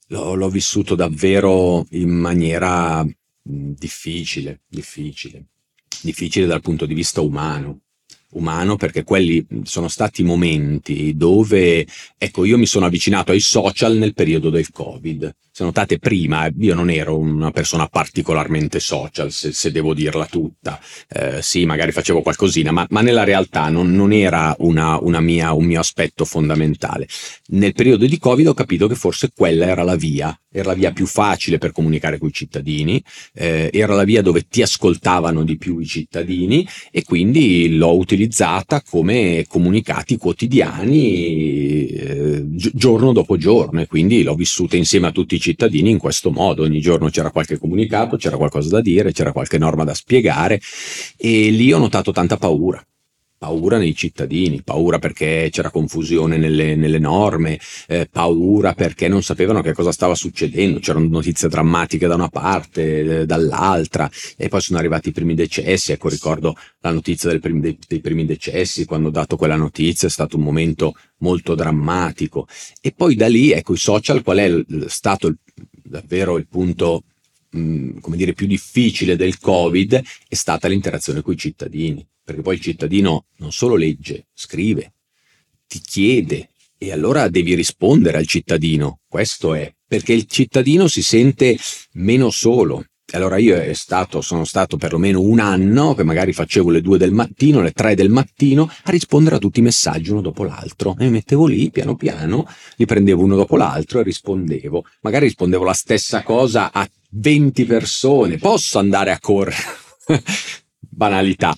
l'ho, 0.07 0.34
l'ho 0.36 0.49
vissuto 0.49 0.95
davvero 0.95 1.86
in 1.91 2.09
maniera 2.09 3.05
difficile, 3.41 4.61
difficile, 4.67 5.47
difficile 6.01 6.45
dal 6.45 6.61
punto 6.61 6.86
di 6.86 6.93
vista 6.93 7.21
umano 7.21 7.80
umano 8.34 8.76
perché 8.76 9.03
quelli 9.03 9.45
sono 9.63 9.88
stati 9.88 10.24
momenti 10.24 11.15
dove 11.15 11.86
ecco 12.17 12.45
io 12.45 12.57
mi 12.57 12.65
sono 12.65 12.86
avvicinato 12.86 13.32
ai 13.32 13.39
social 13.39 13.95
nel 13.97 14.13
periodo 14.13 14.49
del 14.49 14.69
covid 14.71 15.36
se 15.56 15.64
notate 15.64 15.99
prima 15.99 16.49
io 16.58 16.74
non 16.74 16.89
ero 16.89 17.16
una 17.16 17.51
persona 17.51 17.86
particolarmente 17.86 18.80
social 18.80 19.32
se, 19.32 19.54
se 19.54 19.72
devo 19.72 19.93
dirla 19.93 20.26
tutta. 20.26 20.80
Eh, 21.08 21.43
sì 21.43 21.66
magari 21.66 21.91
facevo 21.91 22.24
qualcosina 22.24 22.72
ma, 22.72 22.88
ma 22.89 23.01
nella 23.01 23.24
realtà 23.24 23.70
non, 23.70 23.91
non 23.91 24.14
era 24.14 24.56
una, 24.60 24.97
una 24.99 25.20
mia, 25.20 25.54
un 25.54 25.66
mio 25.66 25.80
aspetto 25.80 26.26
fondamentale. 26.26 27.08
Nel 27.49 27.74
periodo 27.74 28.08
di 28.08 28.18
covid 28.18 28.47
ho 28.47 28.56
capito 28.56 28.88
che 28.88 28.95
forse 28.95 29.30
quella 29.32 29.68
era 29.68 29.84
la 29.84 29.95
via 29.95 30.36
era 30.54 30.70
la 30.70 30.76
via 30.76 30.91
più 30.91 31.08
facile 31.08 31.58
per 31.58 31.72
comunicare 31.72 32.20
con 32.20 32.30
i 32.30 32.32
cittadini 32.32 33.04
eh, 33.34 33.70
era 33.74 33.95
la 33.95 34.04
via 34.04 34.22
dove 34.22 34.45
ti 34.47 34.62
ascoltavano 34.62 35.43
di 35.43 35.58
più 35.58 35.80
i 35.80 35.86
cittadini 35.86 36.66
e 36.91 37.04
quindi 37.04 37.76
l'ho 37.76 37.97
utilizzata 37.97 38.84
come 38.88 39.45
comunicati 39.47 40.16
quotidiani 40.18 41.88
eh, 41.88 42.43
giorno 42.54 43.12
dopo 43.12 43.36
giorno 43.36 43.82
e 43.82 43.88
quindi 43.88 44.22
l'ho 44.22 44.36
vissuta 44.36 44.78
insieme 44.78 45.08
a 45.08 45.12
tutti 45.12 45.36
i 45.36 45.39
cittadini 45.44 45.91
in 45.91 46.00
questo 46.00 46.32
modo. 46.32 46.64
Ogni 46.64 46.80
giorno 46.80 47.10
c'era 47.10 47.30
qualche 47.30 47.60
comunicato, 47.60 48.16
c'era 48.16 48.38
qualcosa 48.38 48.70
da 48.70 48.82
dire, 48.82 49.12
c'era 49.12 49.32
qualche 49.32 49.58
norma 49.58 49.84
da 49.84 49.94
spiegare 49.94 50.60
e 51.18 51.50
lì 51.52 51.72
ho 51.72 51.78
notato 51.78 52.12
tanta 52.12 52.38
paura 52.38 52.84
paura 53.44 53.78
nei 53.78 53.94
cittadini, 53.94 54.62
paura 54.64 55.00
perché 55.00 55.50
c'era 55.52 55.70
confusione 55.70 56.38
nelle, 56.38 56.78
nelle 56.78 56.98
norme, 56.98 57.60
eh, 57.89 58.08
paura 58.10 58.74
perché 58.74 59.10
non 59.10 59.22
sapevano 59.22 59.62
che 59.62 59.74
cosa 59.74 59.91
stava 59.91 60.16
succedendo, 60.16 60.80
c'erano 60.80 61.10
notizie 61.10 61.50
drammatiche 61.50 62.08
da 62.08 62.16
una 62.16 62.30
parte, 62.30 63.20
eh, 63.20 63.26
dall'altra, 63.26 64.10
e 64.38 64.48
poi 64.48 64.62
sono 64.62 64.80
arrivati 64.80 65.10
i 65.10 65.12
primi 65.12 65.36
decessi, 65.36 65.91
ecco 65.91 66.08
ricordo 66.08 66.56
la 66.80 66.91
notizia 66.91 67.38
primi, 67.38 67.60
dei, 67.60 67.78
dei 67.86 68.00
primi 68.00 68.26
decessi, 68.26 68.86
quando 68.86 69.10
ho 69.10 69.12
dato 69.12 69.36
quella 69.36 69.58
notizia 69.58 70.08
è 70.08 70.12
stato 70.12 70.38
un 70.38 70.44
momento 70.44 70.94
molto 71.18 71.54
drammatico, 71.54 72.48
e 72.80 72.94
poi 72.96 73.16
da 73.16 73.28
lì, 73.28 73.52
ecco, 73.52 73.74
i 73.74 73.78
social, 73.78 74.24
qual 74.24 74.38
è 74.38 74.64
stato 74.88 75.28
il, 75.28 75.38
davvero 75.84 76.38
il 76.38 76.48
punto 76.48 77.04
come 77.54 78.18
dire, 78.18 78.34
più 78.34 78.47
difficile 78.47 79.16
del 79.16 79.39
Covid 79.39 80.01
è 80.28 80.36
stata 80.36 80.68
l'interazione 80.68 81.22
con 81.22 81.34
i 81.34 81.38
cittadini 81.38 82.06
perché 82.24 82.41
poi 82.41 82.56
il 82.56 82.62
cittadino 82.62 83.26
non 83.38 83.51
solo 83.51 83.76
legge, 83.76 84.28
scrive, 84.34 84.93
ti 85.68 85.80
chiede 85.80 86.49
e 86.78 86.91
allora 86.91 87.28
devi 87.28 87.54
rispondere 87.54 88.18
al 88.18 88.28
cittadino. 88.28 88.99
Questo 89.08 89.54
è 89.54 89.72
perché 89.86 90.14
il 90.14 90.26
cittadino 90.26 90.88
si 90.88 91.04
sente 91.04 91.58
meno 91.93 92.30
solo. 92.30 92.86
Allora 93.12 93.38
io 93.38 93.72
stato, 93.76 94.22
sono 94.22 94.43
stato 94.43 94.78
perlomeno 94.78 95.22
un 95.22 95.39
anno 95.39 95.93
che 95.93 96.04
magari 96.04 96.34
facevo 96.34 96.72
le 96.72 96.82
due 96.82 96.97
del 96.97 97.12
mattino, 97.12 97.62
le 97.62 97.72
tre 97.72 97.93
del 97.93 98.10
mattino 98.10 98.64
a 98.84 98.89
rispondere 98.89 99.36
a 99.36 99.39
tutti 99.39 99.60
i 99.60 99.64
messaggi 99.64 100.10
uno 100.10 100.22
dopo 100.22 100.43
l'altro 100.43 100.95
e 100.97 101.04
mi 101.04 101.12
mettevo 101.12 101.45
lì 101.45 101.70
piano 101.70 101.95
piano, 101.95 102.47
li 102.78 102.86
prendevo 102.86 103.22
uno 103.22 103.36
dopo 103.36 103.56
l'altro 103.56 103.99
e 103.99 104.04
rispondevo. 104.04 104.86
Magari 105.01 105.26
rispondevo 105.26 105.64
la 105.64 105.74
stessa 105.74 106.24
cosa 106.24 106.72
a 106.72 106.89
20 107.14 107.66
persone. 107.66 108.38
Posso 108.38 108.80
andare 108.80 109.11
a 109.11 109.20
correre? 109.20 109.61
Banalità 110.80 111.55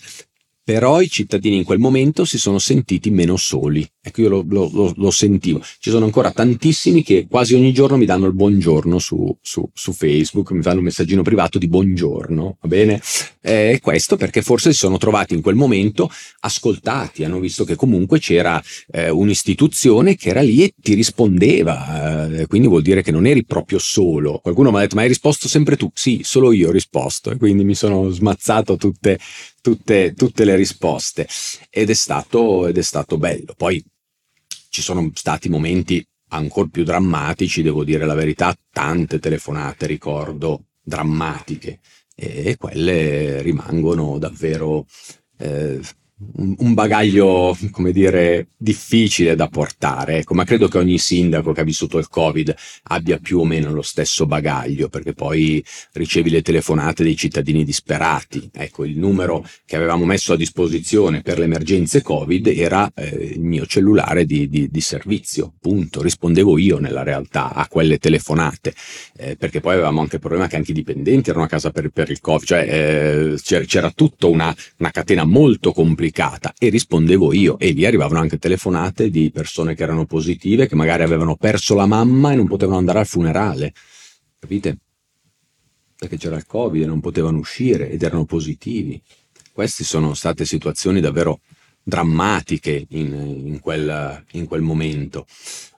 però 0.66 1.00
i 1.00 1.08
cittadini 1.08 1.58
in 1.58 1.64
quel 1.64 1.78
momento 1.78 2.26
si 2.26 2.40
sono 2.40 2.58
sentiti 2.58 3.12
meno 3.12 3.38
soli. 3.38 3.88
Ecco, 4.08 4.22
io 4.22 4.30
lo, 4.30 4.46
lo, 4.48 4.70
lo, 4.72 4.94
lo, 4.98 5.10
sentivo. 5.10 5.64
Ci 5.80 5.90
sono 5.90 6.06
ancora 6.06 6.30
tantissimi 6.30 7.02
che 7.02 7.26
quasi 7.28 7.56
ogni 7.56 7.74
giorno 7.74 7.98
mi 7.98 8.06
danno 8.06 8.28
il 8.28 8.34
buongiorno 8.34 9.00
su, 9.00 9.36
su, 9.42 9.68
su 9.74 9.94
Facebook, 9.94 10.52
mi 10.52 10.62
fanno 10.62 10.78
un 10.78 10.84
messaggino 10.84 11.24
privato 11.24 11.58
di 11.58 11.68
buongiorno, 11.68 12.58
va 12.62 12.68
bene? 12.68 13.02
E 13.42 13.72
eh, 13.72 13.80
questo 13.82 14.16
perché 14.16 14.44
forse 14.44 14.74
si 14.74 14.78
sono 14.78 15.00
trovati 15.00 15.34
in 15.34 15.42
quel 15.42 15.56
momento 15.56 16.08
ascoltati, 16.42 17.24
hanno 17.24 17.40
visto 17.40 17.64
che 17.64 17.74
comunque 17.76 18.20
c'era 18.20 18.62
eh, 18.92 19.10
un'istituzione 19.10 20.16
che 20.16 20.30
era 20.30 20.42
lì 20.42 20.62
e 20.62 20.76
ti 20.80 20.94
rispondeva, 20.94 22.30
eh, 22.30 22.46
quindi 22.46 22.68
vuol 22.68 22.84
dire 22.84 23.02
che 23.02 23.10
non 23.10 23.26
eri 23.26 23.44
proprio 23.44 23.80
solo. 23.80 24.38
Qualcuno 24.38 24.70
mi 24.70 24.78
ha 24.78 24.82
detto, 24.82 24.98
ma 24.98 25.02
hai 25.02 25.08
risposto 25.08 25.48
sempre 25.48 25.78
tu? 25.78 25.90
Sì, 25.96 26.22
solo 26.24 26.52
io 26.52 26.70
ho 26.70 26.72
risposto 26.72 27.32
e 27.32 27.38
quindi 27.38 27.64
mi 27.64 27.74
sono 27.74 28.08
smazzato 28.12 28.76
tutte 28.76 29.18
tutte, 29.66 30.14
tutte 30.14 30.46
le 30.46 30.56
risposte 30.56 31.28
ed 31.72 31.90
è, 31.90 31.94
stato, 31.96 32.68
ed 32.68 32.78
è 32.78 32.84
stato 32.84 33.18
bello. 33.18 33.56
Poi 33.58 33.84
ci 34.76 34.82
sono 34.82 35.10
stati 35.14 35.48
momenti 35.48 36.06
ancora 36.32 36.68
più 36.70 36.84
drammatici, 36.84 37.62
devo 37.62 37.86
dire 37.86 38.06
la 38.06 38.14
verità, 38.14 38.54
tante 38.72 39.20
telefonate, 39.20 39.88
ricordo, 39.88 40.66
drammatiche. 40.82 41.80
E 42.14 42.58
quelle 42.58 43.42
rimangono 43.42 44.18
davvero 44.18 44.86
eh, 45.38 45.80
un 46.18 46.74
bagaglio, 46.74 47.58
come 47.72 47.92
dire, 47.92 48.48
difficile 48.56 49.36
da 49.36 49.50
portare, 49.50 50.20
ecco, 50.20 50.34
ma 50.34 50.46
credo 50.46 50.70
che 50.70 50.78
ogni 50.78 50.98
sindaco 50.98 51.52
che 51.52 51.60
ha 51.60 51.66
vissuto 51.66 51.98
il 51.98 52.08
Covid 52.08 52.56
abbia 52.84 53.18
più 53.18 53.40
o 53.40 53.46
meno 53.46 53.74
lo 53.74 53.82
stesso 53.82 54.26
bagaglio, 54.26 54.88
perché 54.88 55.14
poi 55.14 55.64
ricevi 55.92 56.30
le 56.30 56.42
telefonate 56.42 57.04
dei 57.04 57.18
cittadini 57.18 57.66
disperati. 57.66 58.50
Ecco, 58.54 58.86
il 58.86 58.98
numero 58.98 59.46
che 59.66 59.76
avevamo 59.76 60.06
messo 60.06 60.32
a 60.32 60.38
disposizione 60.38 61.22
per 61.22 61.38
le 61.38 61.46
emergenze 61.46 62.02
Covid 62.02 62.48
era 62.48 62.90
eh, 62.96 63.34
il 63.34 63.42
mio 63.42 63.66
cellulare 63.66 64.26
di, 64.26 64.48
di, 64.48 64.70
di, 64.70 64.82
servizio, 64.82 65.54
punto. 65.60 66.02
Rispondevo 66.02 66.58
io 66.58 66.80
nella 66.80 67.04
realtà 67.04 67.54
a 67.54 67.68
quelle 67.68 67.98
telefonate, 67.98 68.74
eh, 69.18 69.36
perché 69.36 69.60
poi 69.60 69.74
avevamo 69.74 70.00
anche 70.00 70.16
il 70.16 70.22
problema 70.22 70.48
che 70.48 70.56
anche 70.56 70.72
i 70.72 70.76
dipendenti 70.76 71.30
erano 71.30 71.46
a 71.46 71.50
casa 71.50 71.72
per, 71.72 71.90
per 71.90 72.10
il 72.10 72.22
Covid, 72.22 72.46
cioè 72.46 72.66
eh, 72.70 73.40
c'era, 73.42 73.66
c'era 73.66 73.92
tutta 73.92 74.28
una, 74.28 74.56
una 74.78 74.92
catena 74.92 75.26
molto 75.26 75.74
complicata 75.74 76.04
complicata 76.06 76.54
e 76.58 76.70
rispondevo 76.70 77.34
io 77.34 77.58
e 77.58 77.72
lì 77.72 77.86
arrivavano 77.86 78.20
anche 78.20 78.38
telefonate 78.38 79.10
di 79.10 79.32
persone 79.32 79.74
che 79.74 79.84
erano 79.84 80.06
positive, 80.06 80.68
che 80.68 80.76
magari 80.76 81.04
avevano 81.04 81.36
perso 81.36 81.74
la 81.74 81.88
mamma 81.88 82.32
e 82.32 82.36
non 82.36 82.48
potevano 82.48 82.78
andare 82.78 83.00
al 83.00 83.08
funerale, 83.08 83.74
capite? 84.38 84.78
Perché 85.96 86.18
c'era 86.18 86.36
il 86.36 86.46
Covid 86.46 86.84
e 86.84 86.86
non 86.86 87.00
potevano 87.00 87.40
uscire 87.40 87.90
ed 87.90 88.04
erano 88.04 88.26
positivi. 88.26 89.02
Queste 89.52 89.84
sono 89.84 90.14
state 90.14 90.46
situazioni 90.46 91.00
davvero 91.00 91.40
drammatiche 91.82 92.86
in, 92.90 93.14
in, 93.46 93.60
quel, 93.60 94.26
in 94.32 94.46
quel 94.46 94.62
momento 94.62 95.26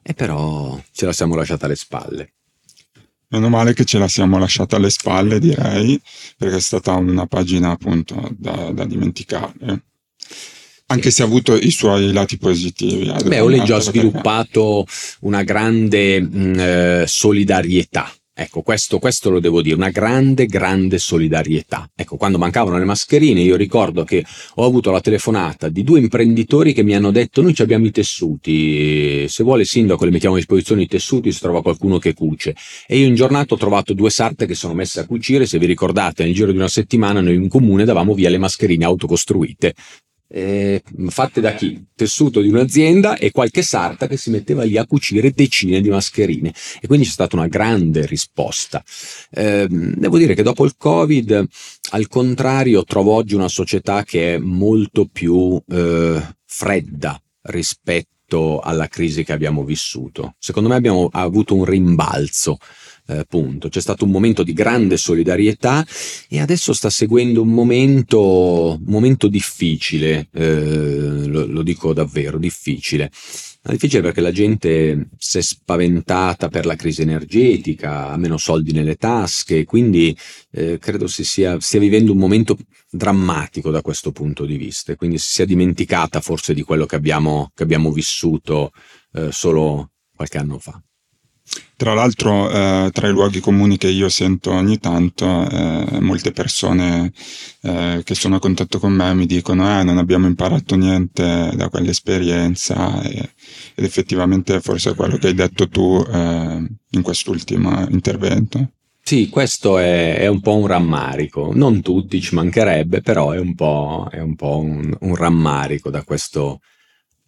e 0.01 0.13
però 0.13 0.81
ce 0.91 1.05
la 1.05 1.13
siamo 1.13 1.35
lasciata 1.35 1.65
alle 1.65 1.75
spalle. 1.75 2.33
Meno 3.29 3.49
male 3.49 3.73
che 3.73 3.83
ce 3.83 3.97
la 3.99 4.07
siamo 4.07 4.37
lasciata 4.37 4.77
alle 4.77 4.89
spalle, 4.89 5.37
direi, 5.37 6.01
perché 6.37 6.55
è 6.55 6.61
stata 6.61 6.93
una 6.93 7.27
pagina 7.27 7.71
appunto 7.71 8.33
da, 8.37 8.71
da 8.71 8.85
dimenticare 8.85 9.83
anche 10.87 11.11
se 11.11 11.21
ha 11.21 11.25
avuto 11.25 11.55
i 11.55 11.71
suoi 11.71 12.13
lati 12.13 12.37
positivi. 12.37 13.11
Beh, 13.25 13.41
Oleggio 13.41 13.75
ha 13.75 13.79
sviluppato 13.79 14.85
una 15.21 15.43
grande 15.43 16.21
mh, 16.21 16.59
eh, 16.59 17.03
solidarietà 17.07 18.11
Ecco, 18.39 18.61
questo, 18.61 18.99
questo, 18.99 19.31
lo 19.31 19.39
devo 19.39 19.63
dire, 19.63 19.73
una 19.75 19.89
grande, 19.89 20.45
grande 20.45 20.99
solidarietà. 20.99 21.89
Ecco, 21.95 22.17
quando 22.17 22.37
mancavano 22.37 22.77
le 22.77 22.85
mascherine, 22.85 23.41
io 23.41 23.55
ricordo 23.55 24.03
che 24.03 24.23
ho 24.55 24.63
avuto 24.63 24.91
la 24.91 25.01
telefonata 25.01 25.69
di 25.69 25.83
due 25.83 25.97
imprenditori 25.97 26.71
che 26.71 26.83
mi 26.83 26.93
hanno 26.93 27.09
detto: 27.09 27.41
Noi 27.41 27.55
abbiamo 27.57 27.87
i 27.87 27.91
tessuti, 27.91 29.27
se 29.27 29.43
vuole 29.43 29.63
il 29.63 29.67
sindaco 29.67 30.05
le 30.05 30.11
mettiamo 30.11 30.35
a 30.35 30.37
disposizione 30.37 30.83
i 30.83 30.87
tessuti, 30.87 31.31
se 31.31 31.39
trova 31.39 31.63
qualcuno 31.63 31.97
che 31.97 32.13
cuce. 32.13 32.55
E 32.85 32.99
io 32.99 33.07
in 33.07 33.15
giornata 33.15 33.55
ho 33.55 33.57
trovato 33.57 33.95
due 33.95 34.11
sarte 34.11 34.45
che 34.45 34.53
sono 34.53 34.75
messe 34.75 34.99
a 34.99 35.07
cucire. 35.07 35.47
Se 35.47 35.57
vi 35.57 35.65
ricordate, 35.65 36.23
nel 36.23 36.35
giro 36.35 36.51
di 36.51 36.57
una 36.57 36.67
settimana 36.67 37.21
noi 37.21 37.33
in 37.33 37.49
comune 37.49 37.85
davamo 37.85 38.13
via 38.13 38.29
le 38.29 38.37
mascherine 38.37 38.85
autocostruite 38.85 39.73
eh, 40.29 40.83
fatte 41.07 41.41
da 41.41 41.53
chi? 41.53 41.85
Tessuto 41.95 42.41
di 42.41 42.49
un'azienda 42.49 43.17
e 43.17 43.31
qualche 43.31 43.61
sarta 43.61 44.07
che 44.07 44.17
si 44.17 44.29
metteva 44.29 44.63
lì 44.63 44.77
a 44.77 44.85
cucire 44.85 45.31
decine 45.31 45.81
di 45.81 45.89
mascherine 45.89 46.53
e 46.81 46.87
quindi 46.87 47.05
c'è 47.05 47.11
stata 47.11 47.35
una 47.35 47.47
grande 47.47 48.05
risposta. 48.05 48.83
Eh, 49.31 49.67
devo 49.69 50.17
dire 50.17 50.33
che 50.33 50.43
dopo 50.43 50.65
il 50.65 50.75
Covid, 50.77 51.45
al 51.91 52.07
contrario, 52.07 52.83
trovo 52.83 53.13
oggi 53.13 53.35
una 53.35 53.47
società 53.47 54.03
che 54.03 54.35
è 54.35 54.37
molto 54.37 55.07
più 55.11 55.61
eh, 55.67 56.35
fredda 56.45 57.21
rispetto 57.43 58.59
alla 58.59 58.87
crisi 58.87 59.23
che 59.23 59.31
abbiamo 59.31 59.63
vissuto. 59.63 60.35
Secondo 60.37 60.67
me 60.69 60.75
abbiamo 60.75 61.07
avuto 61.11 61.55
un 61.55 61.63
rimbalzo 61.63 62.57
eh, 63.07 63.25
punto. 63.27 63.69
C'è 63.69 63.81
stato 63.81 64.05
un 64.05 64.11
momento 64.11 64.43
di 64.43 64.53
grande 64.53 64.97
solidarietà 64.97 65.85
e 66.29 66.39
adesso 66.39 66.73
sta 66.73 66.89
seguendo 66.89 67.41
un 67.41 67.49
momento, 67.49 68.79
momento 68.85 69.27
difficile, 69.27 70.27
eh, 70.33 71.25
lo, 71.25 71.45
lo 71.45 71.61
dico 71.63 71.93
davvero, 71.93 72.37
difficile. 72.37 73.11
difficile 73.69 74.01
perché 74.01 74.21
la 74.21 74.31
gente 74.31 75.09
si 75.17 75.39
è 75.39 75.41
spaventata 75.41 76.47
per 76.49 76.65
la 76.65 76.75
crisi 76.75 77.01
energetica, 77.01 78.09
ha 78.09 78.17
meno 78.17 78.37
soldi 78.37 78.71
nelle 78.71 78.95
tasche, 78.95 79.65
quindi 79.65 80.15
eh, 80.51 80.77
credo 80.79 81.07
si 81.07 81.23
sia, 81.23 81.59
stia 81.59 81.79
vivendo 81.79 82.11
un 82.11 82.17
momento 82.17 82.57
drammatico 82.89 83.71
da 83.71 83.81
questo 83.81 84.11
punto 84.11 84.45
di 84.45 84.57
vista, 84.57 84.95
quindi 84.95 85.17
si 85.17 85.31
sia 85.31 85.45
dimenticata 85.45 86.21
forse 86.21 86.53
di 86.53 86.61
quello 86.61 86.85
che 86.85 86.95
abbiamo, 86.95 87.51
che 87.53 87.63
abbiamo 87.63 87.91
vissuto 87.91 88.71
eh, 89.13 89.31
solo 89.31 89.91
qualche 90.15 90.37
anno 90.37 90.59
fa. 90.59 90.81
Tra 91.75 91.93
l'altro, 91.93 92.49
eh, 92.49 92.89
tra 92.91 93.07
i 93.07 93.11
luoghi 93.11 93.39
comuni 93.39 93.77
che 93.77 93.87
io 93.87 94.09
sento 94.09 94.51
ogni 94.51 94.79
tanto, 94.79 95.47
eh, 95.47 95.99
molte 95.99 96.31
persone 96.31 97.11
eh, 97.61 98.01
che 98.03 98.15
sono 98.15 98.37
a 98.37 98.39
contatto 98.39 98.79
con 98.79 98.93
me 98.93 99.13
mi 99.13 99.27
dicono: 99.27 99.79
Eh, 99.79 99.83
non 99.83 99.99
abbiamo 99.99 100.25
imparato 100.25 100.75
niente 100.75 101.51
da 101.53 101.69
quell'esperienza. 101.69 103.01
E, 103.03 103.29
ed 103.75 103.85
effettivamente, 103.85 104.59
forse 104.59 104.91
è 104.91 104.95
quello 104.95 105.17
che 105.17 105.27
hai 105.27 105.35
detto 105.35 105.67
tu 105.67 106.03
eh, 106.11 106.67
in 106.89 107.01
quest'ultimo 107.03 107.87
intervento. 107.89 108.71
Sì, 109.07 109.29
questo 109.29 109.77
è, 109.77 110.17
è, 110.17 110.27
un 110.27 110.41
po' 110.41 110.55
un 110.55 110.67
rammarico. 110.67 111.51
Non 111.53 111.81
tutti 111.81 112.19
ci 112.19 112.35
mancherebbe, 112.35 113.01
però 113.01 113.31
è 113.31 113.39
un 113.39 113.55
po', 113.55 114.07
è 114.11 114.19
un, 114.19 114.35
po 114.35 114.57
un, 114.57 114.93
un 114.99 115.15
rammarico 115.15 115.89
da 115.89 116.03
questo 116.03 116.59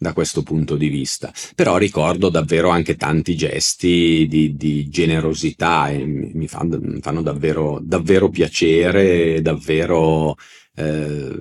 da 0.00 0.14
questo 0.14 0.42
punto 0.42 0.76
di 0.76 0.88
vista. 0.88 1.30
Però 1.54 1.76
ricordo 1.76 2.30
davvero 2.30 2.70
anche 2.70 2.96
tanti 2.96 3.36
gesti 3.36 4.26
di, 4.26 4.56
di 4.56 4.88
generosità 4.88 5.90
e 5.90 6.02
mi 6.06 6.48
fanno, 6.48 6.78
mi 6.80 7.00
fanno 7.02 7.20
davvero, 7.20 7.78
davvero, 7.82 8.30
piacere, 8.30 9.42
davvero... 9.42 10.36
Eh, 10.72 11.36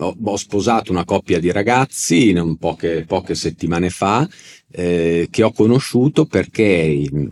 ho, 0.00 0.16
ho, 0.20 0.36
sposato 0.36 0.90
una 0.90 1.04
coppia 1.04 1.38
di 1.38 1.52
ragazzi 1.52 2.34
poche, 2.58 3.04
poche 3.06 3.34
settimane 3.34 3.90
fa 3.90 4.26
eh, 4.70 5.28
che 5.30 5.42
ho 5.42 5.52
conosciuto 5.52 6.24
perché 6.24 6.64
in, 6.64 7.30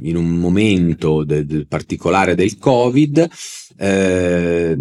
in 0.00 0.16
un 0.16 0.28
momento 0.30 1.24
de, 1.24 1.44
de 1.44 1.66
particolare 1.66 2.34
del 2.34 2.56
Covid 2.58 3.28
eh, 3.76 4.76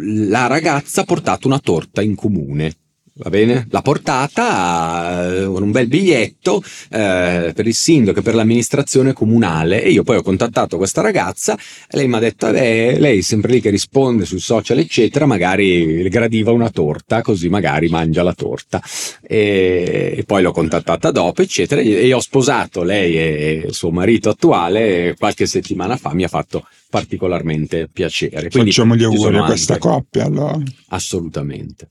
la 0.00 0.46
ragazza 0.48 1.02
ha 1.02 1.04
portato 1.04 1.46
una 1.46 1.60
torta 1.60 2.02
in 2.02 2.16
comune 2.16 2.74
va 3.18 3.30
bene? 3.30 3.66
La 3.70 3.82
portata 3.82 5.42
eh, 5.42 5.44
con 5.44 5.62
un 5.62 5.70
bel 5.70 5.88
biglietto 5.88 6.62
eh, 6.90 7.52
per 7.54 7.66
il 7.66 7.74
sindaco 7.74 8.20
e 8.20 8.22
per 8.22 8.34
l'amministrazione 8.34 9.12
comunale 9.12 9.82
e 9.82 9.90
io 9.90 10.02
poi 10.02 10.16
ho 10.16 10.22
contattato 10.22 10.76
questa 10.76 11.00
ragazza 11.00 11.54
e 11.54 11.96
lei 11.96 12.08
mi 12.08 12.14
ha 12.14 12.20
detto, 12.20 12.50
beh, 12.50 12.98
lei 12.98 13.18
è 13.18 13.22
sempre 13.22 13.52
lì 13.52 13.60
che 13.60 13.70
risponde 13.70 14.24
sui 14.24 14.38
social 14.38 14.78
eccetera, 14.78 15.26
magari 15.26 16.08
gradiva 16.08 16.52
una 16.52 16.70
torta 16.70 17.22
così 17.22 17.48
magari 17.48 17.88
mangia 17.88 18.22
la 18.22 18.34
torta 18.34 18.80
e, 19.22 20.14
e 20.16 20.24
poi 20.24 20.42
l'ho 20.42 20.52
contattata 20.52 21.10
dopo 21.10 21.42
eccetera 21.42 21.80
e 21.80 22.12
ho 22.12 22.20
sposato 22.20 22.82
lei 22.82 23.16
e 23.16 23.66
suo 23.70 23.90
marito 23.90 24.30
attuale 24.30 25.14
qualche 25.18 25.46
settimana 25.46 25.96
fa 25.96 26.14
mi 26.14 26.24
ha 26.24 26.28
fatto 26.28 26.66
particolarmente 26.88 27.88
piacere. 27.92 28.48
Quindi 28.48 28.70
Facciamo 28.70 28.96
gli 28.96 29.02
auguri 29.02 29.36
a 29.36 29.44
questa 29.44 29.78
coppia 29.78 30.24
allora. 30.24 30.58
Assolutamente. 30.88 31.90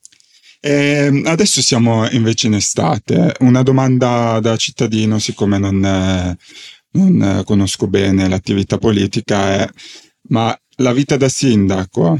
E 0.59 1.21
adesso 1.25 1.61
siamo 1.61 2.09
invece 2.09 2.47
in 2.47 2.55
estate. 2.55 3.33
Una 3.39 3.61
domanda 3.63 4.39
da 4.39 4.55
cittadino, 4.55 5.19
siccome 5.19 5.57
non, 5.57 6.37
non 6.91 7.41
conosco 7.45 7.87
bene 7.87 8.27
l'attività 8.27 8.77
politica, 8.77 9.53
è: 9.53 9.69
ma 10.29 10.57
la 10.77 10.93
vita 10.93 11.15
da 11.17 11.29
sindaco, 11.29 12.19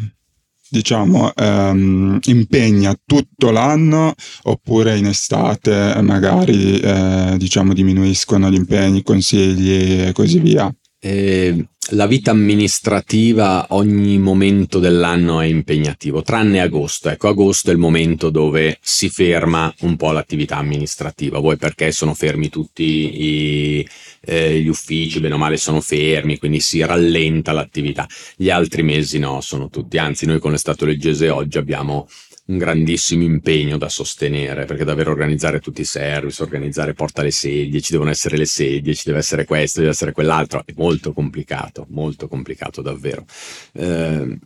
diciamo, 0.69 1.33
ehm, 1.33 2.19
impegna 2.25 2.95
tutto 3.05 3.51
l'anno 3.51 4.13
oppure 4.43 4.97
in 4.97 5.07
estate 5.07 5.99
magari, 6.01 6.79
eh, 6.79 7.35
diciamo, 7.37 7.73
diminuiscono 7.73 8.49
gli 8.49 8.55
impegni, 8.55 8.99
i 8.99 9.03
consigli 9.03 10.07
e 10.07 10.11
così 10.13 10.39
via? 10.39 10.73
Eh, 11.07 11.65
la 11.91 12.05
vita 12.05 12.31
amministrativa 12.31 13.67
ogni 13.69 14.17
momento 14.17 14.77
dell'anno 14.77 15.39
è 15.39 15.45
impegnativo, 15.45 16.21
tranne 16.21 16.59
agosto. 16.59 17.07
Ecco, 17.07 17.29
agosto 17.29 17.69
è 17.69 17.73
il 17.73 17.79
momento 17.79 18.29
dove 18.29 18.77
si 18.81 19.07
ferma 19.07 19.73
un 19.81 19.95
po' 19.95 20.11
l'attività 20.11 20.57
amministrativa. 20.57 21.39
Vuoi 21.39 21.55
perché 21.55 21.93
sono 21.93 22.13
fermi 22.13 22.49
tutti 22.49 22.83
i, 22.83 23.87
eh, 24.19 24.59
gli 24.59 24.67
uffici, 24.67 25.21
bene 25.21 25.35
o 25.35 25.37
male 25.37 25.55
sono 25.55 25.79
fermi, 25.79 26.37
quindi 26.37 26.59
si 26.59 26.81
rallenta 26.83 27.53
l'attività. 27.53 28.05
Gli 28.35 28.49
altri 28.49 28.83
mesi 28.83 29.17
no, 29.17 29.39
sono 29.39 29.69
tutti. 29.69 29.97
Anzi, 29.97 30.25
noi 30.25 30.39
con 30.39 30.51
l'Estato 30.51 30.85
leggese 30.85 31.29
oggi 31.29 31.57
abbiamo 31.57 32.09
un 32.47 32.57
grandissimo 32.57 33.23
impegno 33.23 33.77
da 33.77 33.89
sostenere, 33.89 34.65
perché 34.65 34.83
davvero 34.83 35.11
organizzare 35.11 35.59
tutti 35.59 35.81
i 35.81 35.85
service, 35.85 36.41
organizzare 36.41 36.93
porta 36.93 37.21
le 37.21 37.31
sedie, 37.31 37.81
ci 37.81 37.91
devono 37.91 38.09
essere 38.09 38.37
le 38.37 38.45
sedie, 38.45 38.95
ci 38.95 39.03
deve 39.05 39.19
essere 39.19 39.45
questo, 39.45 39.79
deve 39.79 39.91
essere 39.91 40.11
quell'altro, 40.11 40.63
è 40.65 40.73
molto 40.75 41.13
complicato, 41.13 41.85
molto 41.89 42.27
complicato 42.27 42.81
davvero. 42.81 43.25
Eh, 43.73 44.39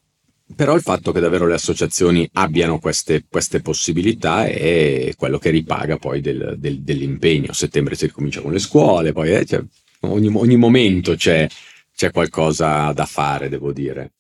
però 0.56 0.76
il 0.76 0.82
fatto 0.82 1.12
che 1.12 1.20
davvero 1.20 1.48
le 1.48 1.54
associazioni 1.54 2.28
abbiano 2.34 2.80
queste, 2.80 3.26
queste 3.30 3.62
possibilità 3.62 4.46
è 4.46 5.14
quello 5.16 5.38
che 5.38 5.50
ripaga 5.50 5.98
poi 5.98 6.22
del, 6.22 6.56
del, 6.58 6.82
dell'impegno. 6.82 7.52
A 7.52 7.54
settembre 7.54 7.96
si 7.96 8.08
ricomincia 8.08 8.42
con 8.42 8.52
le 8.52 8.60
scuole, 8.60 9.14
poi 9.14 9.34
eh, 9.34 9.46
cioè, 9.46 9.64
ogni, 10.02 10.28
ogni, 10.34 10.58
momento 10.58 11.16
c'è, 11.16 11.48
c'è 11.96 12.12
qualcosa 12.12 12.92
da 12.92 13.06
fare, 13.06 13.48
devo 13.48 13.72
dire. 13.72 14.12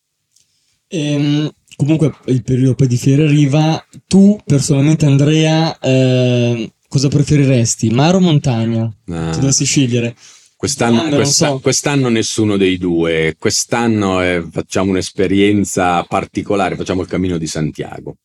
Ehm, 0.88 1.51
comunque 1.82 2.13
il 2.25 2.43
periodo 2.43 2.75
poi 2.75 2.88
di 2.88 2.97
fiere 2.97 3.23
arriva. 3.23 3.84
Tu 4.07 4.39
personalmente, 4.45 5.05
Andrea, 5.05 5.77
eh, 5.79 6.71
cosa 6.88 7.07
preferiresti? 7.07 7.89
Mare 7.89 8.17
o 8.17 8.19
montagna? 8.19 8.84
Ah. 9.07 9.34
Se 9.34 9.39
dovessi 9.39 9.65
scegliere. 9.65 10.15
Quest'anno, 10.55 11.09
questa, 11.09 11.47
so. 11.47 11.59
quest'anno, 11.59 12.09
nessuno 12.09 12.55
dei 12.55 12.77
due. 12.77 13.36
Quest'anno 13.39 14.21
eh, 14.21 14.45
facciamo 14.51 14.91
un'esperienza 14.91 16.03
particolare, 16.03 16.75
facciamo 16.75 17.01
il 17.01 17.07
cammino 17.07 17.39
di 17.39 17.47
Santiago. 17.47 18.17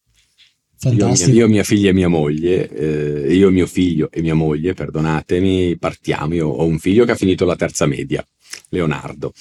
Fantastico. 0.79 1.31
Io, 1.31 1.37
io, 1.37 1.49
mia 1.49 1.65
figlia 1.65 1.89
e 1.89 1.95
mia 1.95 2.09
moglie, 2.09 2.69
eh, 2.69 3.35
io, 3.35 3.51
mio 3.51 3.67
figlio 3.67 4.11
e 4.11 4.21
mia 4.21 4.35
moglie, 4.35 4.75
perdonatemi, 4.75 5.79
partiamo. 5.79 6.35
Io 6.35 6.49
ho 6.49 6.67
un 6.67 6.79
figlio 6.79 7.07
che 7.07 7.13
ha 7.13 7.17
finito 7.17 7.47
la 7.47 7.57
terza 7.57 7.87
media, 7.87 8.23
Leonardo 8.69 9.33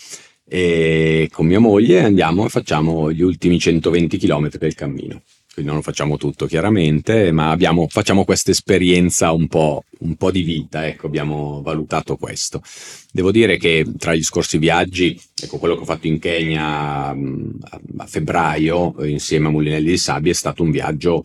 e 0.47 1.27
con 1.31 1.47
mia 1.47 1.59
moglie 1.59 2.03
andiamo 2.03 2.45
e 2.45 2.49
facciamo 2.49 3.11
gli 3.11 3.21
ultimi 3.21 3.59
120 3.59 4.17
km 4.17 4.49
del 4.57 4.75
cammino. 4.75 5.21
Quindi 5.55 5.71
non 5.71 5.79
lo 5.79 5.87
facciamo 5.87 6.17
tutto 6.17 6.47
chiaramente, 6.47 7.31
ma 7.31 7.49
abbiamo, 7.49 7.87
facciamo 7.87 8.25
questa 8.25 8.51
esperienza 8.51 9.31
un 9.31 9.47
po', 9.47 9.85
un 9.99 10.15
po' 10.17 10.29
di 10.29 10.41
vita, 10.41 10.85
ecco, 10.85 11.07
abbiamo 11.07 11.61
valutato 11.61 12.17
questo. 12.17 12.61
Devo 13.09 13.31
dire 13.31 13.55
che 13.55 13.85
tra 13.97 14.13
gli 14.13 14.21
scorsi 14.21 14.57
viaggi, 14.57 15.17
ecco, 15.41 15.57
quello 15.57 15.75
che 15.75 15.83
ho 15.83 15.85
fatto 15.85 16.07
in 16.07 16.19
Kenya 16.19 17.07
a 17.07 18.05
febbraio 18.05 18.95
insieme 19.05 19.47
a 19.47 19.51
Mulinelli 19.51 19.91
di 19.91 19.97
Sabbia 19.97 20.33
è 20.33 20.35
stato 20.35 20.61
un 20.61 20.71
viaggio, 20.71 21.23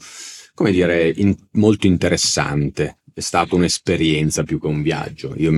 come 0.55 0.71
dire, 0.71 1.13
in, 1.17 1.35
molto 1.55 1.89
interessante 1.89 3.00
è 3.21 3.23
stata 3.23 3.55
un'esperienza 3.55 4.43
più 4.43 4.59
che 4.59 4.67
un 4.67 4.83
viaggio. 4.83 5.35
Io, 5.37 5.53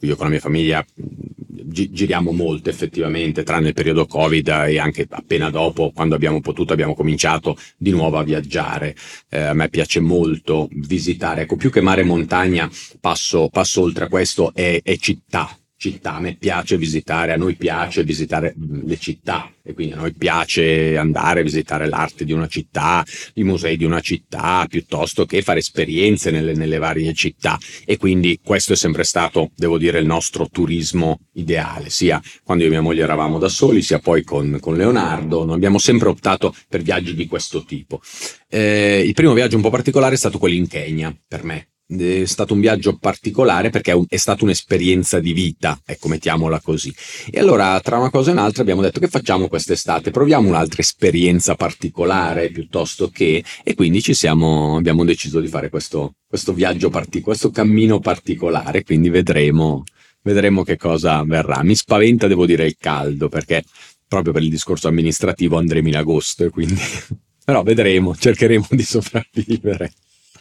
io 0.00 0.16
con 0.16 0.24
la 0.24 0.30
mia 0.30 0.40
famiglia 0.40 0.84
gi- 0.96 1.90
giriamo 1.90 2.32
molto 2.32 2.70
effettivamente, 2.70 3.42
tranne 3.42 3.68
il 3.68 3.74
periodo 3.74 4.06
Covid 4.06 4.48
e 4.48 4.78
anche 4.78 5.06
appena 5.08 5.50
dopo, 5.50 5.92
quando 5.92 6.14
abbiamo 6.14 6.40
potuto, 6.40 6.72
abbiamo 6.72 6.94
cominciato 6.94 7.56
di 7.76 7.90
nuovo 7.90 8.18
a 8.18 8.24
viaggiare. 8.24 8.96
Eh, 9.28 9.40
a 9.40 9.52
me 9.54 9.68
piace 9.68 10.00
molto 10.00 10.68
visitare, 10.72 11.42
ecco, 11.42 11.56
più 11.56 11.70
che 11.70 11.80
mare 11.82 12.00
e 12.00 12.04
montagna, 12.04 12.70
passo, 13.00 13.48
passo 13.50 13.82
oltre 13.82 14.04
a 14.04 14.08
questo, 14.08 14.52
è, 14.54 14.80
è 14.82 14.96
città 14.96 15.56
città. 15.76 16.14
A 16.14 16.20
me 16.20 16.36
piace 16.36 16.76
visitare, 16.76 17.32
a 17.32 17.36
noi 17.36 17.54
piace 17.54 18.04
visitare 18.04 18.54
le 18.56 18.98
città 18.98 19.52
e 19.62 19.72
quindi 19.72 19.94
a 19.94 19.96
noi 19.96 20.12
piace 20.12 20.96
andare 20.96 21.40
a 21.40 21.42
visitare 21.42 21.88
l'arte 21.88 22.24
di 22.24 22.32
una 22.32 22.46
città, 22.46 23.04
i 23.34 23.44
musei 23.44 23.76
di 23.76 23.84
una 23.84 24.00
città, 24.00 24.66
piuttosto 24.68 25.24
che 25.24 25.42
fare 25.42 25.60
esperienze 25.60 26.30
nelle, 26.30 26.54
nelle 26.54 26.78
varie 26.78 27.12
città. 27.14 27.58
E 27.84 27.96
quindi 27.96 28.40
questo 28.42 28.74
è 28.74 28.76
sempre 28.76 29.04
stato, 29.04 29.50
devo 29.56 29.78
dire, 29.78 29.98
il 29.98 30.06
nostro 30.06 30.48
turismo 30.48 31.20
ideale, 31.32 31.88
sia 31.90 32.20
quando 32.42 32.64
io 32.64 32.68
e 32.68 32.72
mia 32.72 32.82
moglie 32.82 33.02
eravamo 33.02 33.38
da 33.38 33.48
soli, 33.48 33.82
sia 33.82 33.98
poi 33.98 34.22
con, 34.22 34.58
con 34.60 34.76
Leonardo. 34.76 35.44
Noi 35.44 35.54
abbiamo 35.54 35.78
sempre 35.78 36.08
optato 36.08 36.54
per 36.68 36.82
viaggi 36.82 37.14
di 37.14 37.26
questo 37.26 37.64
tipo. 37.64 38.00
Eh, 38.48 39.02
il 39.04 39.14
primo 39.14 39.32
viaggio 39.32 39.56
un 39.56 39.62
po' 39.62 39.70
particolare 39.70 40.14
è 40.14 40.18
stato 40.18 40.38
quello 40.38 40.54
in 40.54 40.68
Kenya 40.68 41.14
per 41.26 41.42
me 41.42 41.68
è 41.86 42.24
stato 42.24 42.54
un 42.54 42.60
viaggio 42.60 42.96
particolare 42.96 43.70
perché 43.70 43.90
è, 43.90 43.94
un, 43.94 44.06
è, 44.08 44.16
stata 44.16 44.44
un'esperienza 44.44 45.20
di 45.20 45.32
vita, 45.32 45.78
ecco, 45.84 46.08
mettiamola 46.08 46.60
così. 46.60 46.92
E 47.30 47.38
allora, 47.38 47.78
tra 47.80 47.98
una 47.98 48.10
cosa 48.10 48.30
e 48.30 48.32
un'altra, 48.32 48.62
abbiamo 48.62 48.80
detto 48.80 49.00
che 49.00 49.08
facciamo 49.08 49.48
quest'estate, 49.48 50.10
proviamo 50.10 50.48
un'altra 50.48 50.80
esperienza 50.80 51.54
particolare 51.54 52.50
piuttosto 52.50 53.08
che, 53.08 53.44
e 53.62 53.74
quindi 53.74 54.00
siamo, 54.14 54.76
abbiamo 54.76 55.04
deciso 55.04 55.40
di 55.40 55.48
fare 55.48 55.68
questo, 55.68 56.14
questo 56.26 56.52
viaggio 56.52 56.88
particolare, 56.88 57.22
questo 57.24 57.50
cammino 57.50 58.00
particolare, 58.00 58.82
quindi 58.82 59.10
vedremo, 59.10 59.84
vedremo 60.22 60.62
che 60.62 60.76
cosa 60.76 61.22
verrà. 61.24 61.62
Mi 61.62 61.74
spaventa, 61.74 62.26
devo 62.26 62.46
dire, 62.46 62.66
il 62.66 62.76
caldo 62.78 63.28
perché 63.28 63.62
proprio 64.06 64.32
per 64.32 64.42
il 64.42 64.50
discorso 64.50 64.88
amministrativo 64.88 65.58
andremo 65.58 65.88
in 65.88 65.96
agosto, 65.96 66.48
quindi... 66.50 66.80
Però 67.44 67.62
vedremo, 67.62 68.16
cercheremo 68.16 68.68
di 68.70 68.82
sopravvivere. 68.82 69.92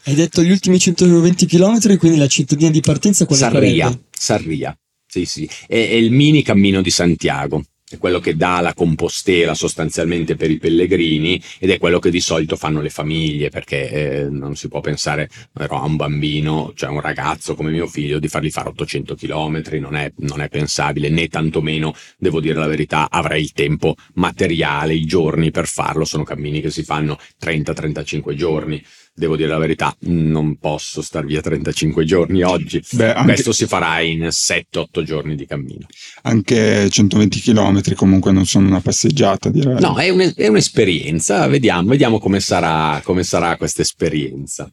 Hai 0.05 0.15
detto 0.15 0.43
gli 0.43 0.51
ultimi 0.51 0.79
120 0.79 1.45
km, 1.45 1.97
quindi 1.97 2.17
la 2.17 2.27
cittadina 2.27 2.69
di 2.69 2.81
partenza 2.81 3.25
qual 3.25 3.39
Sarria, 3.39 3.85
sarebbe? 3.85 4.03
Sarria, 4.11 4.77
sì 5.07 5.25
sì, 5.25 5.49
è, 5.67 5.75
è 5.75 5.93
il 5.93 6.11
mini 6.11 6.41
cammino 6.41 6.81
di 6.81 6.89
Santiago 6.89 7.63
è 7.93 7.97
quello 7.99 8.19
che 8.19 8.35
dà 8.35 8.59
la 8.59 8.73
compostela 8.73 9.53
sostanzialmente 9.53 10.35
per 10.35 10.49
i 10.49 10.57
pellegrini 10.57 11.41
ed 11.59 11.69
è 11.69 11.77
quello 11.77 11.99
che 11.99 12.09
di 12.09 12.19
solito 12.19 12.55
fanno 12.55 12.81
le 12.81 12.89
famiglie 12.89 13.49
perché 13.49 13.89
eh, 13.89 14.29
non 14.29 14.55
si 14.55 14.67
può 14.67 14.81
pensare 14.81 15.29
però 15.51 15.81
a 15.81 15.85
un 15.85 15.95
bambino, 15.95 16.73
cioè 16.75 16.89
un 16.89 17.01
ragazzo 17.01 17.55
come 17.55 17.71
mio 17.71 17.87
figlio 17.87 18.19
di 18.19 18.27
fargli 18.27 18.49
fare 18.49 18.69
800 18.69 19.15
km, 19.15 19.61
non 19.79 19.95
è, 19.95 20.11
non 20.17 20.41
è 20.41 20.49
pensabile 20.49 21.09
né 21.09 21.27
tantomeno, 21.27 21.93
devo 22.17 22.39
dire 22.39 22.57
la 22.57 22.67
verità, 22.67 23.09
avrei 23.09 23.41
il 23.41 23.51
tempo 23.51 23.95
materiale, 24.15 24.95
i 24.95 25.05
giorni 25.05 25.51
per 25.51 25.67
farlo, 25.67 26.05
sono 26.05 26.23
cammini 26.23 26.61
che 26.61 26.71
si 26.71 26.83
fanno 26.83 27.17
30-35 27.39 28.33
giorni 28.33 28.83
devo 29.15 29.35
dire 29.35 29.49
la 29.49 29.57
verità, 29.57 29.95
non 30.01 30.57
posso 30.57 31.01
star 31.01 31.25
via 31.25 31.41
35 31.41 32.03
giorni 32.03 32.41
oggi. 32.41 32.83
Beh, 32.91 33.13
anche... 33.13 33.33
Questo 33.33 33.51
si 33.51 33.67
farà 33.67 33.99
in 34.01 34.21
7-8 34.21 35.03
giorni 35.03 35.35
di 35.35 35.45
cammino. 35.45 35.85
Anche 36.23 36.89
120 36.89 37.41
km 37.41 37.93
comunque 37.95 38.31
non 38.31 38.45
sono 38.45 38.67
una 38.67 38.81
passeggiata, 38.81 39.49
direi. 39.49 39.79
No, 39.79 39.95
è, 39.97 40.09
un, 40.09 40.31
è 40.35 40.47
un'esperienza, 40.47 41.47
vediamo, 41.47 41.89
vediamo 41.89 42.19
come 42.19 42.39
sarà, 42.39 43.01
come 43.03 43.23
sarà 43.23 43.55
questa 43.57 43.81
esperienza. 43.81 44.71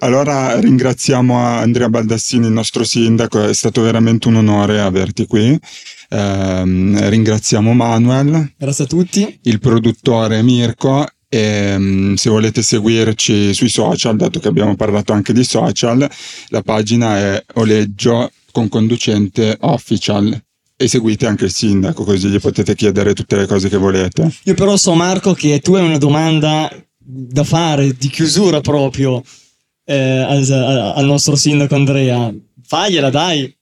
Allora 0.00 0.58
ringraziamo 0.58 1.36
Andrea 1.36 1.88
Baldassini, 1.88 2.46
il 2.46 2.52
nostro 2.52 2.84
sindaco, 2.84 3.44
è 3.44 3.54
stato 3.54 3.82
veramente 3.82 4.28
un 4.28 4.36
onore 4.36 4.80
averti 4.80 5.26
qui. 5.26 5.58
Eh, 6.08 7.08
ringraziamo 7.08 7.72
Manuel. 7.72 8.52
Grazie 8.56 8.84
a 8.84 8.86
tutti. 8.86 9.38
Il 9.42 9.58
produttore 9.58 10.42
Mirko 10.42 11.06
e, 11.32 11.38
ehm, 11.38 12.14
se 12.14 12.28
volete 12.28 12.60
seguirci 12.60 13.54
sui 13.54 13.68
social, 13.68 14.16
dato 14.16 14.40
che 14.40 14.48
abbiamo 14.48 14.74
parlato 14.74 15.12
anche 15.12 15.32
di 15.32 15.44
social, 15.44 16.06
la 16.48 16.62
pagina 16.62 17.16
è 17.16 17.44
Oleggio 17.54 18.30
con 18.50 18.68
conducente 18.68 19.56
official 19.60 20.38
e 20.76 20.88
seguite 20.88 21.26
anche 21.26 21.44
il 21.44 21.52
sindaco 21.52 22.04
così 22.04 22.28
gli 22.28 22.40
potete 22.40 22.74
chiedere 22.74 23.14
tutte 23.14 23.36
le 23.36 23.46
cose 23.46 23.68
che 23.68 23.76
volete. 23.76 24.32
Io 24.44 24.54
però 24.54 24.76
so 24.76 24.94
Marco 24.94 25.34
che 25.34 25.60
tu 25.60 25.74
hai 25.74 25.84
una 25.84 25.98
domanda 25.98 26.70
da 26.98 27.44
fare 27.44 27.94
di 27.96 28.08
chiusura 28.08 28.60
proprio 28.60 29.22
eh, 29.84 30.18
al, 30.18 30.92
al 30.96 31.04
nostro 31.04 31.36
sindaco 31.36 31.74
Andrea. 31.74 32.32
Fagliela 32.66 33.10
dai. 33.10 33.54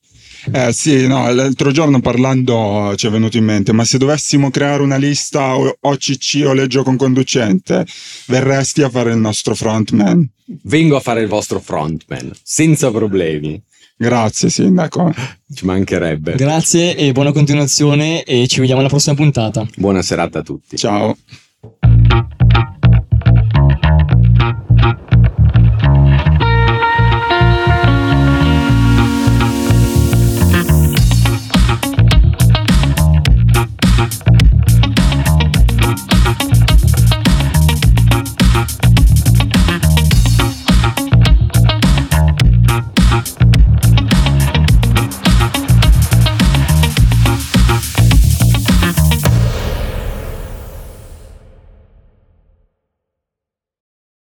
Eh 0.52 0.72
sì, 0.72 1.06
no, 1.06 1.32
l'altro 1.32 1.70
giorno 1.70 2.00
parlando 2.00 2.94
ci 2.96 3.06
è 3.06 3.10
venuto 3.10 3.36
in 3.36 3.44
mente, 3.44 3.72
ma 3.72 3.84
se 3.84 3.98
dovessimo 3.98 4.50
creare 4.50 4.82
una 4.82 4.96
lista 4.96 5.54
OCC 5.56 6.44
o 6.46 6.52
leggio 6.52 6.82
con 6.82 6.96
conducente, 6.96 7.86
verresti 8.26 8.82
a 8.82 8.90
fare 8.90 9.10
il 9.12 9.18
nostro 9.18 9.54
frontman? 9.54 10.28
Vengo 10.62 10.96
a 10.96 11.00
fare 11.00 11.20
il 11.20 11.28
vostro 11.28 11.60
frontman, 11.60 12.32
senza 12.42 12.90
problemi. 12.90 13.60
Grazie 13.96 14.48
Sindaco. 14.48 15.12
Ci 15.52 15.64
mancherebbe. 15.64 16.36
Grazie 16.36 16.96
e 16.96 17.10
buona 17.12 17.32
continuazione 17.32 18.22
e 18.22 18.46
ci 18.46 18.60
vediamo 18.60 18.80
alla 18.80 18.88
prossima 18.88 19.16
puntata. 19.16 19.66
Buona 19.76 20.02
serata 20.02 20.38
a 20.38 20.42
tutti. 20.42 20.76
Ciao. 20.76 21.16